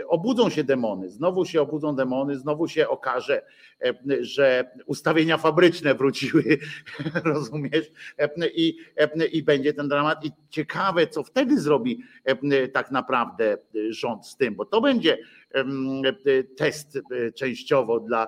[0.07, 3.41] obudzą się demony, znowu się obudzą demony, znowu się okaże,
[3.81, 6.43] e, że ustawienia fabryczne wróciły,
[7.25, 7.91] rozumiesz?
[8.55, 8.77] I,
[9.31, 10.25] I będzie ten dramat.
[10.25, 12.03] I ciekawe, co wtedy zrobi
[12.73, 13.57] tak naprawdę
[13.89, 15.17] rząd z tym, bo to będzie
[16.57, 16.99] test
[17.35, 18.27] częściowo dla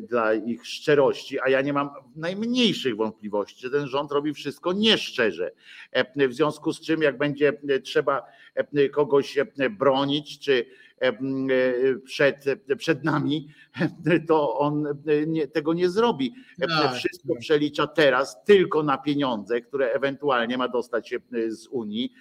[0.00, 5.50] dla ich szczerości, a ja nie mam najmniejszych wątpliwości, że ten rząd robi wszystko nieszczerze.
[6.28, 7.52] W związku z czym, jak będzie
[7.82, 8.22] trzeba
[8.92, 9.38] kogoś
[9.70, 10.66] bronić, czy
[12.04, 12.44] przed,
[12.78, 13.48] przed nami,
[14.28, 16.34] to on nie, tego nie zrobi.
[16.60, 16.94] Tak.
[16.94, 21.14] Wszystko przelicza teraz tylko na pieniądze, które ewentualnie ma dostać
[21.48, 22.12] z Unii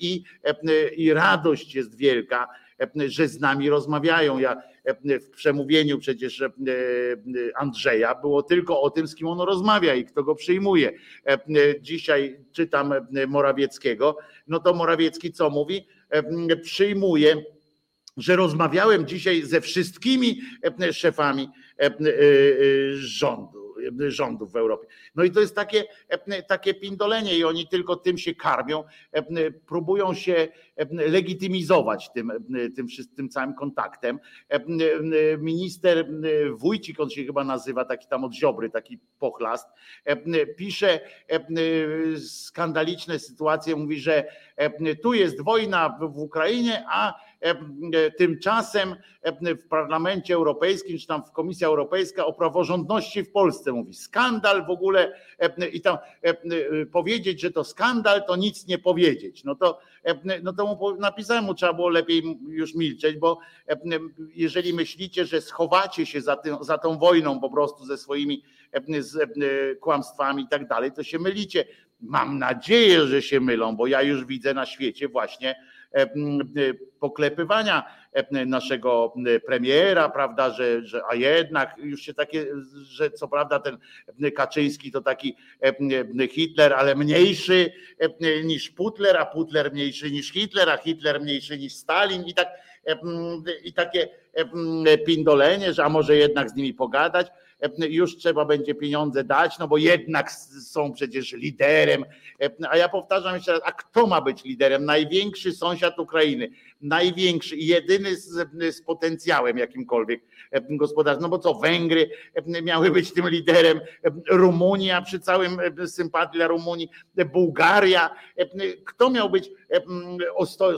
[0.00, 0.24] i,
[0.96, 2.48] i radość jest wielka,
[3.06, 4.38] że z nami rozmawiają.
[4.38, 4.62] Ja
[5.20, 6.42] w przemówieniu przecież
[7.54, 10.92] Andrzeja było tylko o tym, z kim on rozmawia i kto go przyjmuje.
[11.80, 12.94] Dzisiaj czytam
[13.28, 15.86] Morawieckiego, no to Morawiecki co mówi?
[16.62, 17.44] Przyjmuje
[18.16, 20.40] że rozmawiałem dzisiaj ze wszystkimi
[20.92, 21.48] szefami
[22.94, 23.63] rządu
[24.08, 24.86] rządów w Europie.
[25.14, 25.84] No i to jest takie,
[26.48, 28.84] takie pindolenie i oni tylko tym się karmią,
[29.66, 30.48] próbują się
[30.90, 32.32] legitymizować tym,
[32.76, 32.86] tym,
[33.16, 34.18] tym całym kontaktem.
[35.38, 36.08] Minister
[36.54, 39.68] Wójcik, on się chyba nazywa, taki tam od Ziobry, taki pochlast,
[40.56, 41.00] pisze
[42.18, 44.24] skandaliczne sytuacje, mówi, że
[45.02, 47.14] tu jest wojna w Ukrainie, a
[48.18, 48.96] tymczasem
[49.42, 53.94] w Parlamencie Europejskim, czy tam w Komisja Europejska o praworządności w Polsce mówi.
[53.94, 55.12] Skandal w ogóle
[55.72, 55.98] i tam
[56.92, 59.44] powiedzieć, że to skandal, to nic nie powiedzieć.
[59.44, 59.78] No to,
[60.42, 63.38] no to mu napisałem, mu trzeba było lepiej już milczeć, bo
[64.34, 68.42] jeżeli myślicie, że schowacie się za, tym, za tą wojną po prostu ze swoimi
[68.98, 69.30] z
[69.80, 71.64] kłamstwami i tak dalej, to się mylicie.
[72.06, 75.54] Mam nadzieję, że się mylą, bo ja już widzę na świecie właśnie
[77.00, 77.84] poklepywania
[78.46, 79.14] naszego
[79.46, 82.46] premiera, prawda, że, że a jednak już się takie,
[82.82, 83.78] że co prawda ten
[84.36, 85.36] Kaczyński to taki
[86.30, 87.72] Hitler, ale mniejszy
[88.44, 92.48] niż Putler, a Putler mniejszy niż Hitler, a Hitler mniejszy niż Stalin i tak
[93.64, 94.08] i takie
[95.06, 97.26] pindolenie, że a może jednak z nimi pogadać
[97.88, 100.32] już trzeba będzie pieniądze dać, no bo jednak
[100.62, 102.04] są przecież liderem.
[102.70, 104.84] A ja powtarzam jeszcze raz, a kto ma być liderem?
[104.84, 106.48] Największy sąsiad Ukrainy,
[106.80, 110.22] największy i jedyny z, z potencjałem jakimkolwiek
[110.70, 111.22] gospodarczym.
[111.22, 112.10] No bo co, Węgry
[112.62, 113.80] miały być tym liderem,
[114.30, 116.90] Rumunia przy całym sympatii dla Rumunii,
[117.32, 118.10] Bułgaria,
[118.84, 119.50] kto miał być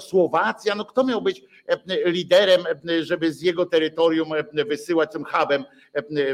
[0.00, 1.42] Słowacja, no kto miał być
[2.04, 2.64] liderem,
[3.00, 5.64] żeby z jego terytorium wysyłać tym hubem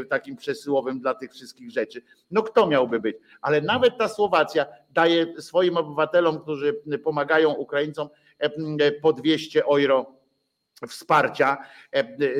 [0.09, 2.01] takim przesyłowym dla tych wszystkich rzeczy.
[2.31, 3.17] No kto miałby być?
[3.41, 8.09] Ale nawet ta Słowacja daje swoim obywatelom, którzy pomagają Ukraińcom
[9.01, 10.23] po 200 euro
[10.89, 11.57] wsparcia,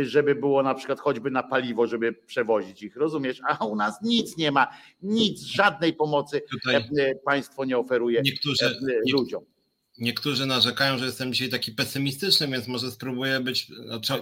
[0.02, 3.42] żeby było na przykład choćby na paliwo, żeby przewozić ich, rozumiesz?
[3.48, 4.68] A u nas nic nie ma,
[5.02, 6.84] nic, żadnej pomocy Tutaj
[7.26, 8.80] państwo nie oferuje niektórzy,
[9.14, 9.44] ludziom.
[9.98, 14.14] niektórzy narzekają, że jestem dzisiaj taki pesymistyczny, więc może spróbuję być znaczy,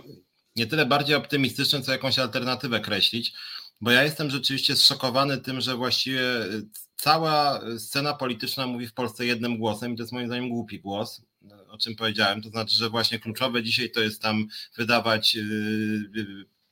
[0.55, 3.33] nie tyle bardziej optymistyczny, co jakąś alternatywę kreślić,
[3.81, 6.21] bo ja jestem rzeczywiście zszokowany tym, że właściwie
[6.95, 11.21] cała scena polityczna mówi w Polsce jednym głosem i to jest moim zdaniem głupi głos,
[11.67, 14.47] o czym powiedziałem, to znaczy, że właśnie kluczowe dzisiaj to jest tam
[14.77, 15.37] wydawać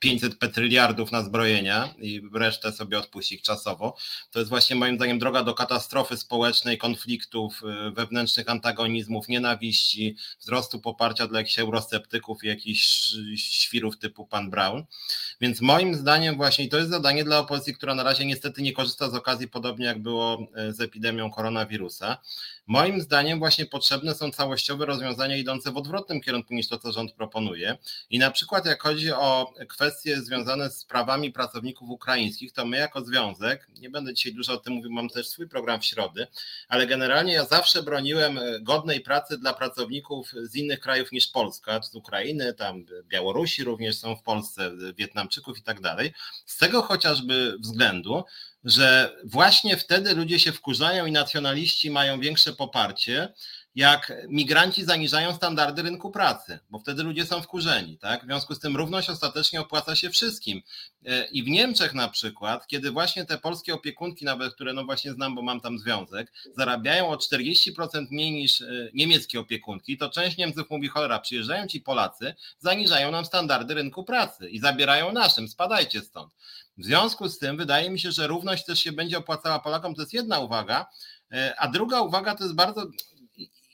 [0.00, 3.96] 500 petryliardów na zbrojenia i resztę sobie odpuścić czasowo.
[4.30, 10.80] To jest właśnie moim zdaniem droga do katastrofy społecznej, konfliktów, y, wewnętrznych antagonizmów, nienawiści, wzrostu
[10.80, 14.84] poparcia dla jakichś eurosceptyków i jakichś świrów typu pan Brown.
[15.40, 19.10] Więc moim zdaniem właśnie, to jest zadanie dla opozycji, która na razie niestety nie korzysta
[19.10, 22.18] z okazji, podobnie jak było y, z epidemią koronawirusa,
[22.66, 27.12] Moim zdaniem właśnie potrzebne są całościowe rozwiązania idące w odwrotnym kierunku niż to, co rząd
[27.12, 27.78] proponuje.
[28.10, 33.04] I na przykład jak chodzi o kwestie związane z prawami pracowników ukraińskich, to my jako
[33.04, 36.26] związek, nie będę dzisiaj dużo o tym mówił, mam też swój program w środę,
[36.68, 41.94] ale generalnie ja zawsze broniłem godnej pracy dla pracowników z innych krajów niż Polska, z
[41.94, 46.12] Ukrainy, tam Białorusi również są w Polsce, Wietnamczyków i tak dalej.
[46.46, 48.24] Z tego chociażby względu,
[48.64, 53.28] że właśnie wtedy ludzie się wkurzają i nacjonaliści mają większe poparcie,
[53.80, 57.98] jak migranci zaniżają standardy rynku pracy, bo wtedy ludzie są wkurzeni.
[57.98, 58.22] Tak?
[58.22, 60.62] W związku z tym równość ostatecznie opłaca się wszystkim.
[61.06, 65.12] E, I w Niemczech na przykład, kiedy właśnie te polskie opiekunki, nawet które no właśnie
[65.12, 70.36] znam, bo mam tam związek, zarabiają o 40% mniej niż e, niemieckie opiekunki, to część
[70.36, 76.00] Niemców mówi, cholera, przyjeżdżają ci Polacy, zaniżają nam standardy rynku pracy i zabierają naszym, spadajcie
[76.00, 76.32] stąd.
[76.78, 80.02] W związku z tym wydaje mi się, że równość też się będzie opłacała Polakom, to
[80.02, 80.86] jest jedna uwaga,
[81.32, 82.86] e, a druga uwaga to jest bardzo,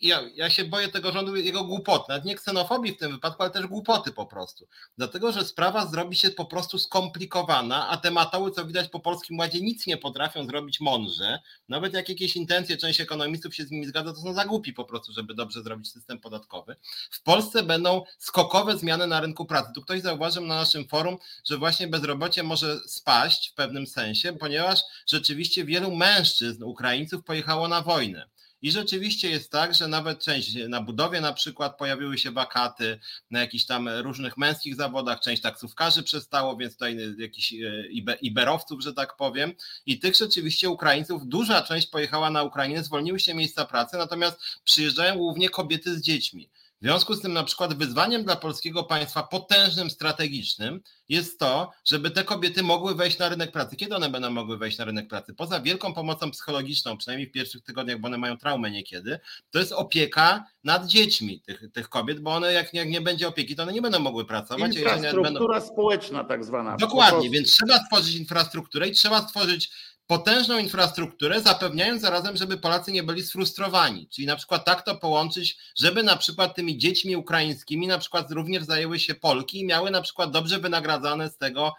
[0.06, 3.52] ja, ja się boję tego rządu, jego głupot, nawet nie ksenofobii w tym wypadku, ale
[3.52, 4.68] też głupoty po prostu.
[4.98, 9.38] Dlatego, że sprawa zrobi się po prostu skomplikowana, a te matoły, co widać po Polskim
[9.38, 11.38] Ładzie, nic nie potrafią zrobić mądrze.
[11.68, 14.84] Nawet jak jakieś intencje, część ekonomistów się z nimi zgadza, to są za głupi po
[14.84, 16.76] prostu, żeby dobrze zrobić system podatkowy.
[17.10, 19.72] W Polsce będą skokowe zmiany na rynku pracy.
[19.74, 24.80] Tu ktoś zauważył na naszym forum, że właśnie bezrobocie może spaść w pewnym sensie, ponieważ
[25.06, 28.28] rzeczywiście wielu mężczyzn, Ukraińców pojechało na wojnę.
[28.62, 33.00] I rzeczywiście jest tak, że nawet część na budowie na przykład pojawiły się wakaty
[33.30, 38.94] na jakichś tam różnych męskich zawodach, część taksówkarzy przestało, więc tutaj jakichś e, iberowców, że
[38.94, 39.52] tak powiem.
[39.86, 45.16] I tych rzeczywiście Ukraińców, duża część pojechała na Ukrainę, zwolniły się miejsca pracy, natomiast przyjeżdżają
[45.16, 46.50] głównie kobiety z dziećmi.
[46.86, 52.10] W związku z tym na przykład wyzwaniem dla polskiego państwa potężnym, strategicznym jest to, żeby
[52.10, 53.76] te kobiety mogły wejść na rynek pracy.
[53.76, 55.34] Kiedy one będą mogły wejść na rynek pracy?
[55.34, 59.18] Poza wielką pomocą psychologiczną, przynajmniej w pierwszych tygodniach, bo one mają traumę niekiedy,
[59.50, 63.56] to jest opieka nad dziećmi tych, tych kobiet, bo one jak, jak nie będzie opieki,
[63.56, 64.76] to one nie będą mogły pracować.
[64.76, 65.60] Infrastruktura będą...
[65.60, 66.76] społeczna tak zwana.
[66.76, 69.70] Dokładnie, więc trzeba stworzyć infrastrukturę i trzeba stworzyć
[70.06, 74.08] potężną infrastrukturę, zapewniając zarazem, żeby Polacy nie byli sfrustrowani.
[74.08, 78.64] Czyli na przykład tak to połączyć, żeby na przykład tymi dziećmi ukraińskimi na przykład również
[78.64, 81.74] zajęły się Polki i miały na przykład dobrze wynagradzane z tego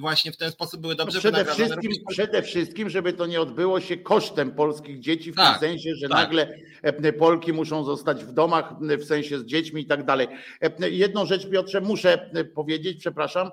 [0.00, 3.80] właśnie w ten sposób były dobrze no przede wszystkim, przede wszystkim, żeby to nie odbyło
[3.80, 6.18] się kosztem polskich dzieci, w tak, tym sensie, że tak.
[6.18, 10.28] nagle e, Polki muszą zostać w domach, w sensie z dziećmi i tak dalej.
[10.60, 13.50] E, jedną rzecz, Piotrze, muszę powiedzieć, przepraszam,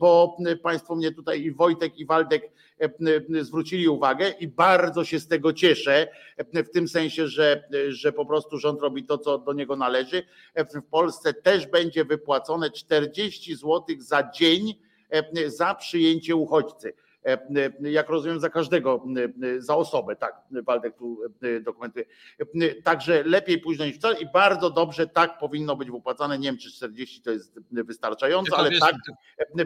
[0.00, 5.28] bo Państwo mnie tutaj i Wojtek i Waldek E, zwrócili uwagę i bardzo się z
[5.28, 6.08] tego cieszę,
[6.38, 10.22] w tym sensie, że, że po prostu rząd robi to, co do niego należy.
[10.56, 14.74] W Polsce też będzie wypłacone 40 zł za dzień
[15.46, 16.94] za przyjęcie uchodźcy.
[17.26, 17.32] E,
[17.84, 19.04] e, jak rozumiem, za każdego,
[19.42, 21.18] e, za osobę, tak, Waldek tu
[21.60, 22.04] dokumentuje.
[22.84, 26.38] Także lepiej późno niż wcale i bardzo dobrze tak powinno być wypłacane.
[26.38, 28.96] Nie wiem, czy 40 to jest wystarczająco, tylko ale wiesz, tak,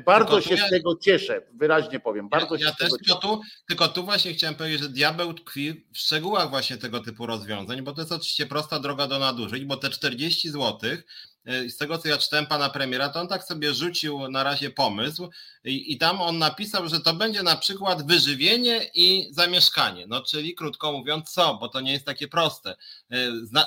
[0.05, 2.29] bardzo się ja, z tego cieszę, wyraźnie powiem.
[2.29, 5.99] Bardzo ja, ja też, tylko tu, tylko tu właśnie chciałem powiedzieć, że diabeł tkwi w
[5.99, 9.91] szczegółach właśnie tego typu rozwiązań, bo to jest oczywiście prosta droga do nadużyć, bo te
[9.91, 11.05] 40 złotych
[11.38, 11.38] E,
[11.69, 15.31] z tego co ja czytałem pana premiera, to on tak sobie rzucił na razie pomysł
[15.65, 20.07] i, i, tam on napisał, że to będzie na przykład wyżywienie i zamieszkanie.
[20.07, 22.77] No czyli krótko mówiąc co, bo to nie jest takie proste.
[23.11, 23.17] E,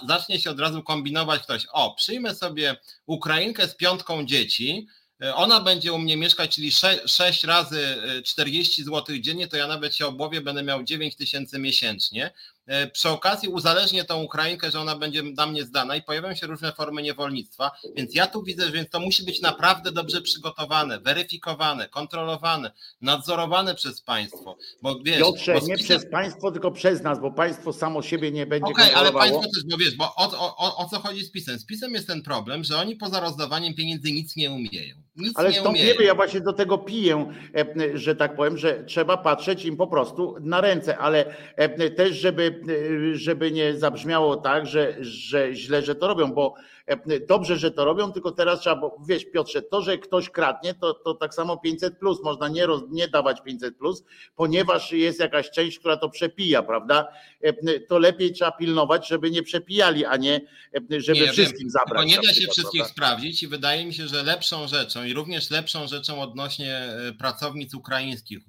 [0.08, 2.76] zacznie się od razu kombinować ktoś, o przyjmę sobie
[3.06, 4.88] Ukrainkę z piątką dzieci,
[5.24, 9.68] e, ona będzie u mnie mieszkać, czyli 6, 6 razy 40 zł dziennie, to ja
[9.68, 12.32] nawet się obłowie będę miał 9 tysięcy miesięcznie.
[12.72, 16.48] E, przy okazji uzależnię tą Ukrainkę, że ona będzie dla mnie zdana i pojawią się
[16.48, 21.90] różne formy niewolnictwa, więc ja tu widzę, że to musi być naprawdę dobrze przygotowane, weryfikowane,
[21.90, 22.72] kontrolowane,
[23.02, 24.58] nadzorowane przez państwo.
[24.82, 28.46] Bo wiesz, Piotrze, bo nie przez państwo, tylko przez nas, bo państwo samo siebie nie
[28.46, 31.26] będzie Okej, okay, ale państwo też, bo wiesz, bo o, o, o, o co chodzi
[31.26, 31.60] z PiSem?
[31.60, 34.96] Z PiSem jest ten problem, że oni poza rozdawaniem pieniędzy nic nie umieją.
[35.16, 38.84] Nic Ale nie stąd wiemy, ja właśnie do tego piję, e, że tak powiem, że
[38.84, 41.26] trzeba patrzeć im po prostu na ręce, ale
[41.56, 42.62] e, też, żeby,
[43.12, 46.81] e, żeby nie zabrzmiało tak, że, że źle, że to robią, bo e,
[47.28, 50.94] dobrze, że to robią, tylko teraz trzeba, bo wiesz Piotrze, to, że ktoś kradnie, to,
[50.94, 54.04] to tak samo 500 plus, można nie, roz, nie dawać 500 plus,
[54.36, 57.08] ponieważ jest jakaś część, która to przepija, prawda?
[57.42, 60.42] E, To lepiej trzeba pilnować, żeby nie przepijali, a nie
[60.92, 61.88] e, żeby Nie, wiem, wszystkim zabrać.
[61.88, 62.94] Tylko nie na da się wszystkich prawda?
[62.94, 67.74] sprawdzić i wydaje mi się, że lepszą rzeczą i również lepszą rzeczą odnośnie e, pracownic
[67.74, 68.40] ukraińskich,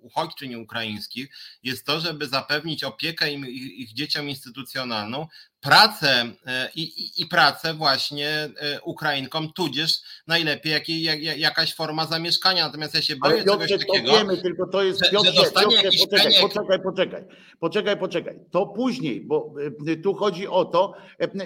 [0.00, 1.28] uchodźczyń ukraińskich
[1.62, 5.26] jest to, żeby zapewnić opiekę im, ich, ich dzieciom instytucjonalną,
[5.60, 8.50] pracę e, i, i, i pracę właśnie e,
[8.84, 9.92] Ukrainkom, tudzież
[10.26, 12.66] najlepiej jak, jak- jakaś forma zamieszkania.
[12.66, 14.12] Natomiast ja się boję Ale Piotrze, czegoś to takiego.
[14.18, 16.42] wiemy, tylko to jest że- że Piotrze, dostanie Piotrze jakiś poczekaj, peniek.
[16.42, 17.24] poczekaj, poczekaj,
[17.60, 18.38] poczekaj, poczekaj.
[18.50, 19.54] To później, bo
[19.88, 20.94] y, tu chodzi o to,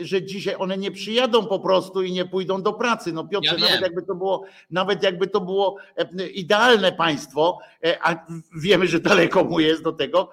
[0.00, 3.12] że dzisiaj one nie przyjadą po prostu i nie pójdą do pracy.
[3.12, 5.76] No Piotrze, Ja nawet jakby to było, nawet jakby to było
[6.34, 7.58] idealne państwo,
[8.02, 8.26] a
[8.62, 10.30] wiemy, że daleko mu jest do tego,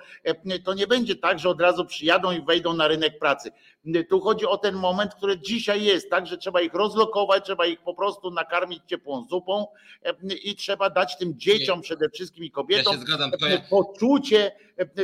[0.64, 3.52] to nie będzie tak, że od razu przyjadą i wejdą na rynek pracy.
[3.86, 7.66] Y, Tu chodzi o ten moment, który dzisiaj jest, tak, że trzeba ich rozlokować, trzeba
[7.66, 9.68] ich po prostu nakarmić ciepłą zupą
[10.32, 13.62] y, i trzeba dać tym dzieciom przede wszystkim i Ja kobietom się zgadzam, tylko ja,
[13.70, 14.52] poczucie,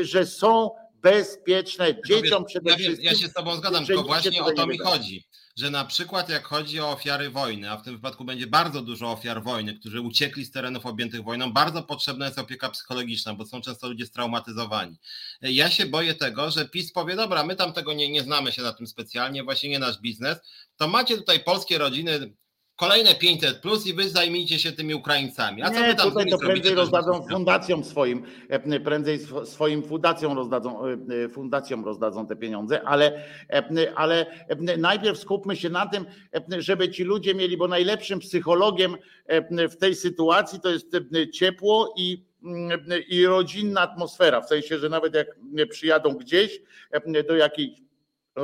[0.01, 0.69] że są
[1.01, 1.95] bezpieczne.
[2.07, 3.05] Dzieciom przede ja, wszystkim.
[3.05, 5.27] ja się z Tobą zgadzam, tylko właśnie o to mi chodzi,
[5.57, 9.11] że na przykład jak chodzi o ofiary wojny, a w tym wypadku będzie bardzo dużo
[9.11, 13.61] ofiar wojny, którzy uciekli z terenów objętych wojną, bardzo potrzebna jest opieka psychologiczna, bo są
[13.61, 14.97] często ludzie straumatyzowani.
[15.41, 18.61] Ja się boję tego, że PiS powie, dobra, my tam tego nie, nie znamy się
[18.61, 20.38] na tym specjalnie, właśnie nie nasz biznes,
[20.77, 22.34] to macie tutaj polskie rodziny,
[22.77, 25.63] kolejne 500 plus i wy zajmijcie się tymi Ukraińcami.
[25.63, 29.83] A co nie, wy tam tutaj to prędzej rozdadzą fundacjom swoim, e, prędzej sw- swoim
[29.83, 35.69] fundacjom rozdadzą, e, e, fundacjom rozdadzą te pieniądze, ale, e, ale e, najpierw skupmy się
[35.69, 36.05] na tym,
[36.53, 38.95] e, żeby ci ludzie mieli, bo najlepszym psychologiem
[39.25, 44.79] e, w tej sytuacji to jest e, ciepło i mm, i rodzinna atmosfera, w sensie,
[44.79, 45.27] że nawet jak
[45.69, 47.86] przyjadą gdzieś e, do jakiejś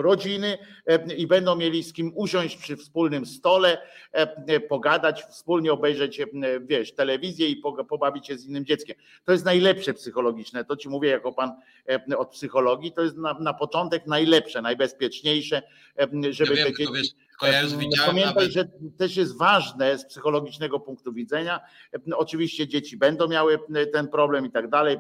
[0.02, 3.78] rodziny e, i będą mieli z kim usiąść przy wspólnym stole,
[4.12, 6.28] e, pogadać, wspólnie obejrzeć, e,
[6.62, 8.96] wiesz, telewizję i pobawić się z innym dzieckiem.
[9.26, 10.66] To jest najlepsze psychologiczne.
[10.66, 11.52] To ci mówię jako pan
[11.90, 15.62] e, od psychologii, to jest na, na początek najlepsze, najbezpieczniejsze,
[16.00, 18.68] e, żeby ja te wiem, tylko dzieci wiesz, tylko ja już widziałem Pamiętaj, nawet, że
[18.98, 21.60] też jest ważne z psychologicznego punktu widzenia.
[22.16, 23.60] Oczywiście dzieci będą miały
[23.94, 24.98] ten problem i tak dalej,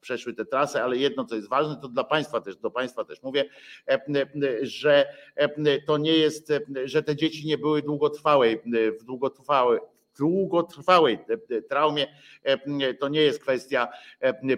[0.00, 3.22] przeszły te trasy, ale jedno, co jest ważne, to dla państwa też, do państwa też
[3.22, 3.44] mówię,
[4.62, 5.06] że
[5.86, 6.52] to nie jest,
[6.84, 8.62] że te dzieci nie były długotrwałej,
[9.00, 9.80] w długotrwałej
[10.18, 11.18] długotrwałej
[11.68, 12.06] traumie.
[13.00, 13.88] To nie jest kwestia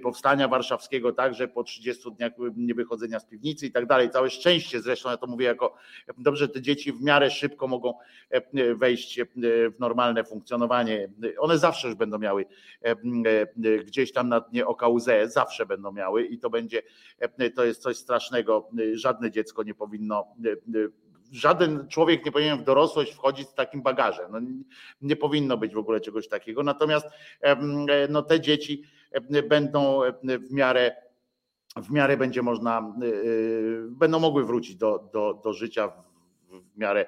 [0.03, 4.11] powstania warszawskiego, tak, że po 30 dniach niewychodzenia z piwnicy i tak dalej.
[4.11, 5.75] Całe szczęście zresztą, ja to mówię jako
[6.19, 7.95] dobrze, te dzieci w miarę szybko mogą
[8.75, 9.21] wejść
[9.75, 11.09] w normalne funkcjonowanie.
[11.39, 12.47] One zawsze już będą miały
[13.85, 16.83] gdzieś tam na dnie oka łzę, zawsze będą miały i to będzie,
[17.55, 18.71] to jest coś strasznego.
[18.93, 20.27] Żadne dziecko nie powinno
[21.33, 24.33] żaden człowiek nie powinien w dorosłość wchodzić z takim bagażem.
[24.33, 24.41] No,
[25.01, 26.63] nie powinno być w ogóle czegoś takiego.
[26.63, 27.07] Natomiast
[28.09, 28.83] no, te dzieci
[29.49, 31.09] będą w miarę
[31.77, 32.95] w miarę będzie można,
[33.89, 35.93] będą mogły wrócić do, do, do życia
[36.51, 37.07] w miarę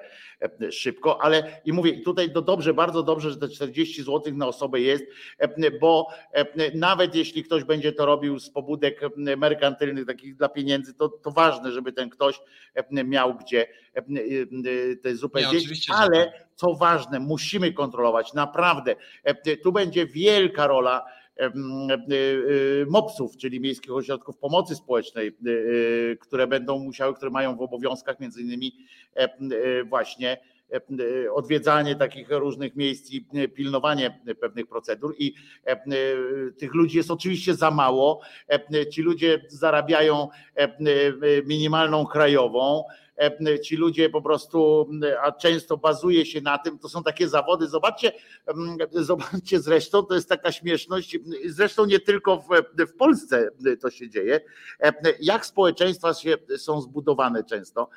[0.71, 4.79] szybko, ale i mówię, tutaj to dobrze, bardzo dobrze, że te 40 zł na osobę
[4.79, 5.03] jest,
[5.81, 6.07] bo
[6.75, 9.01] nawet jeśli ktoś będzie to robił z pobudek
[9.37, 12.39] merkantylnych, takich dla pieniędzy, to, to ważne, żeby ten ktoś
[12.91, 13.67] miał gdzie
[15.03, 16.47] te zupę zjeść, ale tak.
[16.55, 18.95] co ważne, musimy kontrolować, naprawdę.
[19.63, 21.05] Tu będzie wielka rola
[22.87, 25.37] MOPS-ów, czyli Miejskich Ośrodków Pomocy Społecznej,
[26.19, 28.75] które będą musiały, które mają w obowiązkach między innymi
[29.89, 30.37] właśnie
[31.33, 35.33] odwiedzanie takich różnych miejsc i pilnowanie pewnych procedur i
[36.57, 38.21] tych ludzi jest oczywiście za mało.
[38.91, 40.27] Ci ludzie zarabiają
[41.45, 42.83] minimalną krajową,
[43.63, 44.89] ci ludzie po prostu,
[45.23, 48.11] a często bazuje się na tym, to są takie zawody, zobaczcie,
[48.91, 52.47] zobaczcie zresztą, to jest taka śmieszność, zresztą nie tylko w,
[52.85, 53.49] w Polsce
[53.81, 54.39] to się dzieje,
[55.19, 57.89] jak społeczeństwa się, są zbudowane często,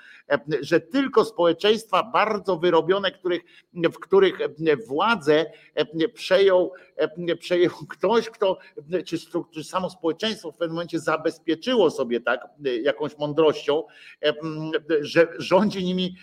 [0.60, 3.42] że tylko społeczeństwa bardzo wyrobione, których,
[3.74, 4.38] w których
[4.86, 5.46] władzę
[6.14, 6.72] przejął,
[7.38, 8.58] przejął ktoś, kto,
[9.06, 9.18] czy,
[9.54, 12.48] czy samo społeczeństwo w pewnym momencie zabezpieczyło sobie tak
[12.82, 13.82] jakąś mądrością,
[15.04, 16.16] że rządzi nimi,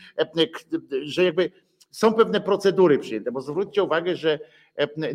[1.04, 1.52] że jakby
[1.92, 4.40] są pewne procedury przyjęte, bo zwróćcie uwagę, że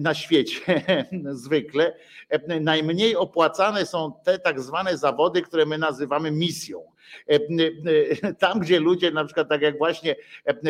[0.00, 0.84] na świecie
[1.44, 1.96] zwykle.
[2.60, 6.96] Najmniej opłacane są te tak zwane zawody, które my nazywamy misją.
[8.38, 10.16] Tam, gdzie ludzie, na przykład tak jak właśnie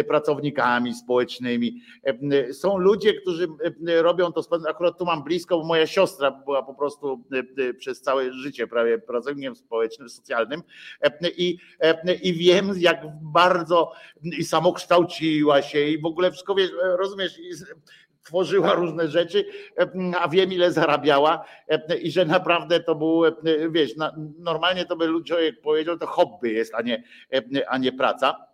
[0.09, 1.83] pracownikami społecznymi,
[2.53, 3.49] są ludzie, którzy
[3.87, 7.25] robią to, akurat tu mam blisko, bo moja siostra była po prostu
[7.79, 10.63] przez całe życie prawie pracownikiem społecznym, socjalnym
[11.37, 11.59] i,
[12.23, 13.93] i wiem, jak bardzo
[14.39, 17.39] i samokształciła się i w ogóle wszystko, wiesz, rozumiesz,
[18.27, 19.45] tworzyła różne rzeczy,
[20.21, 21.45] a wiem ile zarabiała
[22.03, 23.23] i że naprawdę to był,
[23.71, 23.95] wiesz,
[24.39, 27.03] normalnie to by człowiek powiedział, to hobby jest, a nie,
[27.69, 28.47] a nie praca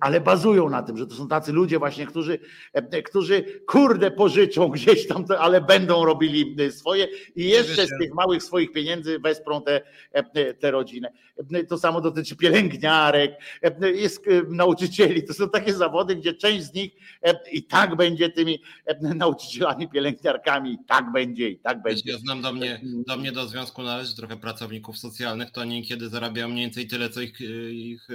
[0.00, 2.38] ale bazują na tym, że to są tacy ludzie właśnie, którzy,
[3.04, 8.72] którzy kurde pożyczą gdzieś tam, ale będą robili swoje i jeszcze z tych małych swoich
[8.72, 9.80] pieniędzy wesprą tę
[10.32, 11.12] te, te rodzinę.
[11.68, 13.32] To samo dotyczy pielęgniarek,
[13.94, 15.24] jest nauczycieli.
[15.24, 16.92] To są takie zawody, gdzie część z nich
[17.52, 18.62] i tak będzie tymi
[19.00, 22.12] nauczycielami, pielęgniarkami, i tak będzie, i tak będzie.
[22.12, 26.48] Ja znam do mnie, do mnie do związku należy trochę pracowników socjalnych, to niekiedy zarabiają
[26.48, 27.40] mniej więcej tyle, co ich,
[27.70, 28.08] ich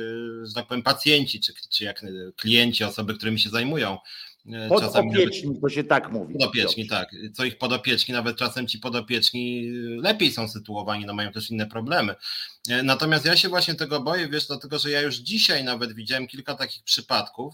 [0.43, 2.01] że tak powiem, pacjenci czy, czy jak
[2.37, 3.97] klienci, osoby, którymi się zajmują.
[4.53, 6.33] E, podopieczni, nawet, to się tak mówi.
[6.33, 7.15] Podopieczni, tak.
[7.33, 12.15] Co ich podopieczni, nawet czasem ci podopieczni lepiej są sytuowani, no mają też inne problemy.
[12.69, 16.27] E, natomiast ja się właśnie tego boję, wiesz, dlatego że ja już dzisiaj nawet widziałem
[16.27, 17.53] kilka takich przypadków,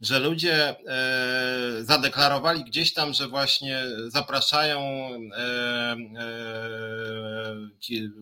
[0.00, 6.40] że ludzie e, zadeklarowali gdzieś tam, że właśnie zapraszają e, e,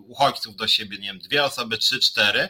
[0.07, 2.49] uchodźców do siebie, nie wiem, dwie osoby, trzy, cztery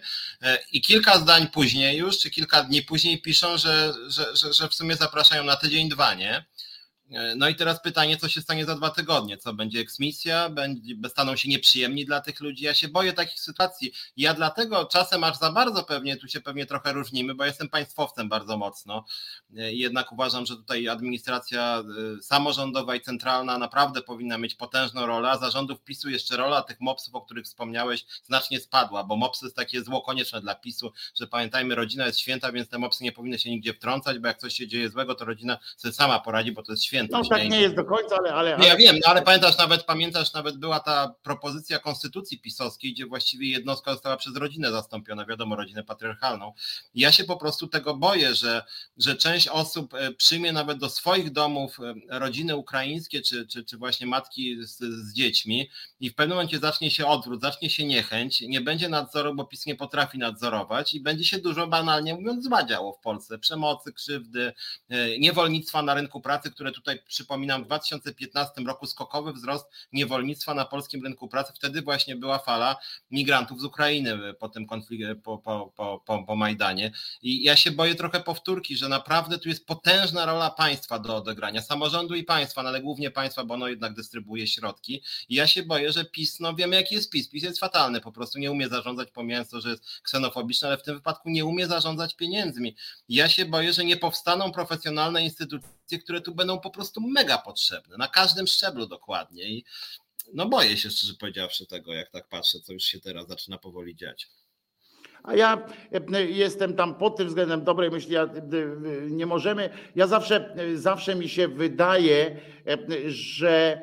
[0.73, 4.75] i kilka zdań później już, czy kilka dni później piszą, że, że, że, że w
[4.75, 6.45] sumie zapraszają na tydzień, dwa, nie?
[7.13, 9.39] E, no i teraz pytanie, co się stanie za dwa tygodnie?
[9.39, 10.51] Co będzie eksmisja?
[10.51, 12.65] Będzie, staną się nieprzyjemni dla tych ludzi?
[12.65, 13.93] Ja się boję takich sytuacji.
[14.17, 18.29] Ja dlatego czasem aż za bardzo pewnie, tu się pewnie trochę różnimy, bo jestem państwowcem
[18.29, 19.05] bardzo mocno.
[19.57, 21.83] E, jednak uważam, że tutaj administracja
[22.19, 26.81] e, samorządowa i centralna naprawdę powinna mieć potężną rolę, a zarządów PiSu jeszcze rola tych
[26.81, 31.27] mopsów, o których wspomniałeś, znacznie spadła, bo mopsy jest takie zło konieczne dla PiSu, że
[31.27, 34.55] pamiętajmy, rodzina jest święta, więc te mopsy nie powinny się nigdzie wtrącać, bo jak coś
[34.55, 37.61] się dzieje złego, to rodzina sobie sama poradzi, bo to jest święta no tak nie
[37.61, 38.35] jest do końca, ale...
[38.35, 38.67] ale, ale...
[38.67, 43.51] Ja wiem, no, ale pamiętasz nawet, pamiętasz nawet była ta propozycja konstytucji pisowskiej, gdzie właściwie
[43.51, 46.53] jednostka została przez rodzinę zastąpiona, wiadomo, rodzinę patriarchalną.
[46.95, 48.63] Ja się po prostu tego boję, że,
[48.97, 53.77] że część osób e, przyjmie nawet do swoich domów e, rodziny ukraińskie, czy, czy, czy
[53.77, 55.71] właśnie matki z, z dziećmi
[56.01, 59.67] i w pewnym momencie zacznie się odwrót, zacznie się niechęć, nie będzie nadzoru, bo PiS
[59.67, 63.39] nie potrafi nadzorować i będzie się dużo banalnie mówiąc zła działo w Polsce.
[63.39, 64.53] Przemocy, krzywdy,
[64.89, 70.55] e, niewolnictwa na rynku pracy, które tutaj tutaj przypominam, w 2015 roku skokowy wzrost niewolnictwa
[70.55, 71.53] na polskim rynku pracy.
[71.57, 72.77] Wtedy właśnie była fala
[73.11, 76.93] migrantów z Ukrainy po tym konflikcie, po, po, po, po, Majdanie.
[77.23, 81.63] I ja się boję trochę powtórki, że naprawdę tu jest potężna rola państwa do odegrania,
[81.63, 85.03] samorządu i państwa, no ale głównie państwa, bo ono jednak dystrybuuje środki.
[85.29, 87.29] I ja się boję, że PiS, no wiemy jaki jest PiS.
[87.29, 90.83] PiS jest fatalny, po prostu nie umie zarządzać, pomijając to, że jest ksenofobiczny, ale w
[90.83, 92.77] tym wypadku nie umie zarządzać pieniędzmi.
[93.09, 97.97] Ja się boję, że nie powstaną profesjonalne instytucje, które tu będą po prostu mega potrzebne,
[97.97, 99.43] na każdym szczeblu dokładnie.
[99.43, 99.65] I
[100.35, 103.97] no boję się szczerze powiedziawszy tego, jak tak patrzę, co już się teraz zaczyna powoli
[103.97, 104.29] dziać.
[105.23, 105.67] A ja
[106.13, 108.31] e, jestem tam pod tym względem dobrej myśli, ja, e,
[109.11, 112.79] nie możemy, ja zawsze, zawsze mi się wydaje, e,
[113.11, 113.83] że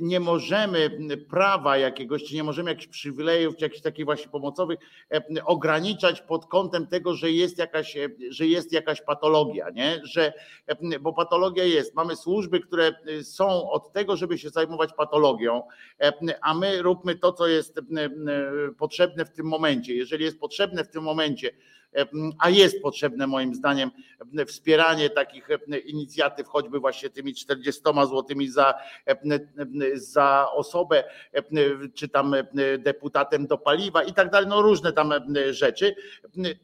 [0.00, 0.90] nie możemy
[1.30, 4.78] prawa jakiegoś, czy nie możemy jakichś przywilejów, czy jakichś takich właśnie pomocowych
[5.44, 7.96] ograniczać pod kątem tego, że jest jakaś,
[8.30, 10.00] że jest jakaś patologia, nie?
[10.04, 10.32] Że,
[11.00, 11.94] bo patologia jest.
[11.94, 15.62] Mamy służby, które są od tego, żeby się zajmować patologią,
[16.42, 17.80] a my róbmy to, co jest
[18.78, 19.94] potrzebne w tym momencie.
[19.94, 21.50] Jeżeli jest potrzebne w tym momencie,
[22.38, 23.90] a jest potrzebne moim zdaniem
[24.46, 25.48] wspieranie takich
[25.84, 28.74] inicjatyw, choćby właśnie tymi 40 złotymi za,
[29.94, 31.04] za osobę,
[31.94, 32.34] czy tam
[32.78, 35.12] deputatem do paliwa i tak dalej, no różne tam
[35.50, 35.94] rzeczy,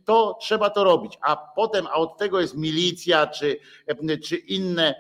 [0.04, 1.18] to trzeba to robić.
[1.20, 3.56] A potem, a od tego jest milicja, czy,
[4.24, 4.94] czy inne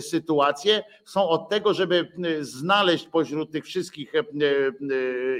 [0.00, 4.12] sytuacje, są od tego, żeby znaleźć pośród tych wszystkich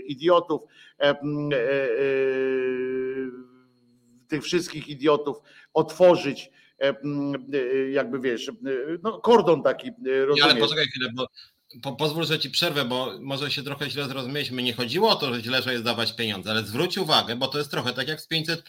[0.06, 0.62] idiotów,
[4.32, 5.36] tych wszystkich idiotów
[5.74, 6.50] otworzyć
[6.80, 8.52] e, e, jakby wiesz, e,
[9.02, 9.90] no kordon taki,
[10.26, 10.44] rozumiesz?
[10.44, 11.26] ale poczekaj chwilę, bo
[11.82, 14.62] po, pozwól, że ci przerwę, bo może się trochę źle zrozumieliśmy.
[14.62, 17.59] Nie chodziło o to, że źle, że jest dawać pieniądze, ale zwróć uwagę, bo to
[17.59, 18.64] jest trochę tak jak z 500.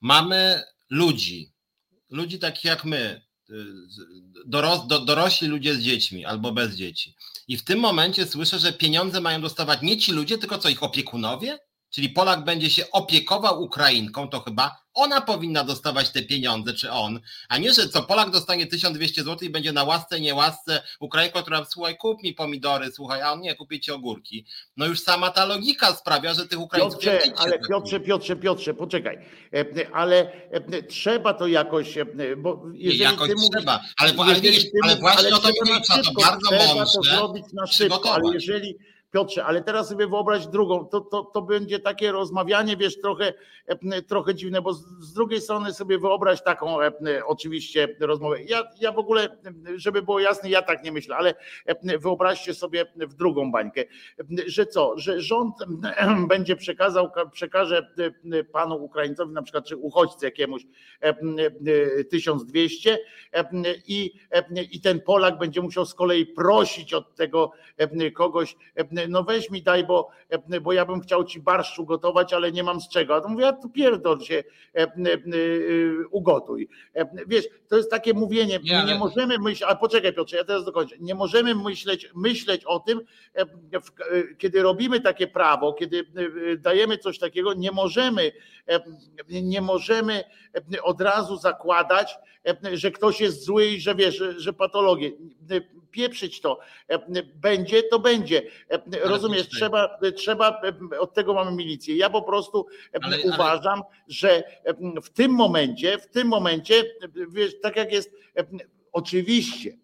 [0.00, 1.52] Mamy ludzi,
[2.10, 3.22] ludzi takich jak my,
[4.46, 7.14] doros, do, dorośli ludzie z dziećmi albo bez dzieci.
[7.48, 10.82] I w tym momencie słyszę, że pieniądze mają dostawać nie ci ludzie, tylko co ich
[10.82, 11.58] opiekunowie?
[11.96, 17.20] Czyli Polak będzie się opiekował Ukrainką, to chyba Ona powinna dostawać te pieniądze, czy on,
[17.48, 20.82] a nie, że co Polak dostanie 1200 zł i będzie na łasce, nie łasce.
[21.00, 24.46] Ukrainka, która słuchaj, kup mi pomidory, słuchaj, a on nie, kupię ci ogórki.
[24.76, 27.00] No już sama ta logika sprawia, że tych Ukraińców...
[27.00, 29.18] Piotrze, ale Piotrze, Piotrze, Piotrze, poczekaj,
[29.92, 30.32] ale
[30.88, 31.98] trzeba to jakoś,
[32.36, 35.54] bo jeżeli jakoś ty trzeba, mówisz, ale, ale, widzisz, ale właśnie ale o to mi
[35.88, 38.78] chodzi, to bardzo trzeba mądrze to zrobić na szybko, ale jeżeli
[39.16, 43.32] Piotrze, ale teraz sobie wyobraź drugą, to, to, to będzie takie rozmawianie, wiesz, trochę,
[44.08, 46.76] trochę dziwne, bo z, z drugiej strony sobie wyobraź taką
[47.26, 48.42] oczywiście rozmowę.
[48.42, 49.38] Ja, ja w ogóle,
[49.76, 51.34] żeby było jasne, ja tak nie myślę, ale
[52.00, 53.84] wyobraźcie sobie w drugą bańkę,
[54.46, 55.54] że co, że rząd
[56.28, 57.94] będzie przekazał, przekaże
[58.52, 60.66] panu Ukraińcowi, na przykład, czy uchodźcy jakiemuś
[62.10, 62.98] 1200
[63.86, 64.12] i,
[64.72, 67.52] i ten Polak będzie musiał z kolei prosić od tego
[68.14, 68.56] kogoś,
[69.08, 70.10] no weź mi daj, bo,
[70.62, 73.14] bo ja bym chciał ci barszczu gotować, ale nie mam z czego.
[73.14, 74.88] A to mówię, a tu pierdol się, e, e,
[76.10, 76.68] ugotuj.
[76.94, 78.92] E, wiesz, to jest takie mówienie, nie, ale...
[78.92, 83.00] nie możemy myśleć, ale poczekaj Piotrze, ja teraz dokończę, nie możemy myśleć, myśleć o tym,
[84.38, 86.04] kiedy robimy takie prawo, kiedy
[86.58, 88.32] dajemy coś takiego, nie możemy,
[89.28, 90.24] nie możemy
[90.82, 92.18] od razu zakładać,
[92.72, 95.12] że ktoś jest zły i że wiesz, że, że patologię.
[95.90, 96.58] Pieprzyć to.
[97.34, 98.42] Będzie, to będzie.
[99.02, 100.60] Rozumiesz, trzeba, trzeba,
[100.98, 101.96] od tego mamy milicję.
[101.96, 102.66] Ja po prostu
[103.02, 104.04] ale, uważam, ale...
[104.08, 104.42] że
[105.02, 106.84] w tym momencie, w tym momencie,
[107.28, 108.10] wiesz, tak jak jest,
[108.92, 109.78] oczywiście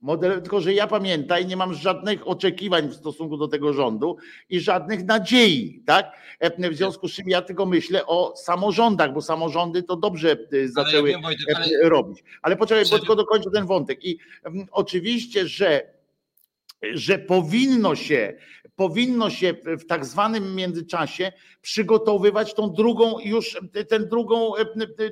[0.00, 4.16] Model, tylko, że ja pamiętaj, nie mam żadnych oczekiwań w stosunku do tego rządu
[4.50, 6.12] i żadnych nadziei, tak?
[6.70, 11.16] W związku z czym ja tylko myślę o samorządach, bo samorządy to dobrze zaczęły ja
[11.16, 11.88] wiem, Wojtek, ale...
[11.88, 12.24] robić.
[12.42, 14.04] Ale poczekaj, bo tylko dokończę ten wątek.
[14.04, 14.18] I
[14.70, 15.95] oczywiście, że
[16.82, 18.34] że powinno się
[18.76, 21.32] powinno się w tak zwanym międzyczasie
[21.62, 23.58] przygotowywać tą drugą już,
[23.88, 24.52] tę drugą,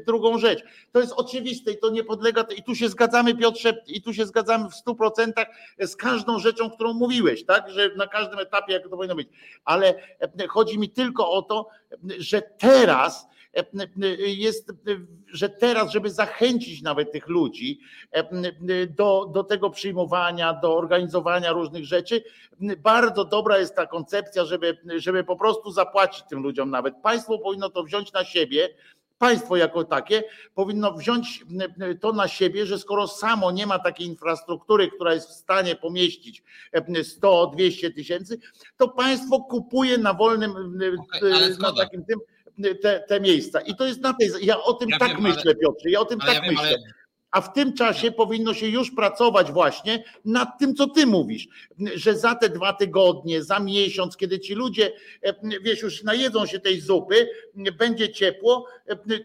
[0.06, 0.64] drugą rzecz.
[0.92, 4.26] To jest oczywiste i to nie podlega, i tu się zgadzamy Piotrze, i tu się
[4.26, 5.46] zgadzamy w stu procentach
[5.78, 9.28] z każdą rzeczą, którą mówiłeś, tak, że na każdym etapie jak to powinno być.
[9.64, 9.94] Ale
[10.48, 11.68] chodzi mi tylko o to,
[12.18, 13.26] że teraz
[14.18, 14.72] jest,
[15.28, 17.80] że teraz, żeby zachęcić nawet tych ludzi
[18.88, 22.24] do, do tego przyjmowania, do organizowania różnych rzeczy,
[22.78, 26.94] bardzo dobra jest ta koncepcja, żeby, żeby po prostu zapłacić tym ludziom nawet.
[27.02, 28.68] Państwo powinno to wziąć na siebie,
[29.18, 30.24] państwo jako takie
[30.54, 31.44] powinno wziąć
[32.00, 36.42] to na siebie, że skoro samo nie ma takiej infrastruktury, która jest w stanie pomieścić
[36.74, 38.38] 100-200 tysięcy,
[38.76, 40.50] to państwo kupuje na wolnym,
[41.16, 42.18] okay, na takim tym
[42.82, 43.60] te, te miejsca.
[43.60, 44.30] I to jest na tej.
[44.42, 45.90] Ja o tym ja tak wiem, myślę, ale, Piotrze.
[45.90, 46.68] Ja o tym tak ja myślę.
[46.68, 47.03] Wiem, ale
[47.34, 51.48] a w tym czasie powinno się już pracować właśnie nad tym, co ty mówisz,
[51.94, 54.92] że za te dwa tygodnie, za miesiąc, kiedy ci ludzie,
[55.62, 57.28] wiesz, już najedzą się tej zupy,
[57.78, 58.66] będzie ciepło,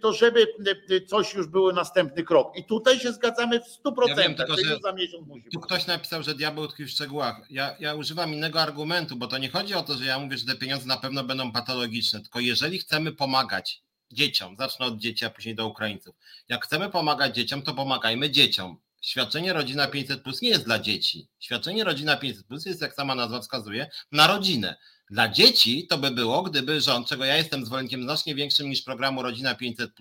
[0.02, 0.48] to żeby
[1.07, 2.57] coś już było następny krok.
[2.57, 5.88] I tutaj się zgadzamy w 100%, ja wiem, tylko, że za miesiąc musi Tu ktoś
[5.88, 7.41] napisał, że diabeł tkwi w szczegółach.
[7.49, 10.45] Ja, ja używam innego argumentu, bo to nie chodzi o to, że ja mówię, że
[10.45, 14.56] te pieniądze na pewno będą patologiczne, tylko jeżeli chcemy pomagać dzieciom.
[14.60, 16.15] Zacznę od dzieci, a później do Ukraińców.
[16.49, 18.77] Jak chcemy pomagać dzieciom, to pomagajmy dzieciom.
[19.02, 21.27] Świadczenie Rodzina 500 Plus nie jest dla dzieci.
[21.40, 24.76] Świadczenie Rodzina 500 Plus jest, jak sama nazwa wskazuje, na rodzinę.
[25.10, 29.22] Dla dzieci to by było, gdyby rząd, czego ja jestem zwolennikiem znacznie większym niż programu
[29.22, 29.91] Rodzina 500,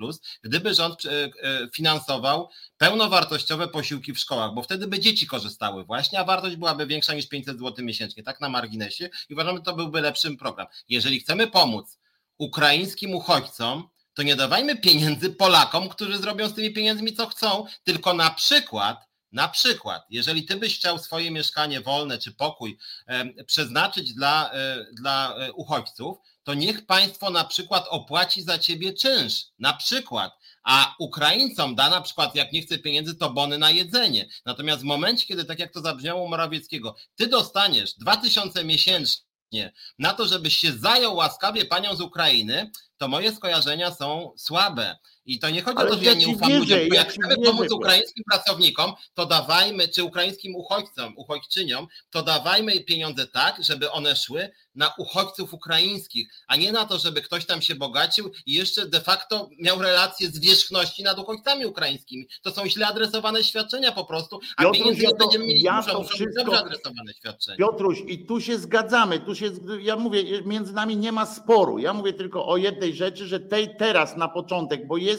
[0.43, 1.31] gdyby rząd e, e,
[1.75, 2.49] finansował
[2.79, 7.29] pełnowartościowe posiłki w szkołach, bo wtedy by dzieci korzystały właśnie, a wartość byłaby większa niż
[7.29, 10.67] 500 zł miesięcznie, tak na marginesie i uważamy, że to byłby lepszy program.
[10.89, 11.99] Jeżeli chcemy pomóc
[12.39, 18.15] ukraińskim uchodźcom, to nie dawajmy pieniędzy Polakom, którzy zrobią z tymi pieniędzmi co chcą, tylko
[18.15, 24.15] na przykład, na przykład, jeżeli ty byś chciał swoje mieszkanie wolne czy pokój e, przeznaczyć
[24.15, 29.73] dla, e, dla e, uchodźców, to niech państwo na przykład opłaci za ciebie czynsz, na
[29.73, 30.33] przykład,
[30.65, 34.29] a Ukraińcom da na przykład, jak nie chce pieniędzy, to bony na jedzenie.
[34.45, 40.27] Natomiast w momencie, kiedy, tak jak to zabrzmiało Morawieckiego, ty dostaniesz 2000 miesięcznie na to,
[40.27, 44.97] żebyś się zajął łaskawie panią z Ukrainy, to moje skojarzenia są słabe.
[45.29, 47.37] I to nie chodzi Ale o to, że ja, nie ufam ludziom, bo jak chcemy
[47.45, 54.17] pomóc ukraińskim pracownikom, to dawajmy, czy ukraińskim uchodźcom, uchodźczyniom, to dawajmy pieniądze tak, żeby one
[54.17, 58.87] szły na uchodźców ukraińskich, a nie na to, żeby ktoś tam się bogacił i jeszcze
[58.87, 62.29] de facto miał relacje z wierzchności nad uchodźcami ukraińskimi.
[62.43, 65.77] To są źle adresowane świadczenia po prostu, a Piotruś, pieniędzy ja to, będziemy mieli ja
[65.77, 67.59] muszą wszystko, dobrze adresowane świadczenia.
[67.59, 69.51] Piotruś, i tu się zgadzamy, tu się,
[69.81, 73.77] ja mówię, między nami nie ma sporu, ja mówię tylko o jednej rzeczy, że tej
[73.77, 75.18] teraz na początek, bo jest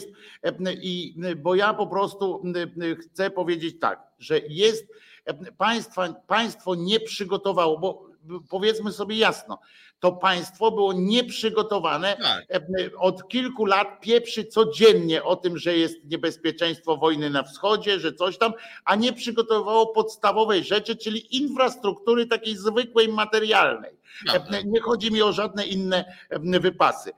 [0.82, 2.42] i bo ja po prostu
[3.00, 4.86] chcę powiedzieć tak, że jest
[5.58, 8.10] państwa, państwo nie przygotowało, bo
[8.48, 9.58] powiedzmy sobie jasno,
[10.00, 12.16] to państwo było nieprzygotowane.
[12.22, 12.44] Tak.
[12.98, 18.38] Od kilku lat pieprzy codziennie o tym, że jest niebezpieczeństwo wojny na wschodzie, że coś
[18.38, 18.52] tam,
[18.84, 23.99] a nie przygotowało podstawowej rzeczy, czyli infrastruktury takiej zwykłej, materialnej.
[24.64, 26.04] Nie chodzi mi o żadne inne
[26.60, 27.12] wypasy.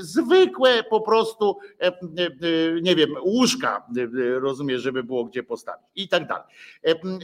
[0.00, 1.58] Zwykłe po prostu,
[2.82, 3.86] nie wiem, łóżka,
[4.40, 6.44] rozumiem, żeby było gdzie postawić i tak dalej.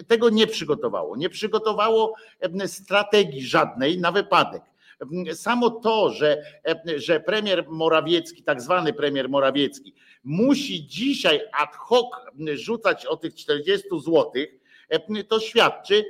[0.07, 1.17] Tego nie przygotowało.
[1.17, 2.15] Nie przygotowało
[2.67, 4.63] strategii żadnej na wypadek.
[5.35, 6.43] Samo to, że,
[6.97, 12.07] że premier Morawiecki, tak zwany premier Morawiecki, musi dzisiaj ad hoc
[12.55, 14.49] rzucać o tych 40 złotych,
[15.29, 16.05] to świadczy,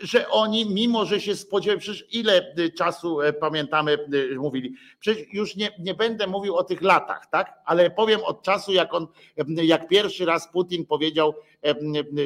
[0.00, 3.92] że oni, mimo że się spodziewają, przecież ile czasu e, pamiętamy,
[4.32, 7.52] e, mówili, przecież już nie, nie będę mówił o tych latach, tak?
[7.64, 9.06] Ale powiem od czasu, jak on,
[9.46, 11.34] jak pierwszy raz Putin powiedział,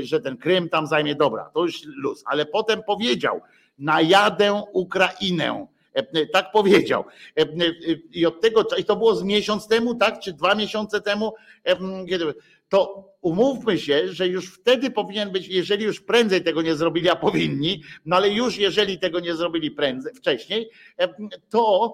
[0.02, 3.40] że ten Krym tam zajmie, dobra, to już luz, ale potem powiedział,
[3.78, 5.66] najadę Ukrainę.
[6.32, 7.04] Tak powiedział.
[8.12, 10.20] I od tego, i to było z miesiąc temu, tak?
[10.20, 11.34] Czy dwa miesiące temu,
[12.68, 17.16] to umówmy się, że już wtedy powinien być, jeżeli już prędzej tego nie zrobili, a
[17.16, 20.70] powinni, no ale już jeżeli tego nie zrobili prędzej, wcześniej,
[21.50, 21.92] to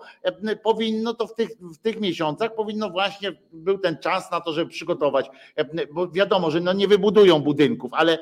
[0.63, 4.71] powinno to w tych, w tych miesiącach powinno właśnie był ten czas na to, żeby
[4.71, 5.27] przygotować,
[5.93, 8.19] bo wiadomo, że no nie wybudują budynków, ale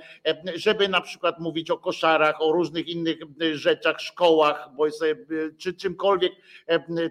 [0.55, 3.19] żeby na przykład mówić o koszarach, o różnych innych
[3.53, 5.17] rzeczach, szkołach, bo sobie,
[5.59, 6.33] czy czymkolwiek,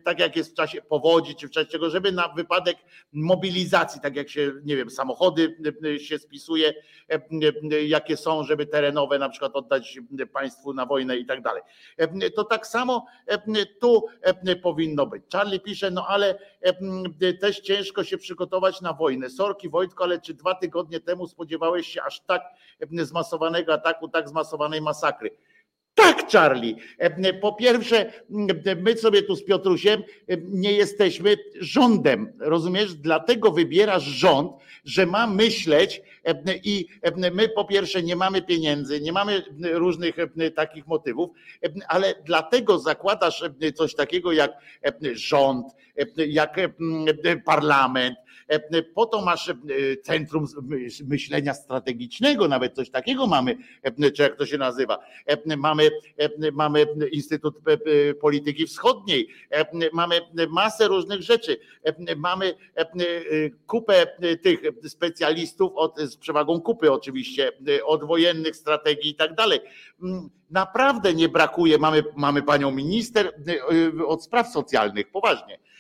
[0.04, 2.78] tak jak jest w czasie powodzi, czy w czasie tego, żeby na wypadek
[3.14, 5.58] mobilizacji, tak jak się, nie wiem, samochody
[5.98, 6.74] się spisuje,
[7.86, 10.00] jakie są, żeby terenowe na przykład oddać
[10.34, 11.62] państwu na wojnę i tak dalej.
[12.36, 13.06] To tak samo
[13.82, 14.06] tu
[14.64, 15.24] powinno być.
[15.34, 16.40] Charlie pisze, no ale
[17.42, 19.30] też ciężko się przygotować na wojnę.
[19.30, 22.44] Sorki Wojtko, ale czy dwa tygodnie temu spodziewałeś się aż tak
[22.92, 25.38] zmasowanego ataku, tak zmasowanej masakry?
[25.96, 26.76] Tak, Charlie.
[27.42, 28.12] Po pierwsze,
[28.78, 30.04] my sobie tu z Piotrusiem
[30.40, 32.94] nie jesteśmy rządem, rozumiesz?
[32.94, 34.52] Dlatego wybierasz rząd,
[34.86, 36.02] że ma myśleć
[36.64, 36.88] i
[37.34, 39.44] my po pierwsze nie mamy pieniędzy, nie mamy
[39.74, 40.16] różnych
[40.56, 41.30] takich motywów,
[41.88, 43.44] ale dlatego zakładasz
[43.76, 44.52] coś takiego jak
[45.14, 45.66] rząd,
[46.28, 46.60] jak
[47.46, 48.16] parlament,
[48.96, 49.54] po to masz
[50.04, 50.46] centrum
[51.06, 53.58] myślenia strategicznego, nawet coś takiego mamy,
[54.16, 55.00] czy jak to się nazywa.
[55.58, 55.90] Mamy,
[56.54, 57.56] mamy Instytut
[58.22, 59.28] Polityki Wschodniej,
[59.94, 61.58] mamy masę różnych rzeczy.
[62.18, 62.54] Mamy
[63.68, 64.08] kupę
[64.42, 67.52] tych specjalistów od, z przewagą kupy oczywiście,
[67.86, 69.60] od wojennych strategii i tak dalej.
[70.50, 71.78] Naprawdę nie brakuje.
[71.78, 73.34] Mamy, mamy panią minister
[74.08, 75.73] od spraw socjalnych, poważnie E, e,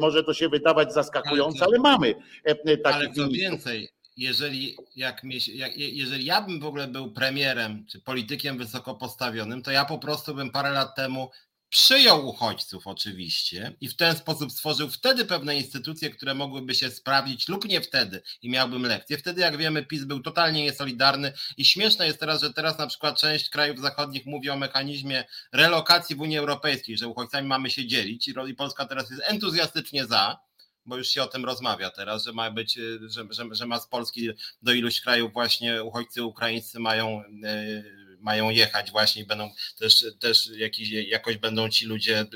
[0.00, 2.14] może to się wydawać zaskakujące, ale mamy
[2.44, 5.22] e, takie Ale co więcej, jeżeli, jak,
[5.54, 9.98] jak, jeżeli ja bym w ogóle był premierem czy politykiem wysoko postawionym, to ja po
[9.98, 11.30] prostu bym parę lat temu
[11.72, 17.48] przyjął uchodźców oczywiście i w ten sposób stworzył wtedy pewne instytucje, które mogłyby się sprawdzić
[17.48, 19.18] lub nie wtedy i miałbym lekcję.
[19.18, 23.20] Wtedy, jak wiemy, PiS był totalnie niesolidarny i śmieszne jest teraz, że teraz na przykład
[23.20, 28.28] część krajów zachodnich mówi o mechanizmie relokacji w Unii Europejskiej, że uchodźcami mamy się dzielić
[28.28, 30.38] i Polska teraz jest entuzjastycznie za
[30.86, 33.88] bo już się o tym rozmawia teraz, że ma być, że, że, że ma z
[33.88, 34.30] Polski
[34.62, 40.90] do iluś krajów właśnie uchodźcy ukraińscy mają yy, mają jechać właśnie będą też, też jakiś,
[40.90, 42.26] jakoś będą ci ludzie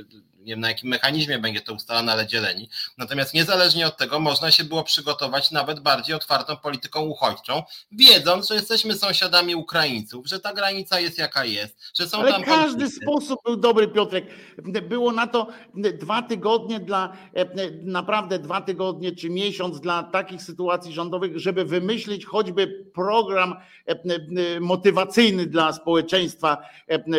[0.47, 2.69] nie wiem na jakim mechanizmie będzie to ustalane, ale dzieleni.
[2.99, 7.63] Natomiast niezależnie od tego można się było przygotować nawet bardziej otwartą polityką uchodźczą,
[7.93, 12.45] wiedząc, że jesteśmy sąsiadami Ukraińców, że ta granica jest jaka jest, że są ale tam
[12.45, 14.27] każdy sposób był dobry, Piotrek.
[14.89, 17.17] Było na to dwa tygodnie dla,
[17.83, 23.57] naprawdę dwa tygodnie czy miesiąc dla takich sytuacji rządowych, żeby wymyślić choćby program
[24.61, 26.59] motywacyjny dla społeczeństwa,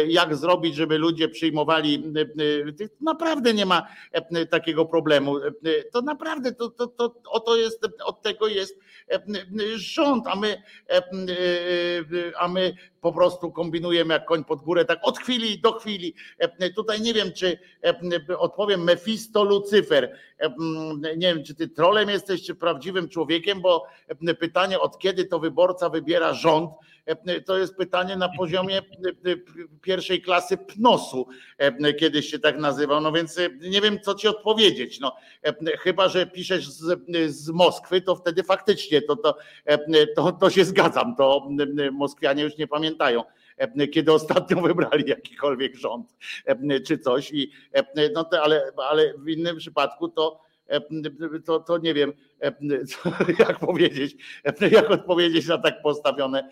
[0.07, 2.03] jak zrobić, żeby ludzie przyjmowali
[3.17, 5.37] naprawdę nie ma e, takiego problemu.
[5.37, 5.51] E,
[5.93, 8.79] to naprawdę to, to, to, o to jest, od tego jest
[9.11, 9.19] e,
[9.75, 10.61] rząd, a my,
[12.39, 16.15] a my po prostu kombinujemy jak koń pod górę, tak od chwili do chwili.
[16.75, 17.59] Tutaj nie wiem, czy
[18.37, 20.17] odpowiem Mefisto Lucyfer.
[21.17, 23.85] Nie wiem, czy ty trolem jesteś, czy prawdziwym człowiekiem, bo
[24.39, 26.71] pytanie, od kiedy to wyborca wybiera rząd,
[27.45, 28.81] to jest pytanie na poziomie
[29.81, 31.27] pierwszej klasy PNOS-u,
[31.99, 33.01] kiedyś się tak nazywał.
[33.01, 34.99] No więc nie wiem, co ci odpowiedzieć.
[34.99, 35.15] No,
[35.79, 39.37] chyba, że piszesz z, z Moskwy, to wtedy faktycznie to, to,
[40.15, 41.15] to, to się zgadzam.
[41.15, 41.49] To
[41.91, 43.23] Moskwianie już nie pamiętają
[43.57, 46.15] e, kiedy ostatnio wybrali jakikolwiek rząd
[46.45, 47.31] e, czy coś.
[47.31, 50.41] I, e, no ale, ale w innym przypadku to,
[51.45, 52.13] to, to nie wiem,
[53.39, 54.15] jak powiedzieć,
[54.71, 56.49] jak odpowiedzieć na tak postawione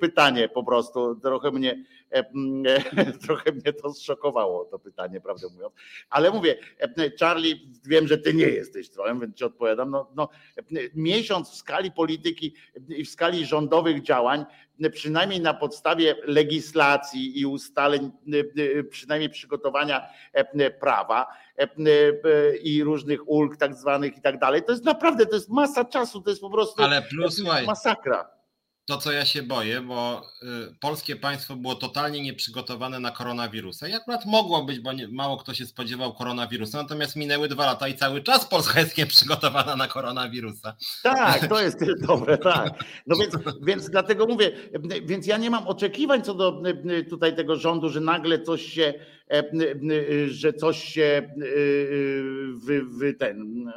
[0.00, 1.14] pytanie po prostu.
[1.14, 1.84] Trochę mnie,
[3.26, 5.74] trochę mnie to zszokowało, to pytanie, prawdę mówiąc.
[6.10, 6.56] Ale mówię,
[7.20, 7.54] Charlie,
[7.84, 9.90] wiem, że ty nie jesteś trolem, więc ci odpowiadam.
[9.90, 10.28] No, no,
[10.94, 12.54] miesiąc w skali polityki
[12.88, 14.44] i w skali rządowych działań
[14.88, 18.10] przynajmniej na podstawie legislacji i ustaleń,
[18.90, 20.08] przynajmniej przygotowania
[20.80, 21.26] prawa
[22.62, 26.20] i różnych ulg tak zwanych i tak dalej, to jest naprawdę, to jest masa czasu,
[26.20, 28.40] to jest po prostu Ale plus, masakra
[28.90, 30.46] to, co ja się boję, bo y,
[30.80, 33.88] polskie państwo było totalnie nieprzygotowane na koronawirusa.
[33.88, 37.88] I akurat mogło być, bo nie, mało kto się spodziewał koronawirusa, natomiast minęły dwa lata
[37.88, 40.76] i cały czas Polska jest nieprzygotowana na koronawirusa.
[41.02, 42.84] Tak, to jest dobre, tak.
[43.06, 44.52] No więc, więc dlatego mówię,
[45.04, 46.62] więc ja nie mam oczekiwań co do
[47.10, 48.94] tutaj tego rządu, że nagle coś się,
[49.32, 51.34] y, że coś się
[52.64, 53.70] wy, wy ten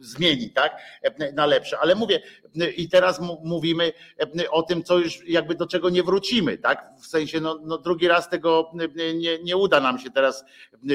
[0.00, 0.76] zmieni, tak,
[1.32, 1.78] na lepsze.
[1.78, 2.20] Ale mówię,
[2.76, 3.92] i teraz mówimy
[4.50, 6.86] o tym, co już jakby do czego nie wrócimy, tak?
[7.02, 8.70] W sensie, no, no drugi raz tego
[9.14, 10.44] nie, nie uda nam się teraz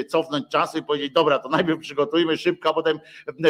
[0.08, 3.00] cofnąć czasu i powiedzieć, dobra, to najpierw przygotujmy szybko, a potem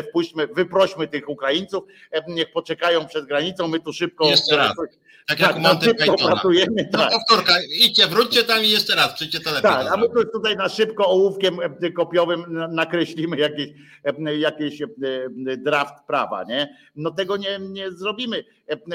[0.10, 1.84] wpuśćmy, wyprośmy tych Ukraińców,
[2.28, 4.28] niech poczekają przed granicą, my tu szybko.
[4.28, 4.74] Jeszcze raz.
[5.28, 6.42] Tak, jak tak, Monty Pythona.
[6.46, 7.12] No tak.
[7.12, 9.72] powtórka, idźcie, wróćcie tam i jeszcze raz, przyjdźcie telefon.
[9.72, 11.58] Tak, a my tutaj na szybko ołówkiem
[11.96, 13.70] kopiowym nakreślimy jakieś,
[14.38, 14.82] jakieś
[15.58, 16.78] draft prawa, nie?
[16.96, 18.44] No tego nie, nie zrobimy,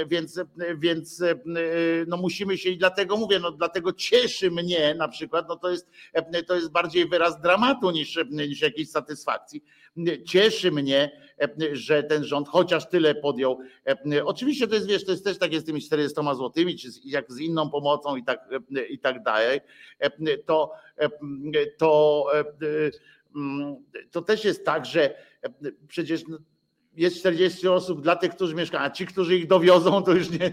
[0.09, 0.41] więc,
[0.79, 1.23] więc
[2.07, 5.91] no musimy się i dlatego mówię, no dlatego cieszy mnie na przykład, no to jest,
[6.47, 9.65] to jest bardziej wyraz dramatu niż, niż jakiejś satysfakcji.
[10.27, 11.21] Cieszy mnie,
[11.73, 13.59] że ten rząd chociaż tyle podjął.
[14.25, 17.33] Oczywiście to jest, wiesz, to jest też tak jest z tymi 400 złotymi, czy jak
[17.33, 18.49] z inną pomocą i tak,
[18.91, 19.61] i tak dalej,
[20.47, 20.73] to,
[21.79, 22.27] to,
[24.11, 25.15] to też jest tak, że
[25.89, 26.39] przecież no,
[26.93, 30.53] jest 40 osób dla tych, którzy mieszkają, a ci, którzy ich dowiozą, to już nie,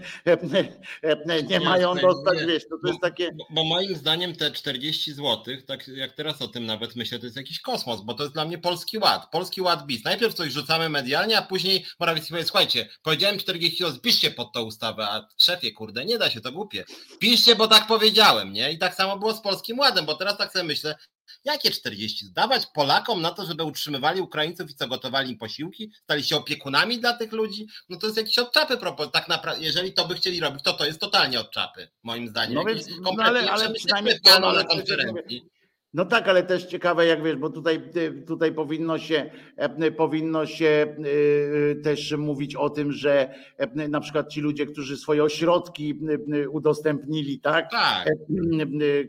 [1.48, 3.32] nie mają dostać, wiesz, to, to jest takie...
[3.32, 7.26] Bo, bo, moim zdaniem te 40 zł, tak jak teraz o tym nawet myślę, to
[7.26, 10.04] jest jakiś kosmos, bo to jest dla mnie Polski Ład, Polski Ład BIS.
[10.04, 14.62] Najpierw coś rzucamy medialnie, a później Morawiecki powie, słuchajcie, powiedziałem 40 zł, piszcie pod tą
[14.62, 16.84] ustawę, a szefie, kurde, nie da się, to głupie.
[17.18, 18.72] Piszcie, bo tak powiedziałem, nie?
[18.72, 20.94] I tak samo było z Polskim Ładem, bo teraz tak sobie myślę,
[21.44, 22.32] Jakie 40?
[22.32, 25.92] Dawać Polakom na to, żeby utrzymywali Ukraińców i co gotowali im posiłki?
[26.02, 27.66] Stali się opiekunami dla tych ludzi?
[27.88, 28.78] No to jest jakieś odczapy.
[29.12, 32.54] Tak naprawdę, jeżeli to by chcieli robić, to to jest totalnie odczapy, moim zdaniem.
[32.54, 35.57] No więc, no ale, ale przynajmniej na konferencji.
[35.94, 37.82] No tak, ale też ciekawe, jak wiesz, bo tutaj,
[38.26, 44.28] tutaj powinno się, e, powinno się e, też mówić o tym, że e, na przykład
[44.28, 46.00] ci ludzie, którzy swoje ośrodki
[46.50, 47.70] udostępnili, tak?
[47.70, 48.08] tak.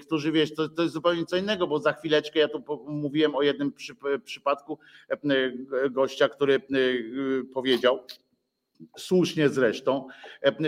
[0.01, 3.41] Którzy wiesz, to, to jest zupełnie co innego, bo za chwileczkę ja tu mówiłem o
[3.41, 4.79] jednym przy, przypadku
[5.91, 6.61] gościa, który
[7.53, 7.99] powiedział,
[8.97, 10.07] słusznie zresztą,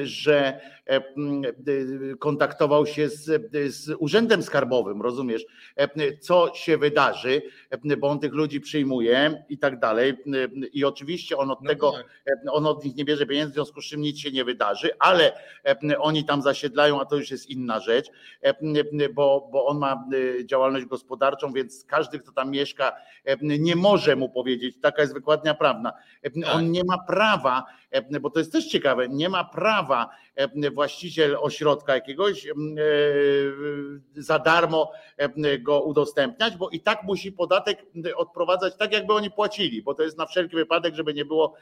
[0.03, 0.59] że
[2.19, 5.45] kontaktował się z, z Urzędem Skarbowym, rozumiesz,
[6.19, 7.41] co się wydarzy,
[7.97, 10.13] bo on tych ludzi przyjmuje i tak dalej.
[10.73, 12.37] I oczywiście on od no tego, tak.
[12.51, 15.31] on od nich nie bierze pieniędzy, w związku z czym nic się nie wydarzy, ale
[15.99, 18.11] oni tam zasiedlają, a to już jest inna rzecz,
[19.13, 20.05] bo, bo on ma
[20.45, 22.95] działalność gospodarczą, więc każdy, kto tam mieszka,
[23.41, 25.93] nie może mu powiedzieć, taka jest wykładnia prawna.
[26.35, 26.65] On tak.
[26.65, 27.65] nie ma prawa
[28.21, 30.09] bo to jest też ciekawe, nie ma prawa
[30.73, 32.51] właściciel ośrodka jakiegoś e,
[34.15, 34.91] za darmo
[35.59, 37.85] go udostępniać, bo i tak musi podatek
[38.15, 41.55] odprowadzać tak, jakby oni płacili, bo to jest na wszelki wypadek, żeby nie było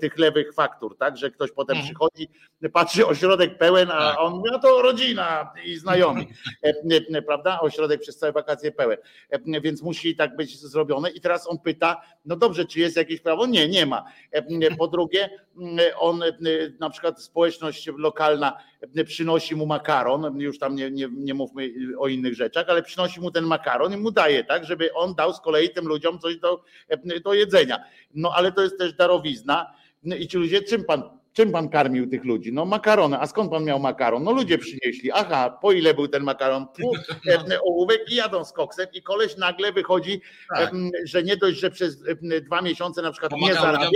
[0.00, 1.94] tych lewych faktur, tak, że ktoś potem mhm.
[1.94, 2.28] przychodzi,
[2.72, 4.20] patrzy ośrodek pełen, a tak.
[4.20, 6.28] on mówi, no to rodzina i znajomi,
[7.26, 8.98] prawda, ośrodek przez całe wakacje pełen,
[9.62, 13.46] więc musi tak być zrobione i teraz on pyta, no dobrze, czy jest jakieś prawo?
[13.46, 14.04] Nie, nie ma.
[14.78, 15.30] Po drugie,
[15.98, 16.22] on
[16.80, 18.56] na przykład społeczność lokalna
[19.06, 23.30] przynosi mu makaron, już tam nie, nie, nie mówmy o innych rzeczach, ale przynosi mu
[23.30, 26.64] ten makaron i mu daje, tak, żeby on dał z kolei tym ludziom coś do,
[27.24, 27.84] do jedzenia.
[28.14, 29.72] No ale to jest też darowizna
[30.18, 31.02] i ci ludzie, czym pan
[31.32, 32.52] Czym pan karmił tych ludzi?
[32.52, 33.18] No makarony.
[33.20, 34.24] A skąd pan miał makaron?
[34.24, 35.10] No ludzie przynieśli.
[35.12, 36.66] Aha, po ile był ten makaron?
[36.68, 36.96] Pół,
[37.68, 40.20] ołówek i jadą z koksem i koleś nagle wychodzi,
[40.56, 40.72] tak.
[41.04, 42.02] że nie dość, że przez
[42.42, 43.90] dwa miesiące na przykład nie zarabiał.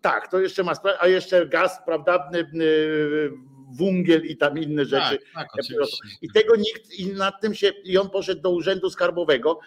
[0.00, 2.30] Tak, to jeszcze ma sprawę, a jeszcze gaz, prawda,
[3.74, 5.18] wungiel i tam inne rzeczy.
[5.34, 5.66] Tak, tak,
[6.22, 9.58] I tego nikt, i nad tym się, i on poszedł do urzędu skarbowego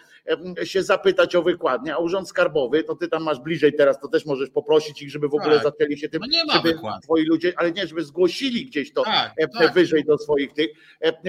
[0.64, 4.26] się zapytać o wykładnię, a urząd skarbowy, to ty tam masz bliżej teraz, to też
[4.26, 5.62] możesz poprosić ich, żeby w ogóle tak.
[5.62, 7.02] zaczęli się tym, no nie ma żeby wykład.
[7.02, 9.74] twoi ludzie, ale nie, żeby zgłosili gdzieś to tak, tak.
[9.74, 10.70] wyżej do swoich tych,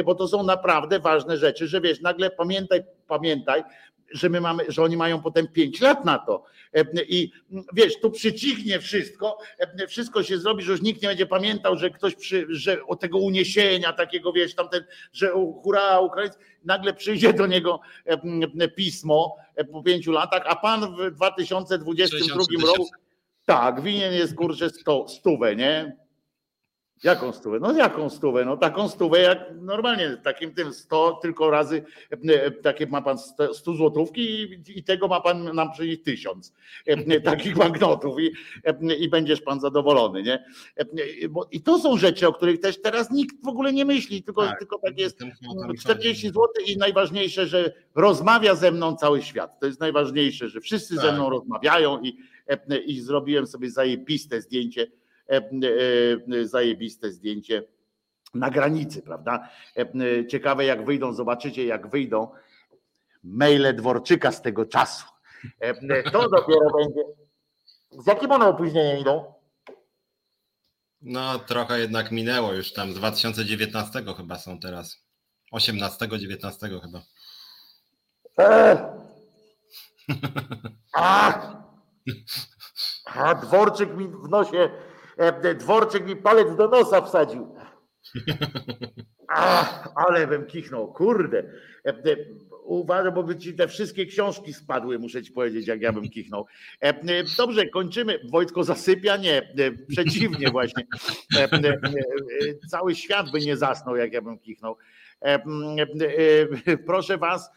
[0.05, 3.63] bo to są naprawdę ważne rzeczy, że wiesz, nagle pamiętaj, pamiętaj,
[4.11, 6.43] że my mamy, że oni mają potem 5 lat na to.
[7.07, 7.31] I
[7.73, 9.37] wiesz, tu przycichnie wszystko,
[9.87, 13.17] wszystko się zrobi, że już nikt nie będzie pamiętał, że ktoś przy, że o tego
[13.17, 14.83] uniesienia takiego, wiesz, tamten,
[15.13, 15.31] że
[15.63, 17.79] hurra, Ukraińcy, nagle przyjdzie do niego
[18.75, 19.35] pismo
[19.71, 22.35] po pięciu latach, a pan w 2022
[22.67, 22.89] roku
[23.45, 25.97] tak, winien jest kurczę sto, stówę, nie?
[27.03, 27.59] Jaką stówę?
[27.59, 28.45] No jaką stówę?
[28.45, 33.17] No taką stówę jak normalnie, takim tym 100 tylko razy, e, takie ma pan
[33.53, 36.53] 100 złotówki i, i tego ma pan nam przynieść tysiąc
[36.85, 38.31] e, takich banknotów i,
[38.63, 40.45] e, i będziesz pan zadowolony, nie?
[41.51, 44.59] I to są rzeczy, o których też teraz nikt w ogóle nie myśli, tylko tak,
[44.59, 45.19] tylko tak jest
[45.79, 49.59] 40 zł i najważniejsze, że rozmawia ze mną cały świat.
[49.59, 51.05] To jest najważniejsze, że wszyscy tak.
[51.05, 52.17] ze mną rozmawiają i,
[52.85, 54.87] i zrobiłem sobie zajebiste zdjęcie
[56.43, 57.63] zajebiste zdjęcie
[58.33, 59.49] na granicy, prawda?
[59.77, 62.27] E, ciekawe jak wyjdą, zobaczycie jak wyjdą
[63.23, 65.05] maile Dworczyka z tego czasu.
[66.11, 67.03] To dopiero będzie.
[67.91, 69.33] Z jakim one opóźnieniem idą?
[71.01, 74.97] No trochę jednak minęło już tam, z 2019 chyba są teraz.
[75.51, 77.01] 18, 19 chyba.
[78.37, 78.77] Eee.
[80.93, 81.59] A!
[83.05, 84.88] A dworczyk mi w nosie E,
[85.57, 87.55] dworczyk mi palec do nosa wsadził.
[89.27, 91.43] Ach, ale bym kichnął, kurde.
[91.85, 91.93] E,
[92.63, 96.45] uważam, bo by ci te wszystkie książki spadły, muszę ci powiedzieć, jak ja bym kichnął.
[96.81, 98.19] E, dobrze, kończymy.
[98.31, 99.17] Wojtko zasypia?
[99.17, 99.53] Nie,
[99.87, 100.87] przeciwnie właśnie.
[102.69, 104.77] Cały świat by nie zasnął, jak ja bym kichnął.
[106.85, 107.51] Proszę was,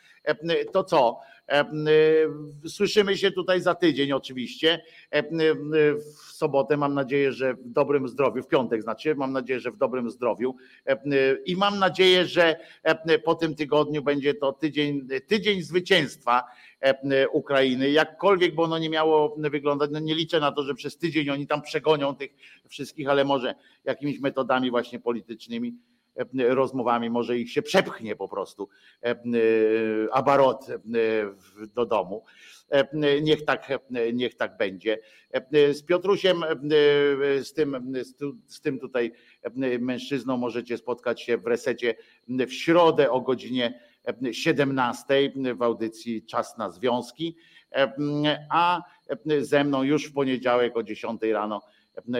[0.73, 1.21] to co?
[2.65, 4.83] Y, słyszymy się tutaj za tydzień oczywiście.
[5.15, 5.23] Y,
[5.95, 9.77] w sobotę mam nadzieję, że w dobrym zdrowiu, w piątek znaczy, mam nadzieję, że w
[9.77, 10.57] dobrym zdrowiu.
[10.89, 12.57] Y, i mam nadzieję, że
[13.25, 16.45] po tym tygodniu będzie to tydzień, tydzień zwycięstwa
[17.33, 21.31] Ukrainy, jakkolwiek by ono nie miało wyglądać, no nie liczę na to, że przez tydzień
[21.31, 22.35] oni tam przegonią tych
[22.69, 23.55] wszystkich, ale może
[23.85, 25.69] jakimiś metodami właśnie politycznymi.
[25.69, 25.92] E,
[26.49, 28.69] rozmowami, może ich się przepchnie po prostu
[29.03, 29.15] e, e,
[30.13, 30.67] abarot
[31.75, 32.25] do domu.
[33.23, 33.69] Niech tak,
[34.13, 34.99] niech tak będzie.
[35.51, 36.45] Z Piotrusiem,
[37.43, 37.95] z tym,
[38.47, 39.13] z tym tutaj
[39.81, 41.95] mężczyzną możecie spotkać się w resecie
[42.29, 43.81] w środę o godzinie
[44.33, 47.37] 17 w audycji Czas na Związki,
[48.51, 48.83] a
[49.41, 51.63] ze mną już w poniedziałek o 10 rano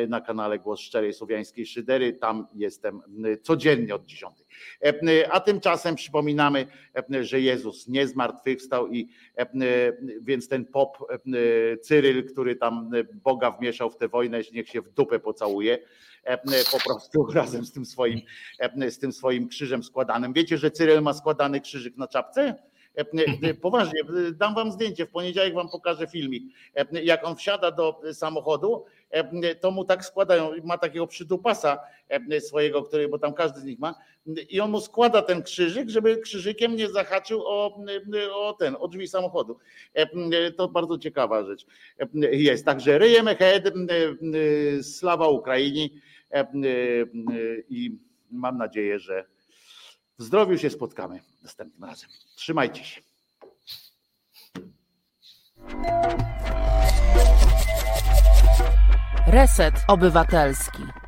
[0.09, 2.13] na kanale Głos Szczerej Słowiańskiej Szydery.
[2.13, 3.01] Tam jestem
[3.43, 4.33] codziennie od 10.
[5.31, 6.67] A tymczasem przypominamy,
[7.21, 9.09] że Jezus nie zmartwychwstał i
[10.21, 10.99] więc ten pop
[11.83, 15.79] Cyryl, który tam Boga wmieszał w tę wojnę, niech się w dupę pocałuje
[16.73, 18.21] po prostu razem z tym swoim,
[18.89, 20.33] z tym swoim krzyżem składanym.
[20.33, 22.55] Wiecie, że Cyryl ma składany krzyżyk na czapce?
[23.61, 24.01] Poważnie,
[24.33, 26.43] dam wam zdjęcie, w poniedziałek wam pokażę filmik.
[26.93, 28.85] Jak on wsiada do samochodu,
[29.61, 31.79] to mu tak składają, ma takiego przydupasa
[32.41, 33.95] swojego, który, bo tam każdy z nich ma,
[34.49, 37.85] i on mu składa ten krzyżyk, żeby krzyżykiem nie zahaczył o,
[38.33, 39.59] o ten, o drzwi samochodu.
[40.57, 41.67] To bardzo ciekawa rzecz
[42.33, 42.65] jest.
[42.65, 43.65] Także ryjemy head,
[44.83, 45.89] slawa Ukrainie
[47.69, 47.99] i
[48.31, 49.25] mam nadzieję, że
[50.19, 52.11] w zdrowiu się spotkamy następnym razem.
[52.37, 53.01] Trzymajcie się.
[59.27, 61.02] Reset Obywatelski.